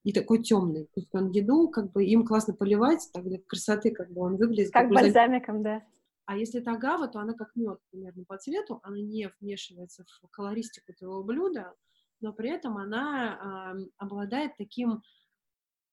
и 0.04 0.12
такой 0.12 0.42
темный. 0.42 0.84
То 0.84 1.00
есть 1.00 1.14
он 1.14 1.30
еду, 1.30 1.68
как 1.68 1.92
бы, 1.92 2.04
им 2.04 2.24
классно 2.24 2.54
поливать, 2.54 3.08
так 3.12 3.24
для 3.24 3.40
красоты, 3.40 3.90
как 3.90 4.12
бы 4.12 4.20
он 4.20 4.36
выглядит. 4.36 4.72
Как 4.72 4.90
бальзам- 4.90 5.02
бальзамиком, 5.02 5.62
да. 5.62 5.82
А 6.26 6.36
если 6.36 6.60
это 6.60 6.72
агава, 6.72 7.08
то 7.08 7.18
она 7.18 7.34
как 7.34 7.56
мед 7.56 7.80
примерно 7.90 8.24
по 8.24 8.38
цвету, 8.38 8.80
она 8.82 8.98
не 8.98 9.30
вмешивается 9.40 10.04
в 10.04 10.28
колористику 10.28 10.92
твоего 10.94 11.22
блюда, 11.22 11.74
но 12.20 12.32
при 12.32 12.50
этом 12.50 12.78
она 12.78 13.38
ам, 13.40 13.90
обладает 13.98 14.56
таким 14.56 15.02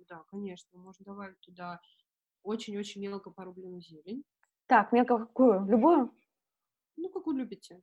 Да, 0.08 0.22
конечно, 0.30 0.78
можно 0.78 1.04
добавить 1.04 1.40
туда 1.40 1.80
очень-очень 2.44 3.00
мелко 3.02 3.30
порубленную 3.30 3.80
зелень. 3.80 4.22
Так, 4.68 4.92
мелко 4.92 5.18
какую? 5.18 5.66
Любую? 5.66 6.14
Ну, 6.96 7.08
как 7.08 7.26
вы 7.26 7.34
любите. 7.34 7.82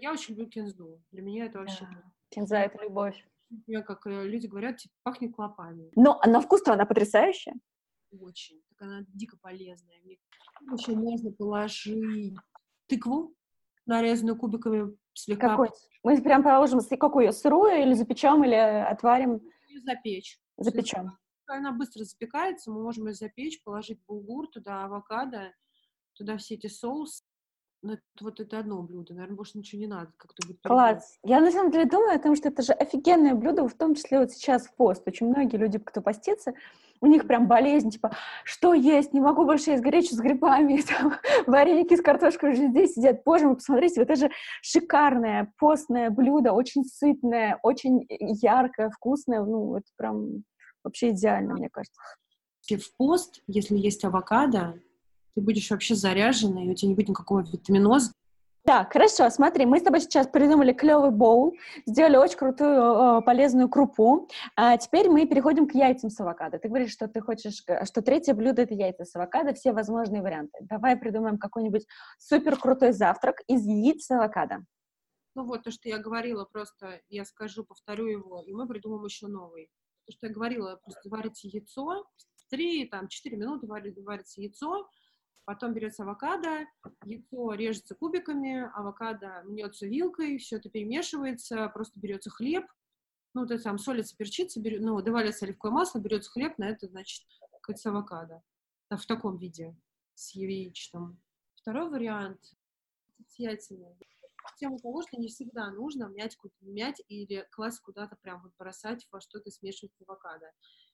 Я 0.00 0.10
очень 0.10 0.34
люблю 0.34 0.50
кинзу. 0.50 1.00
Для 1.12 1.22
меня 1.22 1.46
это 1.46 1.60
вообще... 1.60 1.86
Кинза— 2.30 2.56
это 2.58 2.82
любовь. 2.82 3.24
Я, 3.66 3.82
как 3.82 4.06
э, 4.06 4.24
люди 4.26 4.46
говорят, 4.48 4.76
типа, 4.78 4.94
пахнет 5.02 5.34
клопами. 5.34 5.90
Но 5.96 6.20
на 6.24 6.40
вкус-то 6.40 6.72
она 6.72 6.86
потрясающая. 6.86 7.54
Очень. 8.18 8.60
Так 8.70 8.82
она 8.82 9.04
дико 9.08 9.36
полезная. 9.40 9.96
Еще 10.76 10.92
можно 10.92 11.30
положить 11.30 12.34
тыкву, 12.86 13.34
нарезанную 13.86 14.36
кубиками 14.36 14.96
слегка. 15.14 15.50
Какой? 15.50 15.68
Мы 16.02 16.20
прям 16.20 16.42
положим, 16.42 16.80
какую 16.98 17.26
ее, 17.26 17.32
сырую 17.32 17.80
или 17.82 17.94
запечем, 17.94 18.42
или 18.44 18.54
отварим, 18.54 19.40
И 19.68 19.78
запечь. 19.80 20.40
запечем? 20.56 21.16
Она 21.46 21.72
быстро 21.72 22.04
запекается, 22.04 22.70
мы 22.70 22.82
можем 22.82 23.08
ее 23.08 23.14
запечь, 23.14 23.62
положить 23.62 24.00
булгур, 24.06 24.46
туда 24.48 24.84
авокадо, 24.84 25.52
туда 26.14 26.36
все 26.36 26.54
эти 26.54 26.68
соусы. 26.68 27.24
Ну, 27.82 27.94
это, 27.94 28.02
вот 28.20 28.38
это 28.40 28.58
одно 28.58 28.82
блюдо, 28.82 29.14
наверное, 29.14 29.36
больше 29.36 29.56
ничего 29.56 29.80
не 29.80 29.86
надо. 29.86 30.12
Как-то 30.18 30.46
будет. 30.46 30.60
Класс. 30.62 31.18
Я 31.24 31.40
на 31.40 31.50
самом 31.50 31.70
деле 31.72 31.86
думаю 31.86 32.14
о 32.14 32.18
том, 32.18 32.36
что 32.36 32.48
это 32.48 32.62
же 32.62 32.72
офигенное 32.74 33.34
блюдо, 33.34 33.66
в 33.66 33.74
том 33.74 33.94
числе 33.94 34.18
вот 34.20 34.30
сейчас 34.30 34.66
в 34.66 34.74
пост. 34.76 35.02
Очень 35.08 35.28
многие 35.28 35.56
люди, 35.56 35.78
кто 35.78 36.02
постится, 36.02 36.52
у 37.00 37.06
них 37.06 37.26
прям 37.26 37.46
болезнь, 37.46 37.90
типа, 37.90 38.14
что 38.44 38.74
есть, 38.74 39.12
не 39.12 39.20
могу 39.20 39.44
больше 39.44 39.70
есть 39.70 39.82
горячую 39.82 40.18
с 40.18 40.20
грибами, 40.20 40.82
там, 40.88 41.14
вареники 41.46 41.96
с 41.96 42.02
картошкой 42.02 42.52
уже 42.52 42.68
здесь 42.68 42.94
сидят. 42.94 43.22
Боже 43.24 43.46
мой, 43.46 43.56
посмотрите, 43.56 44.00
вот 44.00 44.10
это 44.10 44.16
же 44.16 44.30
шикарное 44.62 45.52
постное 45.58 46.10
блюдо, 46.10 46.52
очень 46.52 46.84
сытное, 46.84 47.58
очень 47.62 48.06
яркое, 48.08 48.90
вкусное, 48.90 49.42
ну, 49.42 49.76
это 49.76 49.86
прям 49.96 50.44
вообще 50.84 51.10
идеально, 51.10 51.54
мне 51.54 51.68
кажется. 51.70 52.00
В 52.68 52.96
пост, 52.96 53.42
если 53.48 53.76
есть 53.76 54.04
авокадо, 54.04 54.78
ты 55.34 55.40
будешь 55.40 55.70
вообще 55.70 55.94
заряжена, 55.94 56.62
и 56.62 56.68
у 56.68 56.74
тебя 56.74 56.90
не 56.90 56.94
будет 56.94 57.08
никакого 57.08 57.40
витаминоза. 57.40 58.12
Так, 58.64 58.92
хорошо, 58.92 59.30
смотри, 59.30 59.64
мы 59.64 59.78
с 59.78 59.82
тобой 59.82 60.00
сейчас 60.00 60.26
придумали 60.26 60.72
клевый 60.72 61.10
боул, 61.10 61.56
сделали 61.86 62.16
очень 62.16 62.36
крутую 62.36 63.18
э, 63.18 63.22
полезную 63.22 63.70
крупу. 63.70 64.28
А 64.54 64.76
теперь 64.76 65.08
мы 65.08 65.26
переходим 65.26 65.66
к 65.66 65.74
яйцам 65.74 66.10
с 66.10 66.20
авокадо. 66.20 66.58
Ты 66.58 66.68
говоришь, 66.68 66.92
что 66.92 67.08
ты 67.08 67.22
хочешь, 67.22 67.62
э, 67.66 67.84
что 67.86 68.02
третье 68.02 68.34
блюдо 68.34 68.62
это 68.62 68.74
яйца 68.74 69.04
с 69.04 69.16
авокадо, 69.16 69.54
все 69.54 69.72
возможные 69.72 70.20
варианты. 70.20 70.58
Давай 70.60 70.96
придумаем 70.96 71.38
какой-нибудь 71.38 71.86
супер 72.18 72.58
крутой 72.58 72.92
завтрак 72.92 73.40
из 73.46 73.64
яиц 73.64 74.04
с 74.04 74.10
авокадо. 74.10 74.58
Ну 75.34 75.44
вот 75.44 75.62
то, 75.64 75.70
что 75.70 75.88
я 75.88 75.98
говорила, 75.98 76.44
просто 76.44 77.00
я 77.08 77.24
скажу, 77.24 77.64
повторю 77.64 78.06
его, 78.06 78.42
и 78.42 78.52
мы 78.52 78.68
придумаем 78.68 79.04
еще 79.04 79.26
новый. 79.26 79.70
То, 80.06 80.12
что 80.12 80.26
я 80.26 80.32
говорила, 80.32 80.78
просто 80.82 81.08
варите 81.08 81.48
яйцо, 81.48 82.04
3, 82.50 82.86
там, 82.86 83.08
4 83.08 83.36
минуты 83.36 83.66
варится, 83.66 84.02
варится 84.02 84.40
яйцо, 84.40 84.88
потом 85.44 85.74
берется 85.74 86.02
авокадо, 86.02 86.66
яйцо 87.04 87.52
режется 87.54 87.94
кубиками, 87.94 88.70
авокадо 88.74 89.42
мнется 89.44 89.86
вилкой, 89.86 90.38
все 90.38 90.56
это 90.56 90.70
перемешивается, 90.70 91.68
просто 91.68 91.98
берется 92.00 92.30
хлеб, 92.30 92.66
ну, 93.34 93.46
то 93.46 93.54
есть 93.54 93.64
там 93.64 93.78
солится, 93.78 94.16
перчится, 94.16 94.60
берё- 94.60 94.80
ну, 94.80 95.00
добавляется 95.02 95.44
оливковое 95.44 95.74
масло, 95.74 96.00
берется 96.00 96.30
хлеб, 96.30 96.58
на 96.58 96.68
это, 96.68 96.86
значит, 96.88 97.26
как 97.62 97.78
с 97.78 97.86
авокадо. 97.86 98.42
Да, 98.90 98.96
в 98.96 99.06
таком 99.06 99.36
виде. 99.38 99.76
с 100.14 100.34
яичным. 100.34 101.18
Второй 101.54 101.88
вариант 101.88 102.52
с 103.28 103.38
яйцами. 103.38 103.96
Тему 104.58 104.78
того, 104.78 105.00
что 105.02 105.18
не 105.18 105.28
всегда 105.28 105.70
нужно 105.70 106.04
мять, 106.06 106.36
мять 106.60 107.00
или 107.08 107.46
класть 107.52 107.80
куда-то 107.80 108.16
прям 108.16 108.42
вот 108.42 108.52
бросать 108.58 109.06
во 109.10 109.20
что-то 109.20 109.50
смешивать 109.50 109.94
с 109.94 110.00
авокадо. 110.02 110.50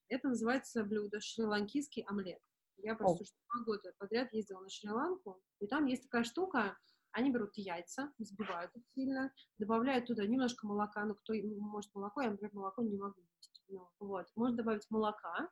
Это 0.09 0.29
называется 0.29 0.85
блюдо 0.85 1.21
шри-ланкийский 1.21 2.03
омлет. 2.03 2.41
Я 2.79 2.95
просто 2.95 3.25
два 3.25 3.65
года 3.65 3.93
подряд 3.99 4.33
ездила 4.33 4.61
на 4.61 4.69
Шри-Ланку, 4.69 5.41
и 5.61 5.67
там 5.67 5.87
есть 5.87 6.05
такая 6.05 6.25
штука, 6.25 6.77
они 7.13 7.31
берут 7.31 7.53
яйца, 7.57 8.13
взбивают 8.19 8.75
их 8.75 8.83
сильно, 8.95 9.33
добавляют 9.59 10.07
туда 10.07 10.27
немножко 10.27 10.67
молока, 10.67 11.05
ну, 11.05 11.15
кто 11.15 11.33
может 11.59 11.95
молоко, 11.95 12.21
я, 12.21 12.31
например, 12.31 12.55
молоко 12.55 12.83
не 12.83 12.97
могу 12.97 13.21
есть. 13.39 13.63
Ну, 13.69 13.89
вот, 13.99 14.27
можно 14.37 14.59
добавить 14.59 14.91
молока, 14.91 15.49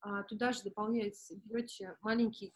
а, 0.00 0.22
туда 0.24 0.52
же 0.52 0.62
добавляете, 0.64 1.36
берете 1.44 1.96
маленький 2.00 2.54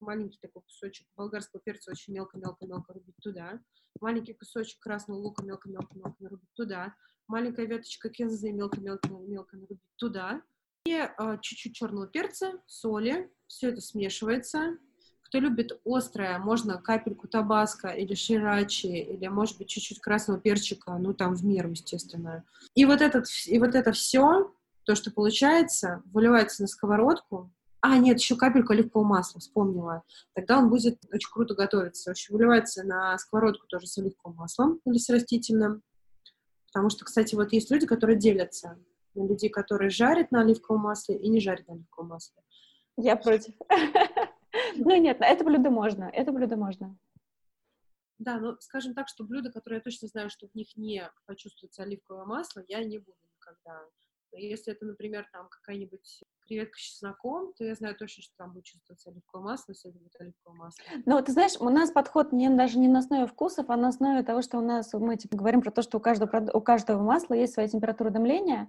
маленький 0.00 0.38
такой 0.38 0.62
кусочек 0.62 1.06
болгарского 1.16 1.62
перца 1.62 1.90
очень 1.90 2.12
мелко-мелко-мелко 2.12 2.92
рубить 2.92 3.16
туда, 3.22 3.60
маленький 4.00 4.34
кусочек 4.34 4.78
красного 4.80 5.18
лука 5.18 5.44
мелко-мелко-мелко 5.44 6.16
нарубить 6.22 6.52
туда, 6.54 6.94
маленькая 7.26 7.66
веточка 7.66 8.10
кензы 8.10 8.52
мелко-мелко-мелко 8.52 9.56
нарубить 9.56 9.96
туда, 9.96 10.42
чуть-чуть 11.40 11.74
черного 11.74 12.06
перца, 12.06 12.52
соли, 12.66 13.30
все 13.46 13.68
это 13.68 13.80
смешивается. 13.80 14.78
Кто 15.22 15.38
любит 15.38 15.80
острое, 15.84 16.38
можно 16.38 16.80
капельку 16.80 17.26
табаско 17.26 17.88
или 17.88 18.14
ширачи, 18.14 18.86
или, 18.86 19.26
может 19.28 19.58
быть, 19.58 19.68
чуть-чуть 19.68 20.00
красного 20.00 20.38
перчика, 20.40 20.96
ну, 20.98 21.14
там, 21.14 21.34
в 21.34 21.44
меру, 21.44 21.70
естественно. 21.70 22.44
И 22.74 22.84
вот, 22.84 23.00
этот, 23.00 23.26
и 23.46 23.58
вот 23.58 23.74
это 23.74 23.92
все, 23.92 24.54
то, 24.84 24.94
что 24.94 25.10
получается, 25.10 26.02
выливается 26.12 26.62
на 26.62 26.68
сковородку, 26.68 27.50
а, 27.80 27.98
нет, 27.98 28.18
еще 28.18 28.36
капельку 28.36 28.72
оливкового 28.72 29.06
масла, 29.06 29.40
вспомнила. 29.40 30.04
Тогда 30.34 30.58
он 30.58 30.70
будет 30.70 30.98
очень 31.12 31.30
круто 31.30 31.54
готовиться. 31.54 32.10
В 32.10 32.12
общем, 32.12 32.34
выливается 32.34 32.82
на 32.82 33.18
сковородку 33.18 33.66
тоже 33.66 33.86
с 33.86 33.98
оливковым 33.98 34.38
маслом 34.38 34.80
или 34.86 34.96
с 34.96 35.10
растительным. 35.10 35.82
Потому 36.72 36.88
что, 36.88 37.04
кстати, 37.04 37.34
вот 37.34 37.52
есть 37.52 37.70
люди, 37.70 37.86
которые 37.86 38.18
делятся 38.18 38.78
на 39.14 39.26
людей, 39.26 39.50
которые 39.50 39.90
жарят 39.90 40.30
на 40.30 40.40
оливковом 40.40 40.82
масле 40.82 41.16
и 41.16 41.28
не 41.28 41.40
жарят 41.40 41.66
на 41.68 41.74
оливковом 41.74 42.10
масле. 42.10 42.42
Я 42.96 43.16
против. 43.16 43.54
Ну 44.76 44.96
нет, 44.96 45.18
это 45.20 45.44
блюдо 45.44 45.70
можно, 45.70 46.04
это 46.04 46.32
блюдо 46.32 46.56
можно. 46.56 46.96
Да, 48.18 48.38
но 48.38 48.56
скажем 48.60 48.94
так, 48.94 49.08
что 49.08 49.24
блюда, 49.24 49.50
которые 49.50 49.78
я 49.78 49.82
точно 49.82 50.08
знаю, 50.08 50.30
что 50.30 50.48
в 50.48 50.54
них 50.54 50.76
не 50.76 51.10
почувствуется 51.26 51.82
оливковое 51.82 52.24
масло, 52.24 52.62
я 52.68 52.82
не 52.84 52.98
буду 52.98 53.18
никогда. 53.34 53.82
Но 54.32 54.38
если 54.38 54.72
это, 54.72 54.84
например, 54.84 55.28
там 55.32 55.48
какая-нибудь 55.48 56.22
креветка 56.46 56.76
с 56.76 56.82
чесноком, 56.82 57.52
то 57.54 57.64
я 57.64 57.74
знаю 57.74 57.96
точно, 57.96 58.22
что 58.22 58.34
там 58.36 58.52
будет 58.52 58.64
чувствоваться 58.64 59.10
оливковое 59.10 59.44
масло, 59.44 59.72
если 59.72 59.90
это 59.90 59.98
будет 59.98 60.20
оливковое 60.20 60.58
масло. 60.58 60.84
Ну, 61.06 61.22
ты 61.22 61.32
знаешь, 61.32 61.56
у 61.60 61.68
нас 61.68 61.90
подход 61.90 62.32
не, 62.32 62.50
даже 62.50 62.78
не 62.78 62.88
на 62.88 62.98
основе 62.98 63.26
вкусов, 63.26 63.70
а 63.70 63.76
на 63.76 63.88
основе 63.88 64.22
того, 64.22 64.42
что 64.42 64.58
у 64.58 64.60
нас, 64.60 64.92
мы 64.92 65.16
типа, 65.16 65.36
говорим 65.36 65.62
про 65.62 65.70
то, 65.70 65.82
что 65.82 65.98
у 65.98 66.00
каждого, 66.00 66.50
у 66.52 66.60
каждого 66.60 67.02
масла 67.02 67.34
есть 67.34 67.54
своя 67.54 67.68
температура 67.68 68.10
дымления, 68.10 68.68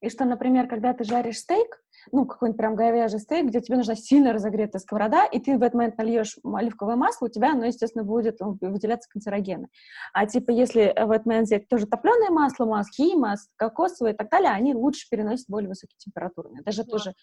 и 0.00 0.08
что, 0.08 0.24
например, 0.24 0.66
когда 0.66 0.94
ты 0.94 1.04
жаришь 1.04 1.38
стейк, 1.38 1.82
ну, 2.10 2.24
какой-нибудь 2.24 2.58
прям 2.58 2.74
говяжий 2.74 3.20
стейк, 3.20 3.48
где 3.48 3.60
тебе 3.60 3.76
нужна 3.76 3.94
сильно 3.94 4.32
разогретая 4.32 4.80
сковорода, 4.80 5.26
и 5.26 5.38
ты 5.38 5.58
в 5.58 5.62
этот 5.62 5.74
момент 5.74 5.98
нальешь 5.98 6.38
оливковое 6.42 6.96
масло, 6.96 7.26
у 7.26 7.28
тебя 7.28 7.52
оно, 7.52 7.66
естественно, 7.66 8.02
будет 8.02 8.40
ну, 8.40 8.56
выделяться 8.60 9.10
канцерогены. 9.10 9.68
А 10.14 10.26
типа, 10.26 10.50
если 10.50 10.94
в 10.96 11.10
этот 11.10 11.26
момент 11.26 11.46
взять 11.46 11.68
тоже 11.68 11.86
топленое 11.86 12.30
масло, 12.30 12.64
масло, 12.64 12.90
химас, 12.92 13.48
кокосовое 13.56 14.14
и 14.14 14.16
так 14.16 14.30
далее, 14.30 14.50
они 14.50 14.74
лучше 14.74 15.06
переносят 15.10 15.46
более 15.48 15.68
высокие 15.68 15.98
температуры. 15.98 16.50
Даже 16.64 16.84
да. 16.84 16.90
тоже 16.90 17.14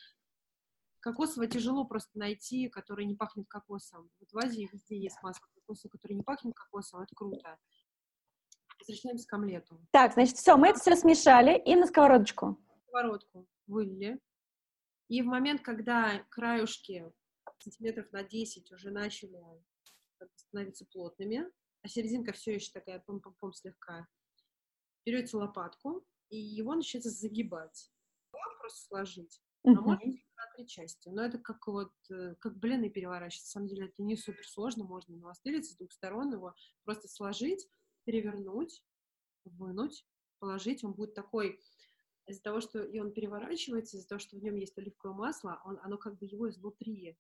Кокосовое 1.00 1.48
тяжело 1.48 1.86
просто 1.86 2.20
найти, 2.20 2.68
которое 2.68 3.06
не 3.06 3.16
пахнет 3.16 3.48
кокосом. 3.48 4.10
Вот 4.20 4.30
в 4.34 4.38
Азии 4.46 4.68
везде 4.72 4.98
есть 5.00 5.18
масло 5.22 5.46
кокоса, 5.56 5.88
которое 5.90 6.16
не 6.16 6.24
пахнет 6.24 6.54
кокосом, 6.54 7.02
это 7.02 7.16
круто. 7.16 7.58
Возвращаемся 8.80 9.28
к 9.28 9.34
омлету. 9.34 9.80
Так, 9.92 10.14
значит, 10.14 10.36
все, 10.36 10.58
мы 10.58 10.68
это 10.68 10.80
все 10.80 10.96
смешали 10.96 11.58
и 11.58 11.76
на 11.76 11.88
сковородочку. 11.88 12.58
Сковородку 12.88 13.48
вылили. 13.68 14.20
И 15.10 15.22
в 15.22 15.26
момент, 15.26 15.62
когда 15.62 16.26
краюшки 16.30 17.12
сантиметров 17.60 18.12
на 18.12 18.24
10 18.24 18.72
уже 18.72 18.92
начали 18.92 19.42
становиться 20.36 20.86
плотными, 20.86 21.50
а 21.82 21.88
серединка 21.88 22.34
все 22.34 22.56
еще 22.56 22.72
такая 22.72 23.04
пом-пом-пом 23.08 23.54
слегка, 23.54 24.08
берете 25.06 25.38
лопатку, 25.38 26.06
и 26.30 26.38
его 26.38 26.76
начинается 26.76 27.10
загибать. 27.10 27.92
Просто 28.60 28.88
сложить. 28.88 29.42
А 29.64 29.70
можно 29.70 30.06
на 30.06 30.56
три 30.56 30.68
части. 30.68 31.10
Но 31.10 31.24
это 31.24 31.40
как 31.40 31.66
вот, 31.68 31.94
э, 32.10 32.36
как 32.40 32.58
блины 32.58 32.90
переворачивать. 32.90 33.46
На 33.46 33.50
самом 33.50 33.68
деле 33.68 33.86
это 33.88 34.04
не 34.04 34.16
супер 34.16 34.46
сложно, 34.46 34.84
можно 34.84 35.16
на 35.16 35.22
навостриться 35.22 35.74
с 35.74 35.78
двух 35.78 35.92
сторон 35.92 36.32
его 36.32 36.54
просто 36.84 37.08
сложить, 37.08 37.68
перевернуть, 38.06 38.84
вынуть, 39.46 40.06
положить. 40.40 40.84
Он 40.84 40.94
будет 40.94 41.16
такой 41.16 41.60
из-за 42.28 42.44
того, 42.44 42.60
что 42.60 42.84
и 42.84 43.00
он 43.00 43.12
переворачивается, 43.12 43.98
из-за 43.98 44.08
того, 44.08 44.20
что 44.20 44.38
в 44.38 44.44
нем 44.44 44.56
есть 44.56 44.78
оливковое 44.78 45.16
масло, 45.16 45.62
он, 45.66 45.80
оно 45.82 45.98
как 45.98 46.18
бы 46.18 46.26
его 46.26 46.50
изнутри 46.50 47.18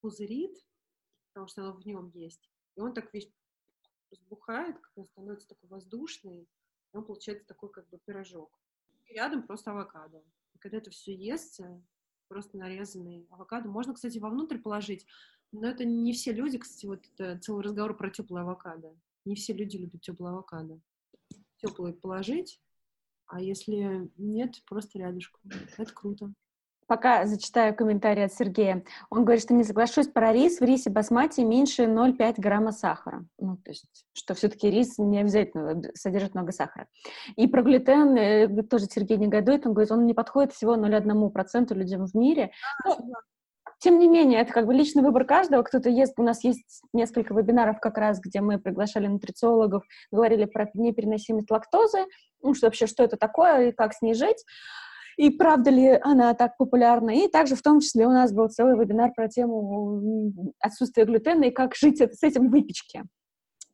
пузырит, 0.00 0.56
потому 1.28 1.46
что 1.46 1.62
оно 1.62 1.72
в 1.74 1.86
нем 1.86 2.10
есть. 2.14 2.50
И 2.74 2.80
он 2.80 2.94
так 2.94 3.12
весь 3.12 3.30
разбухает, 4.10 4.78
как 4.78 4.92
он 4.96 5.06
становится 5.06 5.48
такой 5.48 5.68
воздушный, 5.68 6.48
и 6.92 6.96
он 6.96 7.04
получается 7.04 7.46
такой 7.46 7.70
как 7.70 7.88
бы 7.88 7.98
пирожок. 8.04 8.58
И 9.06 9.14
рядом 9.14 9.46
просто 9.46 9.70
авокадо. 9.70 10.22
И 10.54 10.58
когда 10.58 10.78
это 10.78 10.90
все 10.90 11.14
естся, 11.14 11.82
просто 12.28 12.56
нарезанный 12.56 13.26
авокадо. 13.30 13.68
Можно, 13.68 13.94
кстати, 13.94 14.18
вовнутрь 14.18 14.58
положить, 14.58 15.06
но 15.52 15.68
это 15.68 15.84
не 15.84 16.14
все 16.14 16.32
люди, 16.32 16.56
кстати, 16.56 16.86
вот 16.86 17.04
это 17.06 17.38
целый 17.40 17.62
разговор 17.62 17.94
про 17.94 18.10
теплое 18.10 18.42
авокадо. 18.42 18.96
Не 19.26 19.34
все 19.34 19.52
люди 19.52 19.76
любят 19.76 20.00
теплое 20.00 20.32
авокадо. 20.32 20.80
Теплое 21.58 21.92
положить, 21.92 22.60
а 23.26 23.40
если 23.40 24.10
нет, 24.16 24.62
просто 24.66 24.98
рядышком. 24.98 25.40
Это 25.78 25.92
круто. 25.92 26.32
Пока 26.86 27.26
зачитаю 27.26 27.74
комментарий 27.74 28.24
от 28.24 28.34
Сергея. 28.34 28.84
Он 29.08 29.24
говорит, 29.24 29.42
что 29.42 29.54
не 29.54 29.64
соглашусь 29.64 30.08
про 30.08 30.32
рис. 30.32 30.60
В 30.60 30.64
рисе 30.64 30.90
басмати 30.90 31.40
меньше 31.40 31.84
0,5 31.84 32.34
грамма 32.36 32.72
сахара. 32.72 33.24
Ну, 33.38 33.56
то 33.56 33.70
есть, 33.70 34.04
что 34.12 34.34
все-таки 34.34 34.68
рис 34.68 34.98
не 34.98 35.20
обязательно 35.20 35.80
содержит 35.94 36.34
много 36.34 36.52
сахара. 36.52 36.88
И 37.36 37.46
про 37.46 37.62
глютен 37.62 38.16
э, 38.16 38.62
тоже 38.64 38.86
Сергей 38.86 39.16
негодует. 39.16 39.66
Он 39.66 39.72
говорит, 39.72 39.92
он 39.92 40.06
не 40.06 40.12
подходит 40.12 40.52
всего 40.52 40.76
0,1% 40.76 41.72
людям 41.74 42.06
в 42.06 42.14
мире. 42.14 42.50
Ну, 42.84 43.14
тем 43.82 43.98
не 43.98 44.06
менее, 44.08 44.40
это 44.40 44.52
как 44.52 44.66
бы 44.66 44.74
личный 44.74 45.02
выбор 45.02 45.24
каждого. 45.24 45.64
Кто-то 45.64 45.90
ест, 45.90 46.14
у 46.16 46.22
нас 46.22 46.44
есть 46.44 46.82
несколько 46.92 47.34
вебинаров 47.34 47.80
как 47.80 47.98
раз, 47.98 48.20
где 48.20 48.40
мы 48.40 48.60
приглашали 48.60 49.08
нутрициологов, 49.08 49.82
говорили 50.12 50.44
про 50.44 50.70
непереносимость 50.74 51.50
лактозы, 51.50 52.06
ну, 52.42 52.54
что 52.54 52.68
вообще, 52.68 52.86
что 52.86 53.02
это 53.02 53.16
такое 53.16 53.68
и 53.68 53.72
как 53.72 53.92
с 53.92 54.00
ней 54.00 54.14
жить, 54.14 54.44
и 55.16 55.30
правда 55.30 55.70
ли 55.70 55.98
она 56.00 56.32
так 56.34 56.56
популярна. 56.58 57.10
И 57.10 57.28
также 57.28 57.56
в 57.56 57.62
том 57.62 57.80
числе 57.80 58.06
у 58.06 58.10
нас 58.10 58.32
был 58.32 58.48
целый 58.48 58.78
вебинар 58.78 59.12
про 59.14 59.28
тему 59.28 60.32
отсутствия 60.60 61.04
глютена 61.04 61.44
и 61.44 61.50
как 61.50 61.74
жить 61.74 62.00
с 62.00 62.22
этим 62.22 62.48
в 62.48 62.50
выпечке. 62.52 63.02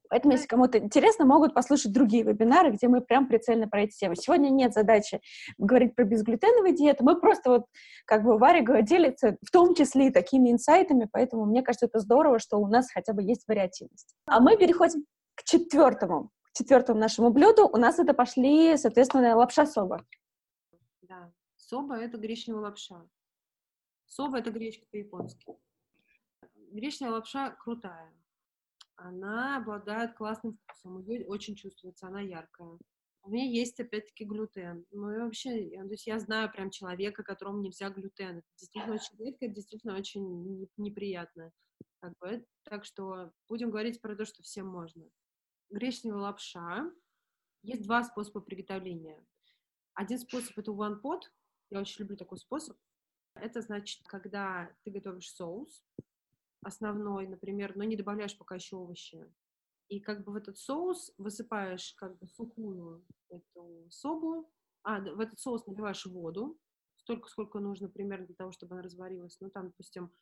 Поэтому, 0.08 0.32
если 0.32 0.46
кому-то 0.46 0.78
интересно, 0.78 1.24
могут 1.24 1.54
послушать 1.54 1.92
другие 1.92 2.24
вебинары, 2.24 2.70
где 2.70 2.88
мы 2.88 3.00
прям 3.00 3.28
прицельно 3.28 3.68
про 3.68 3.82
эти 3.82 3.96
темы. 3.96 4.16
Сегодня 4.16 4.48
нет 4.50 4.72
задачи 4.72 5.20
говорить 5.58 5.94
про 5.94 6.04
безглютеновые 6.04 6.74
диеты, 6.74 7.04
мы 7.04 7.20
просто 7.20 7.50
вот, 7.50 7.66
как 8.06 8.24
бы 8.24 8.38
Варя 8.38 8.82
делится 8.82 9.36
в 9.42 9.50
том 9.50 9.74
числе 9.74 10.08
и 10.08 10.12
такими 10.12 10.50
инсайтами, 10.50 11.08
поэтому 11.10 11.44
мне 11.44 11.62
кажется, 11.62 11.86
это 11.86 12.00
здорово, 12.00 12.38
что 12.38 12.58
у 12.58 12.66
нас 12.66 12.90
хотя 12.90 13.12
бы 13.12 13.22
есть 13.22 13.46
вариативность. 13.46 14.14
А 14.26 14.40
мы 14.40 14.56
переходим 14.56 15.04
к 15.34 15.44
четвертому, 15.44 16.30
к 16.42 16.58
четвертому 16.58 16.98
нашему 16.98 17.30
блюду. 17.30 17.68
У 17.68 17.76
нас 17.76 17.98
это 17.98 18.14
пошли, 18.14 18.76
соответственно, 18.76 19.36
лапша 19.36 19.66
соба. 19.66 20.04
Да, 21.02 21.32
соба— 21.56 21.96
это 22.00 22.18
гречневая 22.18 22.62
лапша. 22.62 23.06
Соба— 24.06 24.38
это 24.40 24.50
гречка 24.50 24.86
по-японски. 24.90 25.56
Гречневая 26.72 27.14
лапша 27.14 27.50
крутая 27.50 28.12
она 28.98 29.58
обладает 29.58 30.14
классным 30.14 30.54
вкусом, 30.54 31.00
ее 31.06 31.24
очень 31.26 31.54
чувствуется, 31.54 32.08
она 32.08 32.20
яркая. 32.20 32.78
У 33.22 33.30
меня 33.30 33.44
есть, 33.44 33.78
опять-таки, 33.78 34.24
глютен. 34.24 34.86
Ну 34.90 35.10
и 35.12 35.18
вообще, 35.18 35.70
то 35.70 35.90
есть 35.90 36.06
я 36.06 36.18
знаю 36.18 36.50
прям 36.50 36.70
человека, 36.70 37.22
которому 37.22 37.60
нельзя 37.60 37.90
глютен. 37.90 38.38
Это 38.38 38.46
действительно 38.56 38.94
очень 38.94 39.18
редко, 39.18 39.44
это 39.46 39.54
действительно 39.54 39.96
очень 39.96 40.68
неприятно. 40.76 41.52
Как 42.00 42.16
бы. 42.18 42.44
Так 42.64 42.84
что 42.84 43.32
будем 43.48 43.70
говорить 43.70 44.00
про 44.00 44.16
то, 44.16 44.24
что 44.24 44.42
всем 44.42 44.66
можно. 44.66 45.08
Гречневая 45.70 46.22
лапша. 46.22 46.90
Есть 47.62 47.82
два 47.82 48.02
способа 48.04 48.40
приготовления. 48.40 49.24
Один 49.94 50.18
способ— 50.18 50.52
это 50.58 50.70
one 50.70 51.00
pot. 51.02 51.22
Я 51.70 51.80
очень 51.80 52.00
люблю 52.00 52.16
такой 52.16 52.38
способ. 52.38 52.76
Это 53.34 53.60
значит, 53.60 54.06
когда 54.06 54.72
ты 54.84 54.90
готовишь 54.90 55.30
соус, 55.30 55.84
основной, 56.62 57.26
например, 57.28 57.76
но 57.76 57.84
не 57.84 57.96
добавляешь 57.96 58.36
пока 58.36 58.56
еще 58.56 58.76
овощи. 58.76 59.32
И 59.88 60.00
как 60.00 60.24
бы 60.24 60.32
в 60.32 60.36
этот 60.36 60.58
соус 60.58 61.12
высыпаешь 61.18 61.94
как 61.94 62.18
бы 62.18 62.28
сухую 62.28 63.04
эту 63.30 63.88
собу, 63.90 64.50
а, 64.82 65.00
в 65.00 65.20
этот 65.20 65.38
соус 65.40 65.66
наливаешь 65.66 66.06
воду, 66.06 66.58
столько, 66.96 67.28
сколько 67.28 67.58
нужно 67.60 67.88
примерно 67.88 68.26
для 68.26 68.34
того, 68.36 68.52
чтобы 68.52 68.74
она 68.74 68.82
разварилась. 68.82 69.38
Ну, 69.40 69.50
там, 69.50 69.68
допустим, 69.68 70.12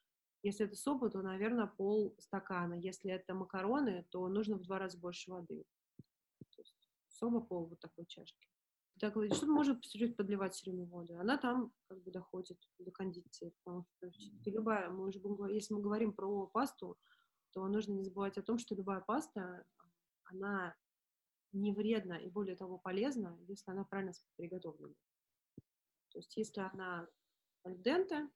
Если 0.43 0.67
это 0.67 0.77
соба, 0.77 1.11
то, 1.11 1.23
наверное, 1.23 1.67
пол 1.67 2.15
стакана. 2.21 2.75
Если 2.75 3.11
это 3.11 3.35
макароны, 3.35 4.07
то 4.11 4.29
нужно 4.29 4.57
в 4.57 4.63
два 4.63 4.79
раза 4.79 4.99
больше 4.99 5.31
воды. 5.31 5.65
Соба 7.09 7.41
пол 7.41 7.67
вот 7.67 7.81
такой 7.81 8.07
чашки. 8.07 8.49
Так, 8.99 9.15
что 9.35 9.47
может 9.47 9.83
чуть 9.83 10.17
подливать 10.17 10.55
все 10.55 10.71
время 10.71 10.87
воду? 10.87 11.19
Она 11.19 11.37
там 11.37 11.73
как 11.87 12.03
бы 12.03 12.11
доходит 12.11 12.59
до 12.79 12.91
кондиции, 12.91 13.53
потому 13.63 13.85
что 14.01 14.51
любая, 14.51 14.89
мы 14.89 15.07
уже 15.09 15.21
будем, 15.21 15.47
если 15.49 15.75
мы 15.75 15.83
говорим 15.83 16.13
про 16.13 16.47
пасту, 16.47 16.97
то 17.53 17.67
нужно 17.69 17.93
не 17.93 18.05
забывать 18.05 18.39
о 18.39 18.43
том, 18.43 18.59
что 18.59 18.75
любая 18.75 19.01
паста, 19.01 19.67
она 20.25 20.75
не 21.53 21.73
вредна 21.73 22.17
и 22.19 22.31
более 22.31 22.57
того 22.57 22.79
полезна, 22.79 23.39
если 23.49 23.71
она 23.71 23.85
правильно 23.85 24.13
приготовлена. 24.37 24.95
То 26.11 26.19
есть 26.19 26.35
если 26.37 26.61
она 26.61 27.07
альдента, 27.65 28.31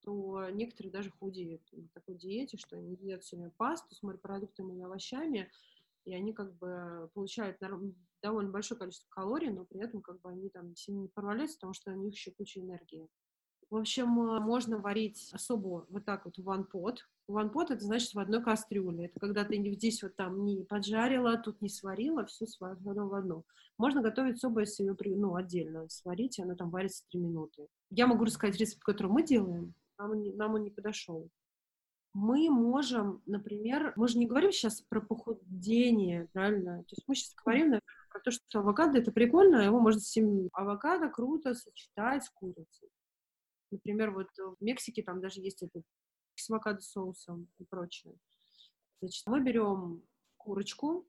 то 0.00 0.48
некоторые 0.50 0.92
даже 0.92 1.10
худеют 1.10 1.62
на 1.72 1.88
такой 1.88 2.16
диете, 2.16 2.56
что 2.56 2.76
они 2.76 2.94
едят 2.94 3.22
все 3.22 3.36
время 3.36 3.50
пасту 3.56 3.94
с 3.94 4.02
морепродуктами 4.02 4.78
и 4.78 4.82
овощами, 4.82 5.50
и 6.04 6.14
они 6.14 6.32
как 6.32 6.54
бы 6.54 7.10
получают 7.14 7.60
довольно 8.22 8.50
большое 8.50 8.78
количество 8.78 9.08
калорий, 9.10 9.50
но 9.50 9.64
при 9.64 9.80
этом 9.80 10.00
как 10.00 10.20
бы 10.20 10.30
они 10.30 10.48
там 10.48 10.74
сильно 10.76 11.00
не 11.00 11.08
проваляются, 11.08 11.56
потому 11.56 11.74
что 11.74 11.92
у 11.92 11.96
них 11.96 12.14
еще 12.14 12.30
куча 12.30 12.60
энергии. 12.60 13.08
В 13.70 13.76
общем, 13.76 14.08
можно 14.08 14.78
варить 14.78 15.30
особо 15.32 15.86
вот 15.88 16.04
так 16.04 16.26
вот 16.26 16.36
в 16.36 16.46
one 16.46 16.66
pot. 16.70 16.98
One 17.30 17.50
pot 17.50 17.72
это 17.72 17.82
значит 17.82 18.12
в 18.12 18.18
одной 18.18 18.42
кастрюле. 18.42 19.06
Это 19.06 19.18
когда 19.18 19.44
ты 19.44 19.56
здесь 19.72 20.02
вот 20.02 20.14
там 20.14 20.44
не 20.44 20.62
поджарила, 20.64 21.38
тут 21.38 21.62
не 21.62 21.70
сварила, 21.70 22.26
все 22.26 22.46
сварено 22.46 23.06
в 23.06 23.14
одну. 23.14 23.44
Можно 23.78 24.02
готовить 24.02 24.36
особо, 24.36 24.60
если 24.60 24.84
ее 24.84 24.94
ну, 25.16 25.36
отдельно 25.36 25.88
сварить, 25.88 26.38
она 26.38 26.54
там 26.54 26.68
варится 26.68 27.04
3 27.12 27.20
минуты. 27.20 27.66
Я 27.88 28.06
могу 28.06 28.26
рассказать 28.26 28.58
рецепт, 28.58 28.82
который 28.84 29.10
мы 29.10 29.22
делаем. 29.22 29.72
Нам, 29.98 30.20
не, 30.20 30.32
нам 30.34 30.54
он 30.54 30.64
не 30.64 30.70
подошел 30.70 31.30
мы 32.14 32.50
можем, 32.50 33.22
например, 33.26 33.92
мы 33.96 34.06
же 34.06 34.18
не 34.18 34.26
говорим 34.26 34.52
сейчас 34.52 34.82
про 34.82 35.00
похудение, 35.00 36.28
правильно? 36.32 36.78
То 36.80 36.94
есть 36.94 37.04
мы 37.06 37.14
сейчас 37.14 37.34
говорим, 37.34 37.70
наверное, 37.70 37.82
про 38.12 38.20
то, 38.20 38.30
что 38.30 38.60
авокадо 38.60 38.98
это 38.98 39.10
прикольно, 39.10 39.56
его 39.62 39.80
можно 39.80 40.00
с 40.00 40.16
Авокадо 40.52 41.08
круто 41.08 41.54
сочетать 41.54 42.24
с 42.24 42.30
курицей. 42.30 42.90
Например, 43.70 44.10
вот 44.10 44.28
в 44.36 44.56
Мексике 44.60 45.02
там 45.02 45.20
даже 45.20 45.40
есть 45.40 45.62
этот 45.62 45.82
с 46.34 46.50
авокадо 46.50 46.80
соусом 46.80 47.48
и 47.58 47.64
прочее. 47.64 48.14
Значит, 49.00 49.26
мы 49.26 49.40
берем 49.40 50.02
курочку. 50.36 51.06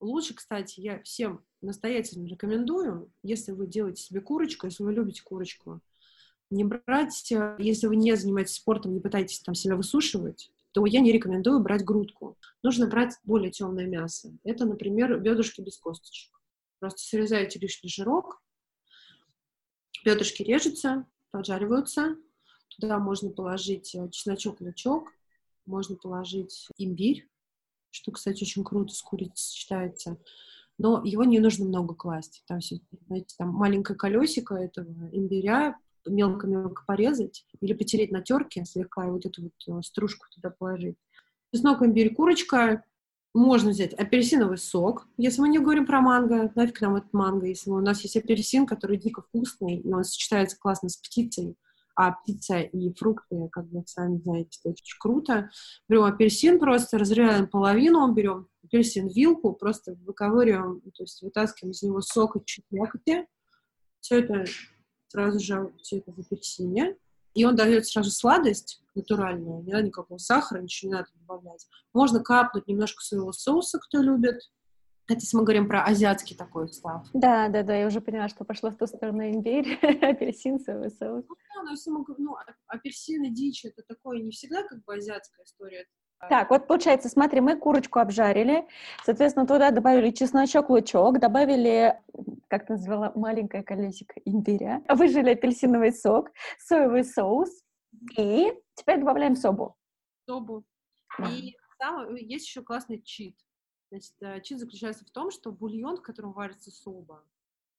Лучше, 0.00 0.34
кстати, 0.34 0.80
я 0.80 1.02
всем 1.02 1.44
настоятельно 1.60 2.26
рекомендую, 2.26 3.12
если 3.22 3.52
вы 3.52 3.66
делаете 3.66 4.02
себе 4.02 4.20
курочку, 4.20 4.66
если 4.66 4.82
вы 4.82 4.94
любите 4.94 5.22
курочку, 5.22 5.80
не 6.50 6.64
брать, 6.64 7.30
э, 7.32 7.56
если 7.58 7.86
вы 7.86 7.96
не 7.96 8.16
занимаетесь 8.16 8.54
спортом, 8.54 8.94
не 8.94 9.00
пытаетесь 9.00 9.40
там 9.40 9.54
себя 9.54 9.76
высушивать, 9.76 10.50
то 10.72 10.86
я 10.86 11.00
не 11.00 11.12
рекомендую 11.12 11.60
брать 11.60 11.84
грудку. 11.84 12.36
Нужно 12.62 12.86
брать 12.86 13.18
более 13.24 13.50
темное 13.50 13.86
мясо. 13.86 14.32
Это, 14.44 14.64
например, 14.64 15.18
бедрышки 15.18 15.60
без 15.60 15.78
косточек. 15.78 16.30
Просто 16.78 17.00
срезаете 17.00 17.58
лишний 17.58 17.90
жирок, 17.90 18.42
бедрышки 20.04 20.42
режутся, 20.42 21.06
поджариваются. 21.30 22.16
Туда 22.68 22.98
можно 22.98 23.30
положить 23.30 23.94
э, 23.94 24.08
чесночок, 24.10 24.60
лучок, 24.60 25.08
можно 25.66 25.96
положить 25.96 26.68
имбирь, 26.78 27.28
что, 27.90 28.12
кстати, 28.12 28.44
очень 28.44 28.64
круто 28.64 28.94
с 28.94 29.02
курицей 29.02 29.34
сочетается. 29.36 30.18
Но 30.78 31.02
его 31.04 31.24
не 31.24 31.40
нужно 31.40 31.66
много 31.66 31.94
класть. 31.94 32.42
Там, 32.46 32.60
знаете, 33.06 33.34
там 33.36 33.48
маленькое 33.48 33.98
колесико 33.98 34.54
этого 34.54 35.10
имбиря 35.12 35.76
мелко-мелко 36.06 36.82
порезать 36.86 37.44
или 37.60 37.72
потереть 37.72 38.10
на 38.10 38.22
терке 38.22 38.64
слегка 38.64 39.06
и 39.06 39.10
вот 39.10 39.26
эту 39.26 39.42
вот 39.42 39.78
э, 39.78 39.82
стружку 39.82 40.26
туда 40.34 40.50
положить. 40.50 40.96
Чеснок, 41.52 41.82
имбирь, 41.82 42.14
курочка. 42.14 42.84
Можно 43.32 43.70
взять 43.70 43.94
апельсиновый 43.94 44.58
сок, 44.58 45.06
если 45.16 45.40
мы 45.40 45.48
не 45.48 45.60
говорим 45.60 45.86
про 45.86 46.00
манго, 46.00 46.50
нафиг 46.56 46.80
нам 46.80 46.96
этот 46.96 47.12
манго, 47.12 47.46
если 47.46 47.70
у 47.70 47.78
нас 47.78 48.00
есть 48.00 48.16
апельсин, 48.16 48.66
который 48.66 48.96
дико 48.96 49.22
вкусный, 49.22 49.82
но 49.84 49.98
он 49.98 50.04
сочетается 50.04 50.58
классно 50.58 50.88
с 50.88 50.96
птицей, 50.96 51.56
а 51.94 52.10
птица 52.10 52.58
и 52.60 52.92
фрукты, 52.94 53.48
как 53.52 53.66
вы 53.66 53.84
сами 53.86 54.18
знаете, 54.18 54.58
это 54.64 54.70
очень 54.70 54.96
круто. 54.98 55.50
Берем 55.88 56.04
апельсин 56.04 56.58
просто, 56.58 56.98
разрезаем 56.98 57.46
половину, 57.46 58.12
берем 58.12 58.48
апельсин 58.64 59.06
вилку, 59.06 59.52
просто 59.52 59.94
выковыриваем, 60.04 60.80
то 60.80 61.02
есть 61.02 61.22
вытаскиваем 61.22 61.70
из 61.70 61.82
него 61.82 62.00
сок 62.00 62.36
и 62.36 62.44
чуть 62.44 62.64
мякоти. 62.70 63.26
Все 64.00 64.20
это 64.20 64.44
сразу 65.10 65.40
же 65.40 65.72
все 65.82 65.98
это 65.98 66.12
в 66.12 66.18
апельсине, 66.18 66.96
и 67.34 67.44
он 67.44 67.56
дает 67.56 67.86
сразу 67.86 68.10
сладость 68.10 68.82
натуральную, 68.94 69.62
не 69.62 69.72
надо 69.72 69.86
никакого 69.86 70.18
сахара, 70.18 70.60
ничего 70.60 70.90
не 70.90 70.98
надо 70.98 71.08
добавлять. 71.14 71.66
Можно 71.92 72.20
капнуть 72.20 72.66
немножко 72.66 73.02
своего 73.02 73.32
соуса, 73.32 73.78
кто 73.78 73.98
любит. 73.98 74.40
Это 75.06 75.20
если 75.20 75.36
мы 75.36 75.42
говорим 75.42 75.68
про 75.68 75.84
азиатский 75.84 76.36
такой 76.36 76.68
состав. 76.68 77.08
Да, 77.12 77.48
да, 77.48 77.64
да, 77.64 77.74
я 77.74 77.86
уже 77.86 78.00
поняла, 78.00 78.28
что 78.28 78.44
пошла 78.44 78.70
в 78.70 78.76
ту 78.76 78.86
сторону 78.86 79.28
имбирь, 79.28 79.74
апельсин, 79.82 80.60
соевый 80.60 80.90
соус. 80.90 81.24
Ну, 81.28 81.34
да, 81.54 81.62
но 81.64 81.70
если 81.70 81.90
мы 81.90 82.04
ну, 82.18 82.34
а, 82.34 82.44
апельсины, 82.68 83.30
дичь, 83.30 83.64
это 83.64 83.82
такое 83.86 84.20
не 84.20 84.30
всегда 84.30 84.62
как 84.62 84.84
бы 84.84 84.94
азиатская 84.94 85.44
история, 85.44 85.86
так, 86.28 86.50
вот 86.50 86.66
получается, 86.66 87.08
смотри, 87.08 87.40
мы 87.40 87.56
курочку 87.56 87.98
обжарили, 87.98 88.66
соответственно, 89.04 89.46
туда 89.46 89.70
добавили 89.70 90.10
чесночок, 90.10 90.68
лучок, 90.68 91.18
добавили, 91.18 91.98
как 92.48 92.66
ты 92.66 92.74
назвала, 92.74 93.12
маленькое 93.14 93.62
колесико 93.62 94.20
имбиря, 94.24 94.82
выжили 94.88 95.30
апельсиновый 95.30 95.92
сок, 95.92 96.30
соевый 96.58 97.04
соус, 97.04 97.50
и 98.18 98.52
теперь 98.74 98.98
добавляем 98.98 99.34
собу. 99.34 99.76
Собу. 100.26 100.64
И 101.28 101.56
там 101.78 102.14
есть 102.14 102.46
еще 102.46 102.62
классный 102.62 103.00
чит. 103.02 103.36
Значит, 103.90 104.14
э, 104.20 104.40
чит 104.42 104.60
заключается 104.60 105.04
в 105.04 105.10
том, 105.10 105.30
что 105.30 105.50
бульон, 105.50 105.96
в 105.96 106.02
котором 106.02 106.32
варится 106.32 106.70
соба, 106.70 107.24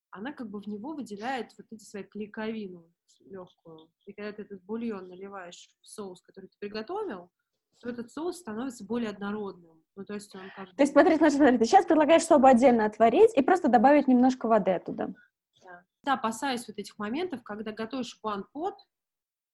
она 0.09 0.33
как 0.33 0.49
бы 0.49 0.59
в 0.59 0.67
него 0.67 0.93
выделяет 0.93 1.53
вот 1.57 1.67
эти 1.71 1.83
свои 1.83 2.03
клейковину 2.03 2.91
легкую. 3.21 3.89
И 4.05 4.13
когда 4.13 4.33
ты 4.33 4.41
этот 4.41 4.63
бульон 4.63 5.07
наливаешь 5.07 5.69
в 5.81 5.87
соус, 5.87 6.21
который 6.21 6.47
ты 6.47 6.57
приготовил, 6.59 7.31
то 7.79 7.89
этот 7.89 8.11
соус 8.11 8.37
становится 8.37 8.85
более 8.85 9.09
однородным. 9.09 9.81
Ну, 9.95 10.05
то 10.05 10.13
есть 10.13 10.33
он 10.35 10.41
кажется... 10.55 10.75
То 10.75 10.83
есть 10.83 10.93
смотри, 10.93 11.17
смотри, 11.17 11.35
смотри, 11.35 11.57
ты 11.57 11.65
сейчас 11.65 11.85
предлагаешь 11.85 12.23
собу 12.23 12.47
отдельно 12.47 12.85
отварить 12.85 13.35
и 13.35 13.41
просто 13.41 13.67
добавить 13.67 14.07
немножко 14.07 14.47
воды 14.47 14.71
оттуда. 14.71 15.13
Да. 15.61 15.83
да, 16.03 16.13
опасаюсь 16.13 16.67
вот 16.67 16.77
этих 16.77 16.97
моментов, 16.97 17.43
когда 17.43 17.71
готовишь 17.71 18.19
pot, 18.23 18.73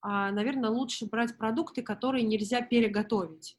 а, 0.01 0.31
наверное, 0.31 0.69
лучше 0.69 1.07
брать 1.07 1.37
продукты, 1.37 1.81
которые 1.81 2.23
нельзя 2.23 2.61
переготовить. 2.61 3.57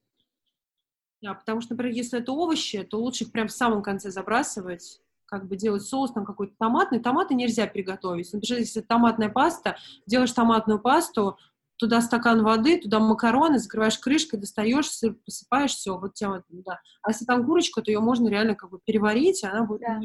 Да, 1.21 1.35
потому 1.35 1.61
что, 1.61 1.75
например, 1.75 1.95
если 1.95 2.21
это 2.21 2.33
овощи, 2.33 2.85
то 2.85 3.01
лучше 3.01 3.25
их 3.25 3.33
прям 3.33 3.49
в 3.49 3.53
самом 3.53 3.83
конце 3.83 4.11
забрасывать, 4.11 5.03
как 5.27 5.47
бы 5.47 5.57
делать 5.57 5.83
соус 5.83 6.13
там 6.13 6.25
какой-то 6.25 6.55
томатный. 6.59 7.01
Томаты 7.01 7.35
нельзя 7.35 7.67
приготовить. 7.67 8.33
Например, 8.33 8.61
если 8.61 8.81
томатная 8.81 9.29
паста, 9.29 9.77
делаешь 10.07 10.33
томатную 10.33 10.79
пасту, 10.79 11.37
туда 11.79 12.01
стакан 12.01 12.43
воды, 12.43 12.79
туда 12.81 13.01
макароны, 13.01 13.59
закрываешь 13.59 13.99
крышкой, 13.99 14.39
достаешь, 14.39 14.91
сыр 14.91 15.15
посыпаешь, 15.15 15.73
все, 15.73 15.97
вот 15.99 16.15
тема, 16.15 16.45
да. 16.49 16.81
А 17.03 17.11
если 17.11 17.25
там 17.25 17.47
курочка, 17.47 17.81
то 17.81 17.91
ее 17.91 18.01
можно 18.01 18.29
реально 18.29 18.55
как 18.55 18.71
бы 18.71 18.81
переварить, 18.85 19.43
и 19.43 19.47
она 19.47 19.65
будет 19.65 19.81
да. 19.81 20.01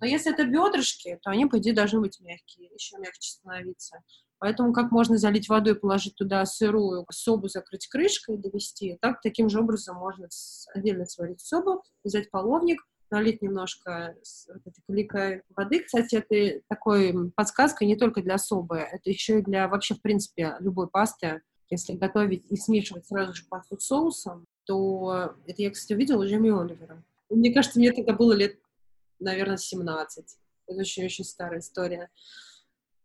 Но 0.00 0.06
если 0.06 0.32
это 0.32 0.44
бедрышки, 0.44 1.16
то 1.22 1.30
они, 1.30 1.46
по 1.46 1.58
идее, 1.58 1.74
должны 1.74 2.00
быть 2.00 2.18
мягкие, 2.20 2.70
еще 2.74 2.98
мягче 2.98 3.30
становиться. 3.30 4.02
Поэтому 4.38 4.72
как 4.72 4.90
можно 4.90 5.16
залить 5.16 5.48
водой, 5.48 5.76
положить 5.76 6.16
туда 6.16 6.44
сырую 6.44 7.06
собу, 7.12 7.46
закрыть 7.46 7.86
крышкой, 7.86 8.36
довести. 8.36 8.98
Так, 9.00 9.20
таким 9.20 9.48
же 9.48 9.60
образом 9.60 9.96
можно 9.98 10.26
отдельно 10.74 11.06
сварить 11.06 11.40
собу, 11.40 11.84
взять 12.02 12.32
половник, 12.32 12.82
налить 13.12 13.42
немножко 13.42 14.16
вот 14.48 14.66
этой 14.66 14.82
клейкой 14.88 15.42
воды. 15.54 15.84
Кстати, 15.84 16.16
это 16.16 16.62
такой 16.68 17.30
подсказка 17.36 17.84
не 17.84 17.94
только 17.94 18.22
для 18.22 18.34
особы, 18.34 18.78
это 18.78 19.08
еще 19.08 19.38
и 19.38 19.42
для 19.42 19.68
вообще, 19.68 19.94
в 19.94 20.02
принципе, 20.02 20.56
любой 20.58 20.88
пасты. 20.88 21.42
Если 21.70 21.92
готовить 21.92 22.44
и 22.50 22.56
смешивать 22.56 23.06
сразу 23.06 23.32
же 23.32 23.44
пасту 23.48 23.78
с 23.78 23.86
соусом, 23.86 24.46
то 24.64 25.34
это 25.46 25.62
я, 25.62 25.70
кстати, 25.70 25.94
увидела 25.94 26.22
у 26.22 26.26
Джимми 26.26 26.50
Оливера. 26.50 27.02
Мне 27.30 27.52
кажется, 27.54 27.78
мне 27.78 27.92
тогда 27.92 28.12
было 28.12 28.32
лет, 28.32 28.58
наверное, 29.20 29.56
17. 29.56 30.36
Это 30.66 30.78
очень-очень 30.78 31.24
старая 31.24 31.60
история. 31.60 32.10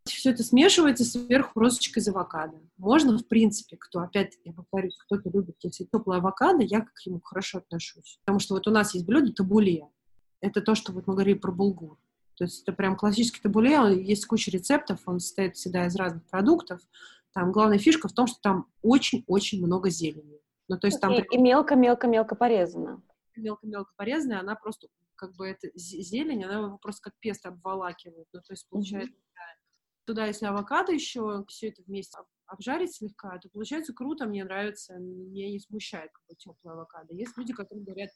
Все 0.03 0.31
это 0.31 0.43
смешивается 0.43 1.03
сверху 1.03 1.59
розочкой 1.59 2.01
из 2.01 2.07
авокадо. 2.07 2.57
Можно, 2.77 3.17
в 3.17 3.27
принципе, 3.27 3.77
кто, 3.77 3.99
опять-таки, 3.99 4.49
я 4.49 4.53
повторюсь, 4.53 4.97
кто-то 4.97 5.29
любит, 5.29 5.55
если 5.63 5.85
теплое 5.85 6.19
авокадо, 6.19 6.63
я 6.63 6.81
к 6.81 7.05
нему 7.05 7.21
хорошо 7.23 7.59
отношусь. 7.59 8.19
Потому 8.25 8.39
что 8.39 8.55
вот 8.55 8.67
у 8.67 8.71
нас 8.71 8.93
есть 8.93 9.05
блюдо 9.05 9.33
табуле 9.33 9.87
это 10.41 10.61
то, 10.61 10.75
что 10.75 10.91
вот 10.91 11.07
мы 11.07 11.13
говорили 11.13 11.37
про 11.37 11.51
булгур. 11.51 11.97
То 12.35 12.43
есть 12.43 12.61
это 12.63 12.71
прям 12.71 12.95
классический 12.95 13.41
табуле, 13.41 13.79
есть 14.03 14.25
куча 14.27 14.51
рецептов, 14.51 15.01
он 15.07 15.19
состоит 15.19 15.55
всегда 15.55 15.87
из 15.87 15.95
разных 15.95 16.23
продуктов. 16.25 16.81
Там 17.33 17.51
главная 17.51 17.79
фишка 17.79 18.07
в 18.07 18.13
том, 18.13 18.27
что 18.27 18.39
там 18.41 18.67
очень-очень 18.81 19.65
много 19.65 19.89
зелени. 19.89 20.39
Ну, 20.67 20.77
то 20.77 20.87
есть 20.87 20.99
там... 20.99 21.13
И 21.13 21.37
мелко-мелко-мелко 21.37 22.35
порезано. 22.35 23.01
Мелко-мелко 23.35 23.91
порезанная, 23.95 24.39
она 24.39 24.55
просто 24.55 24.87
как 25.15 25.35
бы 25.35 25.47
это 25.47 25.69
зелень, 25.75 26.43
она 26.43 26.67
его 26.67 26.77
просто 26.77 27.09
как 27.09 27.13
песто 27.19 27.49
обволакивает. 27.49 28.27
Ну, 28.33 28.41
то 28.41 28.53
есть 28.53 28.67
получается, 28.69 29.15
mm-hmm. 29.15 30.05
туда, 30.05 30.25
если 30.27 30.45
авокадо 30.45 30.91
еще, 30.91 31.43
все 31.47 31.69
это 31.69 31.81
вместе 31.83 32.17
обжарить 32.45 32.95
слегка, 32.95 33.37
то 33.39 33.49
получается 33.49 33.93
круто, 33.93 34.25
мне 34.25 34.43
нравится, 34.43 34.95
меня 34.97 35.49
не 35.49 35.59
смущает 35.59 36.11
какой 36.11 36.35
теплый 36.35 36.73
авокадо. 36.73 37.13
Есть 37.13 37.35
люди, 37.37 37.53
которые 37.53 37.83
говорят, 37.83 38.11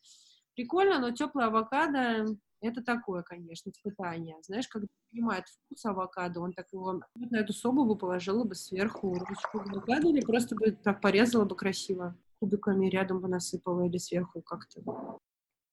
прикольно, 0.55 0.99
но 0.99 1.11
теплый 1.11 1.45
авокадо 1.45 2.35
это 2.61 2.83
такое, 2.83 3.23
конечно, 3.23 3.71
испытание. 3.71 4.37
Знаешь, 4.43 4.67
когда 4.67 4.87
понимает 5.11 5.45
вкус 5.47 5.83
авокадо, 5.85 6.41
он 6.41 6.53
так 6.53 6.67
его 6.71 7.01
на 7.15 7.37
эту 7.37 7.53
собу 7.53 7.85
бы 7.85 7.97
положила 7.97 8.43
бы 8.43 8.53
сверху 8.55 9.13
ручку 9.13 9.59
авокадо 9.59 10.09
или 10.09 10.21
просто 10.21 10.55
бы 10.55 10.71
так 10.71 11.01
порезала 11.01 11.45
бы 11.45 11.55
красиво 11.55 12.15
кубиками 12.39 12.87
рядом 12.87 13.19
бы 13.19 13.27
насыпала 13.27 13.85
или 13.85 13.97
сверху 13.97 14.41
как-то. 14.41 15.19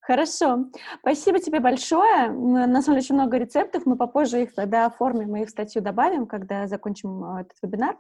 Хорошо. 0.00 0.70
Спасибо 1.00 1.38
тебе 1.38 1.60
большое. 1.60 2.30
На 2.30 2.80
самом 2.80 2.82
деле 2.82 2.98
очень 2.98 3.14
много 3.14 3.36
рецептов. 3.36 3.84
Мы 3.84 3.96
попозже 3.96 4.42
их 4.42 4.54
тогда 4.54 4.86
оформим 4.86 5.36
и 5.36 5.44
в 5.44 5.50
статью 5.50 5.82
добавим, 5.82 6.26
когда 6.26 6.66
закончим 6.66 7.24
э, 7.24 7.40
этот 7.42 7.58
вебинар. 7.62 7.98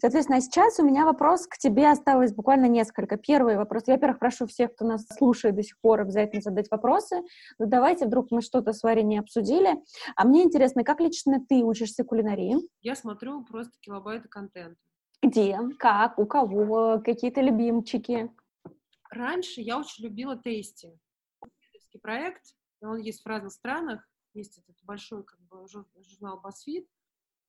Соответственно, 0.00 0.40
сейчас 0.40 0.78
у 0.78 0.84
меня 0.84 1.04
вопрос 1.04 1.46
к 1.46 1.58
тебе 1.58 1.90
осталось 1.90 2.32
буквально 2.32 2.66
несколько. 2.66 3.16
Первый 3.16 3.56
вопрос. 3.56 3.84
Я, 3.86 3.94
во-первых, 3.94 4.18
прошу 4.18 4.46
всех, 4.46 4.74
кто 4.74 4.84
нас 4.84 5.06
слушает 5.18 5.56
до 5.56 5.62
сих 5.62 5.78
пор, 5.80 6.00
обязательно 6.00 6.42
задать 6.42 6.70
вопросы. 6.70 7.22
Но 7.58 7.66
давайте, 7.66 8.06
вдруг 8.06 8.30
мы 8.30 8.42
что-то 8.42 8.72
с 8.72 8.82
Варей 8.82 9.04
не 9.04 9.18
обсудили. 9.18 9.82
А 10.16 10.24
мне 10.24 10.44
интересно, 10.44 10.84
как 10.84 11.00
лично 11.00 11.44
ты 11.48 11.62
учишься 11.62 12.04
кулинарии? 12.04 12.56
Я 12.82 12.94
смотрю 12.94 13.44
просто 13.44 13.72
килобайты 13.80 14.28
контента. 14.28 14.76
Где? 15.22 15.58
Как? 15.78 16.18
У 16.18 16.26
кого? 16.26 17.00
Какие-то 17.04 17.40
любимчики? 17.40 18.30
Раньше 19.10 19.60
я 19.60 19.78
очень 19.78 20.04
любила 20.04 20.36
тести 20.36 20.98
проект, 21.98 22.54
он 22.80 22.98
есть 22.98 23.22
в 23.22 23.26
разных 23.26 23.52
странах, 23.52 24.08
есть 24.32 24.58
этот 24.58 24.76
большой 24.84 25.24
как 25.24 25.40
бы, 25.40 25.66
журнал 25.68 26.40
BuzzFeed, 26.42 26.86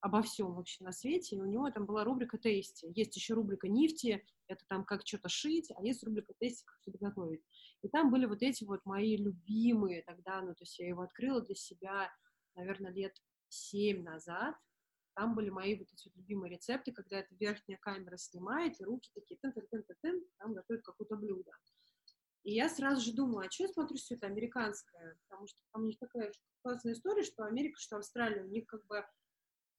обо 0.02 0.22
всем 0.24 0.54
вообще 0.56 0.84
на 0.84 0.92
свете, 0.92 1.36
и 1.36 1.40
у 1.40 1.46
него 1.46 1.70
там 1.70 1.86
была 1.86 2.04
рубрика 2.04 2.38
«Тести». 2.38 2.92
Есть 2.96 3.16
еще 3.16 3.36
рубрика 3.36 3.68
«Нефти», 3.68 4.26
это 4.48 4.66
там 4.68 4.84
как 4.84 5.06
что-то 5.06 5.30
шить, 5.30 5.72
а 5.76 5.84
есть 5.84 6.04
рубрика 6.04 6.34
«Тести», 6.40 6.66
как 6.66 6.76
что-то 6.82 6.98
готовить. 6.98 7.44
И 7.84 7.88
там 7.88 8.12
были 8.12 8.26
вот 8.26 8.42
эти 8.42 8.64
вот 8.64 8.84
мои 8.86 9.16
любимые 9.16 10.02
тогда, 10.02 10.42
ну, 10.42 10.54
то 10.54 10.64
есть 10.64 10.78
я 10.80 10.88
его 10.88 11.04
открыла 11.04 11.42
для 11.42 11.56
себя, 11.56 12.12
наверное, 12.56 12.92
лет 12.92 13.16
семь 13.48 14.04
назад. 14.04 14.56
Там 15.14 15.36
были 15.36 15.50
мои 15.50 15.78
вот 15.78 15.92
эти 15.92 16.08
вот 16.08 16.16
любимые 16.16 16.54
рецепты, 16.54 16.92
когда 16.92 17.20
эта 17.20 17.36
верхняя 17.36 17.78
камера 17.78 18.18
снимает, 18.18 18.80
и 18.80 18.84
руки 18.84 19.10
такие 19.14 19.38
тын-тын-тын-тын, 19.42 20.24
там 20.38 20.54
готовят 20.54 20.84
какое-то 20.84 21.16
блюдо. 21.16 21.52
И 22.44 22.54
я 22.54 22.70
сразу 22.70 23.02
же 23.02 23.14
думала, 23.14 23.44
а 23.46 23.52
что 23.52 23.64
я 23.64 23.70
смотрю 23.70 23.98
все 23.98 24.16
это 24.16 24.26
американское? 24.26 25.16
Потому 25.28 25.48
что 25.48 25.60
там 25.72 25.84
у 25.84 25.86
них 25.86 26.00
такая 26.00 26.32
классная 26.64 26.94
история, 26.94 27.24
что 27.24 27.44
Америка, 27.44 27.80
что 27.80 27.98
Австралия, 27.98 28.44
у 28.44 28.48
них 28.48 28.66
как 28.66 28.86
бы 28.88 29.06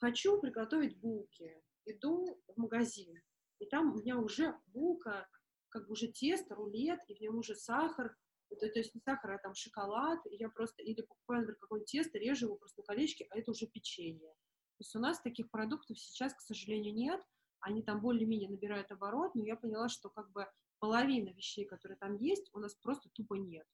хочу 0.03 0.41
приготовить 0.41 0.99
булки, 0.99 1.63
иду 1.87 2.27
в 2.49 2.61
магазин, 2.61 3.23
и 3.61 3.67
там 3.67 3.93
у 3.93 4.01
меня 4.01 4.19
уже 4.19 4.53
булка, 4.67 5.29
как 5.69 5.87
бы 5.87 5.93
уже 5.93 6.09
тесто, 6.09 6.57
рулет, 6.57 6.99
и 7.07 7.15
в 7.15 7.21
нем 7.21 7.39
уже 7.39 7.55
сахар, 7.55 8.17
это, 8.51 8.69
то 8.69 8.81
есть 8.81 8.97
не 8.97 9.01
сахар, 9.01 9.31
а 9.31 9.39
там 9.39 9.55
шоколад, 9.55 10.19
и 10.27 10.35
я 10.37 10.49
просто, 10.49 10.83
или 10.83 11.03
покупаю, 11.03 11.43
например, 11.43 11.59
какое-нибудь 11.61 11.91
тесто, 11.91 12.19
режу 12.19 12.47
его 12.47 12.57
просто 12.57 12.81
на 12.81 12.85
колечки, 12.85 13.29
а 13.31 13.39
это 13.39 13.53
уже 13.53 13.69
печенье. 13.69 14.33
То 14.33 14.81
есть 14.81 14.97
у 14.97 14.99
нас 14.99 15.21
таких 15.21 15.49
продуктов 15.51 15.97
сейчас, 16.01 16.35
к 16.35 16.41
сожалению, 16.41 16.95
нет, 16.95 17.23
они 17.61 17.85
там 17.85 18.01
более-менее 18.01 18.51
набирают 18.51 18.91
оборот, 18.91 19.37
но 19.37 19.45
я 19.45 19.55
поняла, 19.55 19.89
что 19.89 20.11
как 20.11 20.33
бы 20.33 20.49
половина 20.81 21.29
вещей, 21.29 21.65
которые 21.65 21.97
там 21.97 22.17
есть, 22.17 22.51
у 22.53 22.59
нас 22.59 22.75
просто 22.75 23.09
тупо 23.11 23.35
нет. 23.35 23.69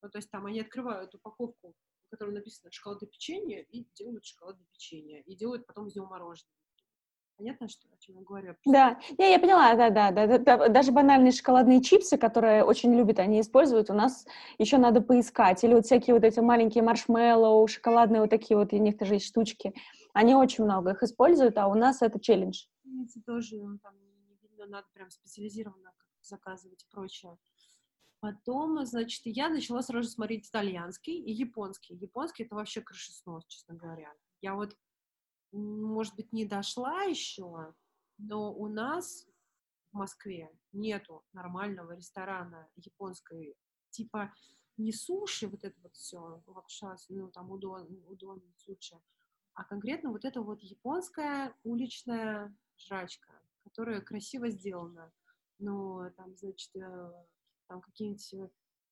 Ну, 0.00 0.08
то 0.08 0.16
есть 0.16 0.30
там 0.30 0.46
они 0.46 0.62
открывают 0.62 1.14
упаковку, 1.14 1.74
в 2.14 2.16
которой 2.16 2.30
написано 2.30 2.70
шоколадное 2.70 3.08
печенье, 3.08 3.64
и 3.64 3.86
делают 3.94 4.24
шоколадное 4.24 4.66
печенье, 4.72 5.22
и 5.22 5.36
делают 5.36 5.66
потом 5.66 5.88
из 5.88 5.96
него 5.96 6.06
мороженое. 6.06 6.50
Понятно, 7.36 7.68
что, 7.68 7.88
о 7.92 7.98
чем 7.98 8.16
я 8.18 8.22
говорю? 8.22 8.54
Да, 8.64 9.00
не, 9.18 9.32
я 9.32 9.40
поняла, 9.40 9.74
да, 9.74 9.90
да, 9.90 10.12
да, 10.12 10.38
да. 10.38 10.68
Даже 10.68 10.92
банальные 10.92 11.32
шоколадные 11.32 11.82
чипсы, 11.82 12.16
которые 12.16 12.62
очень 12.62 12.94
любят, 12.94 13.18
они 13.18 13.40
используют, 13.40 13.90
у 13.90 13.94
нас 13.94 14.24
еще 14.58 14.78
надо 14.78 15.00
поискать. 15.00 15.64
Или 15.64 15.74
вот 15.74 15.84
всякие 15.84 16.14
вот 16.14 16.22
эти 16.22 16.38
маленькие 16.38 16.84
маршмеллоу, 16.84 17.66
шоколадные 17.66 18.20
вот 18.20 18.30
такие 18.30 18.56
вот, 18.56 18.72
у 18.72 18.76
них 18.76 18.96
тоже 18.96 19.14
есть 19.14 19.26
штучки. 19.26 19.74
Они 20.12 20.36
очень 20.36 20.62
много 20.62 20.92
их 20.92 21.02
используют, 21.02 21.58
а 21.58 21.66
у 21.66 21.74
нас 21.74 22.02
это 22.02 22.20
челлендж. 22.20 22.66
Эти 23.02 23.20
тоже, 23.26 23.56
ну, 23.56 23.78
там, 23.78 23.94
не 24.28 24.36
видно, 24.40 24.66
надо 24.66 24.86
прям 24.94 25.10
специализированно 25.10 25.90
заказывать 26.22 26.84
и 26.84 26.86
прочее. 26.88 27.36
Потом, 28.24 28.86
значит, 28.86 29.20
я 29.26 29.50
начала 29.50 29.82
сразу 29.82 30.08
смотреть 30.08 30.48
итальянский 30.48 31.20
и 31.20 31.30
японский. 31.30 31.94
Японский— 31.94 32.44
это 32.44 32.54
вообще 32.54 32.80
крышеснос, 32.80 33.44
честно 33.48 33.74
говоря. 33.74 34.10
Я 34.40 34.54
вот, 34.54 34.74
может 35.52 36.14
быть, 36.14 36.32
не 36.32 36.46
дошла 36.46 37.02
еще, 37.02 37.74
но 38.16 38.50
у 38.50 38.66
нас 38.68 39.26
в 39.92 39.98
Москве 39.98 40.50
нету 40.72 41.22
нормального 41.34 41.92
ресторана 41.92 42.66
японской, 42.76 43.58
типа 43.90 44.32
не 44.78 44.94
суши, 44.94 45.46
вот 45.46 45.62
это 45.62 45.78
вот 45.82 45.94
все, 45.94 46.42
лапша, 46.46 46.96
ну, 47.10 47.30
там, 47.30 47.50
удон, 47.50 48.02
удон, 48.08 48.42
суши, 48.56 48.98
а 49.52 49.64
конкретно 49.64 50.10
вот 50.10 50.24
это 50.24 50.40
вот 50.40 50.62
японская 50.62 51.54
уличная 51.62 52.56
жрачка, 52.78 53.38
которая 53.64 54.00
красиво 54.00 54.48
сделана 54.48 55.12
ну, 55.58 56.10
там, 56.16 56.36
значит, 56.36 56.74
э, 56.76 57.12
там 57.68 57.80
какие-нибудь 57.80 58.34
э, 58.34 58.50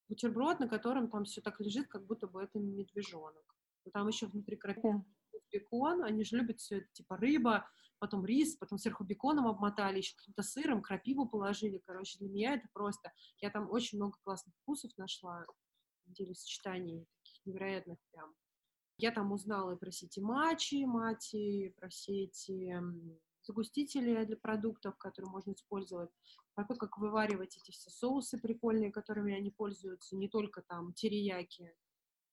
бутерброд, 0.09 0.61
на 0.61 0.69
котором 0.69 1.11
там 1.11 1.25
все 1.25 1.41
так 1.41 1.61
лежит, 1.61 1.89
как 1.89 2.07
будто 2.07 2.27
бы 2.27 2.43
это 2.43 2.59
медвежонок. 2.59 3.45
Но 3.85 3.91
там 3.91 4.09
еще 4.09 4.27
внутри 4.27 4.57
крапивы 4.57 5.05
бекон, 5.53 6.03
они 6.05 6.25
же 6.25 6.37
любят 6.37 6.61
все 6.61 6.79
это, 6.79 6.89
типа 6.93 7.17
рыба, 7.17 7.69
потом 7.99 8.25
рис, 8.25 8.57
потом 8.57 8.79
сверху 8.79 9.05
беконом 9.05 9.47
обмотали, 9.47 9.99
еще 9.99 10.17
каким-то 10.17 10.43
сыром, 10.43 10.83
крапиву 10.83 11.29
положили, 11.29 11.79
короче, 11.85 12.19
для 12.19 12.29
меня 12.29 12.55
это 12.55 12.69
просто, 12.73 13.13
я 13.39 13.51
там 13.51 13.71
очень 13.71 13.99
много 13.99 14.19
классных 14.23 14.55
вкусов 14.63 14.91
нашла, 14.97 15.45
деле 16.07 16.35
сочетаний 16.35 17.07
таких 17.23 17.47
невероятных 17.47 17.99
прям. 18.11 18.35
Я 18.99 19.11
там 19.11 19.33
узнала 19.33 19.73
и 19.75 19.79
про 19.79 19.91
сети 19.91 20.21
матчи, 20.21 20.85
мати, 20.85 21.75
про 21.77 21.91
сети 21.91 22.75
загустители 23.43 24.25
для 24.25 24.37
продуктов, 24.37 24.97
которые 24.99 25.31
можно 25.31 25.53
использовать, 25.53 26.11
про 26.55 26.65
то, 26.65 26.75
как 26.75 26.99
вываривать 26.99 27.57
эти 27.57 27.71
все 27.71 27.91
соусы 27.91 28.39
прикольные, 28.39 28.93
которыми 28.93 29.35
они 29.35 29.51
пользуются, 29.51 30.17
не 30.17 30.29
только 30.29 30.63
там 30.63 30.93
терияки, 30.93 31.75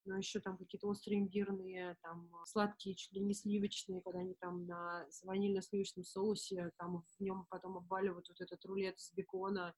но 0.05 0.17
еще 0.17 0.39
там 0.39 0.57
какие-то 0.57 0.87
острые 0.87 1.19
имбирные, 1.19 1.97
там 2.01 2.29
сладкие, 2.45 2.95
чуть 2.95 3.13
ли 3.13 3.21
не 3.21 3.33
сливочные, 3.33 4.01
когда 4.01 4.19
они 4.19 4.33
там 4.35 4.65
на 4.65 5.05
ванильно-сливочном 5.23 6.03
соусе, 6.03 6.71
там 6.77 7.03
в 7.17 7.19
нем 7.21 7.45
потом 7.49 7.77
обваливают 7.77 8.27
вот 8.29 8.41
этот 8.41 8.63
рулет 8.65 8.97
из 8.97 9.13
бекона, 9.13 9.73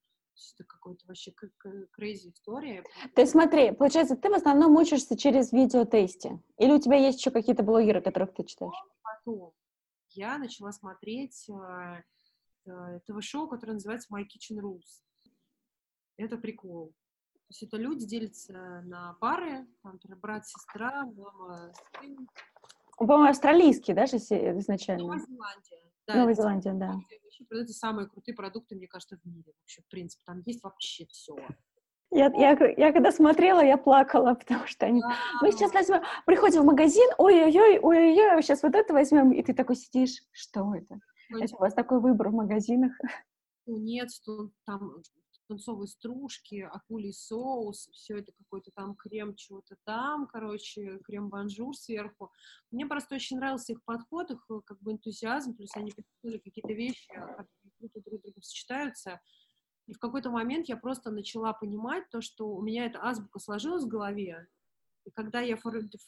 это 0.55 0.63
какой-то 0.63 1.05
вообще 1.07 1.33
crazy 1.99 2.31
история. 2.31 2.83
Ты 3.15 3.25
смотри, 3.25 3.71
получается, 3.71 4.15
ты 4.15 4.29
в 4.29 4.33
основном 4.33 4.75
учишься 4.77 5.17
через 5.17 5.51
видеотесте? 5.51 6.41
Или 6.57 6.71
у 6.71 6.79
тебя 6.79 6.95
есть 6.95 7.19
еще 7.19 7.31
какие-то 7.31 7.63
блогеры, 7.63 8.01
которых 8.01 8.33
ты 8.33 8.43
читаешь? 8.45 8.73
Потом 9.03 9.53
я 10.13 10.37
начала 10.37 10.71
смотреть 10.71 11.49
э, 11.49 12.03
э, 12.65 12.99
ТВ-шоу, 13.05 13.47
которое 13.47 13.73
называется 13.73 14.13
My 14.13 14.23
Kitchen 14.23 14.59
Rules. 14.59 15.03
Это 16.17 16.37
прикол. 16.37 16.89
То 17.33 17.47
есть 17.49 17.63
это 17.63 17.77
люди 17.77 18.05
делятся 18.05 18.81
на 18.85 19.13
пары, 19.19 19.67
там, 19.83 19.99
брат, 20.21 20.47
сестра, 20.47 21.05
мама, 21.05 21.73
сын. 21.99 22.27
По-моему, 22.97 23.29
австралийский, 23.29 23.93
да, 23.93 24.05
изначально? 24.05 25.03
Новая 25.03 25.19
Зеландия. 25.19 25.91
Да, 26.07 26.15
Новая 26.15 26.33
Зеландия, 26.33 26.73
да. 26.73 26.93
Вообще, 26.93 27.45
это 27.49 27.73
самые 27.73 28.07
крутые 28.07 28.35
продукты, 28.35 28.75
мне 28.75 28.87
кажется, 28.87 29.17
в 29.17 29.25
мире. 29.25 29.53
Вообще, 29.59 29.81
в 29.81 29.87
принципе, 29.87 30.23
там 30.25 30.41
есть 30.45 30.63
вообще 30.63 31.05
все. 31.07 31.35
Я, 32.11 32.31
я, 32.35 32.57
я 32.77 32.91
когда 32.91 33.11
смотрела, 33.11 33.61
я 33.61 33.77
плакала, 33.77 34.33
потому 34.39 34.67
что 34.67 34.85
они... 34.85 35.01
Мы 35.41 35.51
сейчас 35.51 35.73
возьмем, 35.73 36.01
приходим 36.25 36.61
в 36.61 36.65
магазин, 36.65 37.09
ой-ой-ой, 37.17 37.79
ой-ой-ой, 37.79 38.43
сейчас 38.43 38.63
вот 38.63 38.75
это 38.75 38.93
возьмем, 38.93 39.31
и 39.31 39.41
ты 39.41 39.53
такой 39.53 39.75
сидишь, 39.77 40.21
что 40.31 40.75
это? 40.75 40.99
Это 41.29 41.55
у 41.55 41.59
вас 41.59 41.73
такой 41.73 42.01
выбор 42.01 42.29
в 42.29 42.33
магазинах? 42.33 42.93
Ну, 43.67 43.77
нет, 43.77 44.09
там 44.65 45.03
тунцовые 45.51 45.87
стружки, 45.87 46.61
акулий 46.61 47.13
соус, 47.13 47.89
все 47.91 48.17
это 48.17 48.31
какой-то 48.31 48.71
там 48.71 48.95
крем 48.95 49.35
чего-то 49.35 49.75
там, 49.83 50.27
короче, 50.27 50.99
крем-банжур 51.05 51.75
сверху. 51.75 52.31
Мне 52.71 52.85
просто 52.85 53.15
очень 53.15 53.37
нравился 53.37 53.73
их 53.73 53.83
подход, 53.83 54.31
их 54.31 54.45
как 54.65 54.79
бы 54.79 54.93
энтузиазм, 54.93 55.53
плюс 55.55 55.69
они 55.75 55.91
придумали 55.91 56.39
какие-то 56.39 56.73
вещи, 56.73 57.07
которые 57.13 58.01
друг 58.01 58.19
с 58.19 58.23
другом 58.23 58.41
сочетаются. 58.41 59.19
И 59.87 59.93
в 59.93 59.99
какой-то 59.99 60.29
момент 60.29 60.67
я 60.67 60.77
просто 60.77 61.11
начала 61.11 61.53
понимать 61.53 62.09
то, 62.09 62.21
что 62.21 62.47
у 62.47 62.61
меня 62.61 62.85
эта 62.85 63.03
азбука 63.03 63.39
сложилась 63.39 63.83
в 63.83 63.87
голове, 63.87 64.47
и 65.05 65.11
когда 65.11 65.41
я 65.41 65.57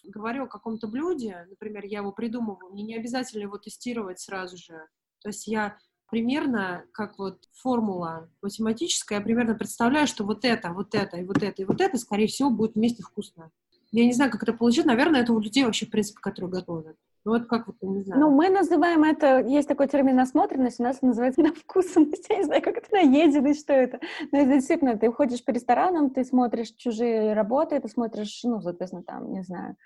говорю 0.04 0.44
о 0.44 0.48
каком-то 0.48 0.88
блюде, 0.88 1.48
например, 1.50 1.86
я 1.86 2.00
его 2.00 2.12
придумываю, 2.12 2.72
мне 2.72 2.84
не 2.84 2.96
обязательно 2.96 3.44
его 3.44 3.58
тестировать 3.58 4.20
сразу 4.20 4.58
же. 4.58 4.88
То 5.22 5.30
есть 5.30 5.48
я 5.48 5.78
примерно, 6.10 6.86
как 6.92 7.18
вот 7.18 7.44
формула 7.54 8.30
математическая, 8.42 9.18
я 9.18 9.24
примерно 9.24 9.56
представляю, 9.56 10.06
что 10.06 10.24
вот 10.24 10.46
это, 10.46 10.72
вот 10.74 10.94
это, 10.94 11.18
и 11.18 11.24
вот 11.24 11.42
это, 11.42 11.62
и 11.62 11.66
вот 11.66 11.82
это, 11.82 11.98
скорее 11.98 12.28
всего, 12.28 12.52
будет 12.52 12.76
вместе 12.76 13.02
вкусно. 13.02 13.52
Я 13.92 14.06
не 14.06 14.14
знаю, 14.14 14.32
как 14.32 14.44
это 14.44 14.54
получить. 14.54 14.86
Наверное, 14.86 15.22
это 15.22 15.34
у 15.34 15.40
людей 15.40 15.64
вообще, 15.64 15.86
в 15.86 15.92
принципе, 15.92 16.20
которые 16.20 16.52
готовят. 16.52 16.98
Ну 17.26 17.32
вот 17.32 17.48
как 17.48 17.68
не 17.82 18.04
знаю. 18.04 18.22
Ну, 18.22 18.32
мы 18.32 18.50
называем 18.50 19.04
это, 19.04 19.40
есть 19.40 19.68
такой 19.68 19.88
термин 19.88 20.18
насмотренность, 20.18 20.80
у 20.80 20.84
нас 20.84 21.02
называется 21.02 21.42
навкусанность, 21.42 22.26
я 22.30 22.38
не 22.38 22.44
знаю, 22.44 22.62
как 22.62 22.78
это, 22.78 22.88
наеденность, 22.92 23.62
что 23.62 23.74
это. 23.74 24.00
Но 24.32 24.40
это 24.40 24.52
действительно, 24.52 24.98
ты 24.98 25.12
ходишь 25.12 25.44
по 25.44 25.52
ресторанам, 25.52 26.10
ты 26.10 26.26
смотришь 26.26 26.72
чужие 26.72 27.34
работы, 27.34 27.80
ты 27.80 27.88
смотришь, 27.88 28.42
ну, 28.44 28.62
соответственно, 28.62 29.04
там, 29.04 29.32
не 29.32 29.42
знаю, 29.42 29.78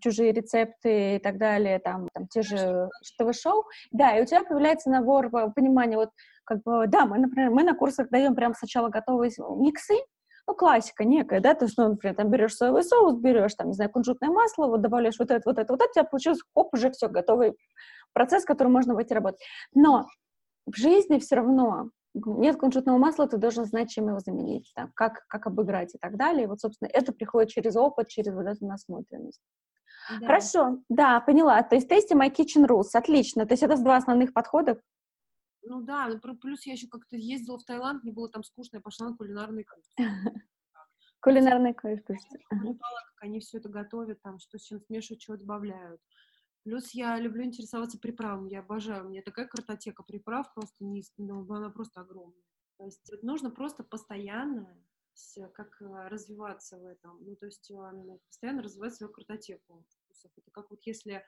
чужие 0.00 0.32
рецепты 0.32 1.16
и 1.16 1.18
так 1.18 1.36
далее, 1.36 1.78
там, 1.78 2.08
там 2.14 2.28
те 2.28 2.42
же 2.42 2.88
ТВ-шоу, 3.18 3.64
да, 3.92 4.16
и 4.16 4.22
у 4.22 4.26
тебя 4.26 4.42
появляется 4.42 4.90
набор 4.90 5.30
понимания, 5.54 5.96
вот, 5.96 6.10
как 6.44 6.62
бы, 6.62 6.86
да, 6.86 7.04
мы, 7.04 7.18
например, 7.18 7.50
мы 7.50 7.62
на 7.62 7.74
курсах 7.74 8.08
даем 8.08 8.34
прям 8.34 8.54
сначала 8.54 8.88
готовые 8.88 9.30
миксы, 9.56 9.94
ну, 10.46 10.54
классика 10.54 11.04
некая, 11.04 11.40
да, 11.40 11.54
то 11.54 11.64
есть, 11.64 11.76
ну, 11.76 11.88
например, 11.88 12.14
там 12.14 12.30
берешь 12.30 12.54
соевый 12.54 12.84
соус, 12.84 13.16
берешь, 13.16 13.54
там, 13.54 13.68
не 13.68 13.72
знаю, 13.72 13.90
кунжутное 13.90 14.30
масло, 14.30 14.66
вот 14.66 14.80
добавляешь 14.80 15.18
вот 15.18 15.30
это, 15.30 15.42
вот 15.44 15.58
это, 15.58 15.72
вот 15.72 15.80
это, 15.80 15.90
у 15.90 15.92
тебя 15.92 16.04
получилось, 16.04 16.40
хоп, 16.54 16.72
уже 16.72 16.90
все, 16.90 17.08
готовый 17.08 17.56
процесс, 18.12 18.44
который 18.44 18.68
можно 18.68 18.94
выйти 18.94 19.12
работать. 19.12 19.40
Но 19.74 20.06
в 20.66 20.76
жизни 20.76 21.18
все 21.18 21.36
равно 21.36 21.90
нет 22.14 22.56
кунжутного 22.56 22.96
масла, 22.96 23.28
ты 23.28 23.36
должен 23.36 23.64
знать, 23.64 23.90
чем 23.90 24.08
его 24.08 24.20
заменить, 24.20 24.72
там, 24.74 24.90
как, 24.94 25.26
как 25.28 25.46
обыграть 25.46 25.94
и 25.94 25.98
так 25.98 26.16
далее. 26.16 26.44
И 26.44 26.46
вот, 26.46 26.60
собственно, 26.60 26.88
это 26.92 27.12
приходит 27.12 27.50
через 27.50 27.76
опыт, 27.76 28.08
через 28.08 28.34
вот 28.34 28.46
эту 28.46 28.66
насмотренность. 28.66 29.40
Да. 30.20 30.26
Хорошо, 30.26 30.78
да, 30.88 31.20
поняла. 31.20 31.62
То 31.62 31.74
есть 31.74 31.88
тесте 31.88 32.14
My 32.14 32.30
Kitchen 32.30 32.66
Rules, 32.66 32.90
отлично. 32.94 33.44
То 33.44 33.52
есть 33.52 33.62
это 33.62 33.76
два 33.76 33.96
основных 33.96 34.32
подхода. 34.32 34.80
Ну 35.68 35.82
да, 35.82 36.08
ну, 36.08 36.36
плюс 36.36 36.64
я 36.64 36.74
еще 36.74 36.86
как-то 36.86 37.16
ездила 37.16 37.58
в 37.58 37.64
Таиланд, 37.64 38.04
мне 38.04 38.12
было 38.12 38.28
там 38.28 38.44
скучно, 38.44 38.76
я 38.76 38.80
пошла 38.80 39.10
на 39.10 39.16
кулинарный 39.16 39.64
курс. 39.64 39.90
Кулинарный 41.20 41.74
курс. 41.74 42.00
Как 42.08 43.22
они 43.22 43.40
все 43.40 43.58
это 43.58 43.68
готовят, 43.68 44.22
там, 44.22 44.38
что 44.38 44.58
с 44.58 44.62
чем 44.62 44.80
смешивают, 44.80 45.20
чего 45.20 45.36
добавляют. 45.36 46.00
Плюс 46.62 46.90
я 46.92 47.18
люблю 47.18 47.44
интересоваться 47.44 47.98
приправами, 47.98 48.50
я 48.50 48.60
обожаю, 48.60 49.06
у 49.06 49.08
меня 49.08 49.22
такая 49.22 49.46
картотека 49.46 50.04
приправ 50.04 50.54
просто 50.54 50.84
не, 50.84 51.02
ну, 51.16 51.44
она 51.52 51.70
просто 51.70 52.00
огромная. 52.00 52.42
То 52.78 52.84
есть 52.84 53.10
нужно 53.22 53.50
просто 53.50 53.82
постоянно 53.82 54.76
как 55.54 55.80
э, 55.80 56.08
развиваться 56.08 56.78
в 56.78 56.84
этом. 56.84 57.24
Ну, 57.24 57.36
то 57.36 57.46
есть 57.46 57.70
постоянно 58.28 58.62
развивать 58.62 58.94
свою 58.94 59.12
картотеку 59.12 59.84
Это 60.10 60.50
как 60.50 60.70
вот 60.70 60.80
если 60.84 61.24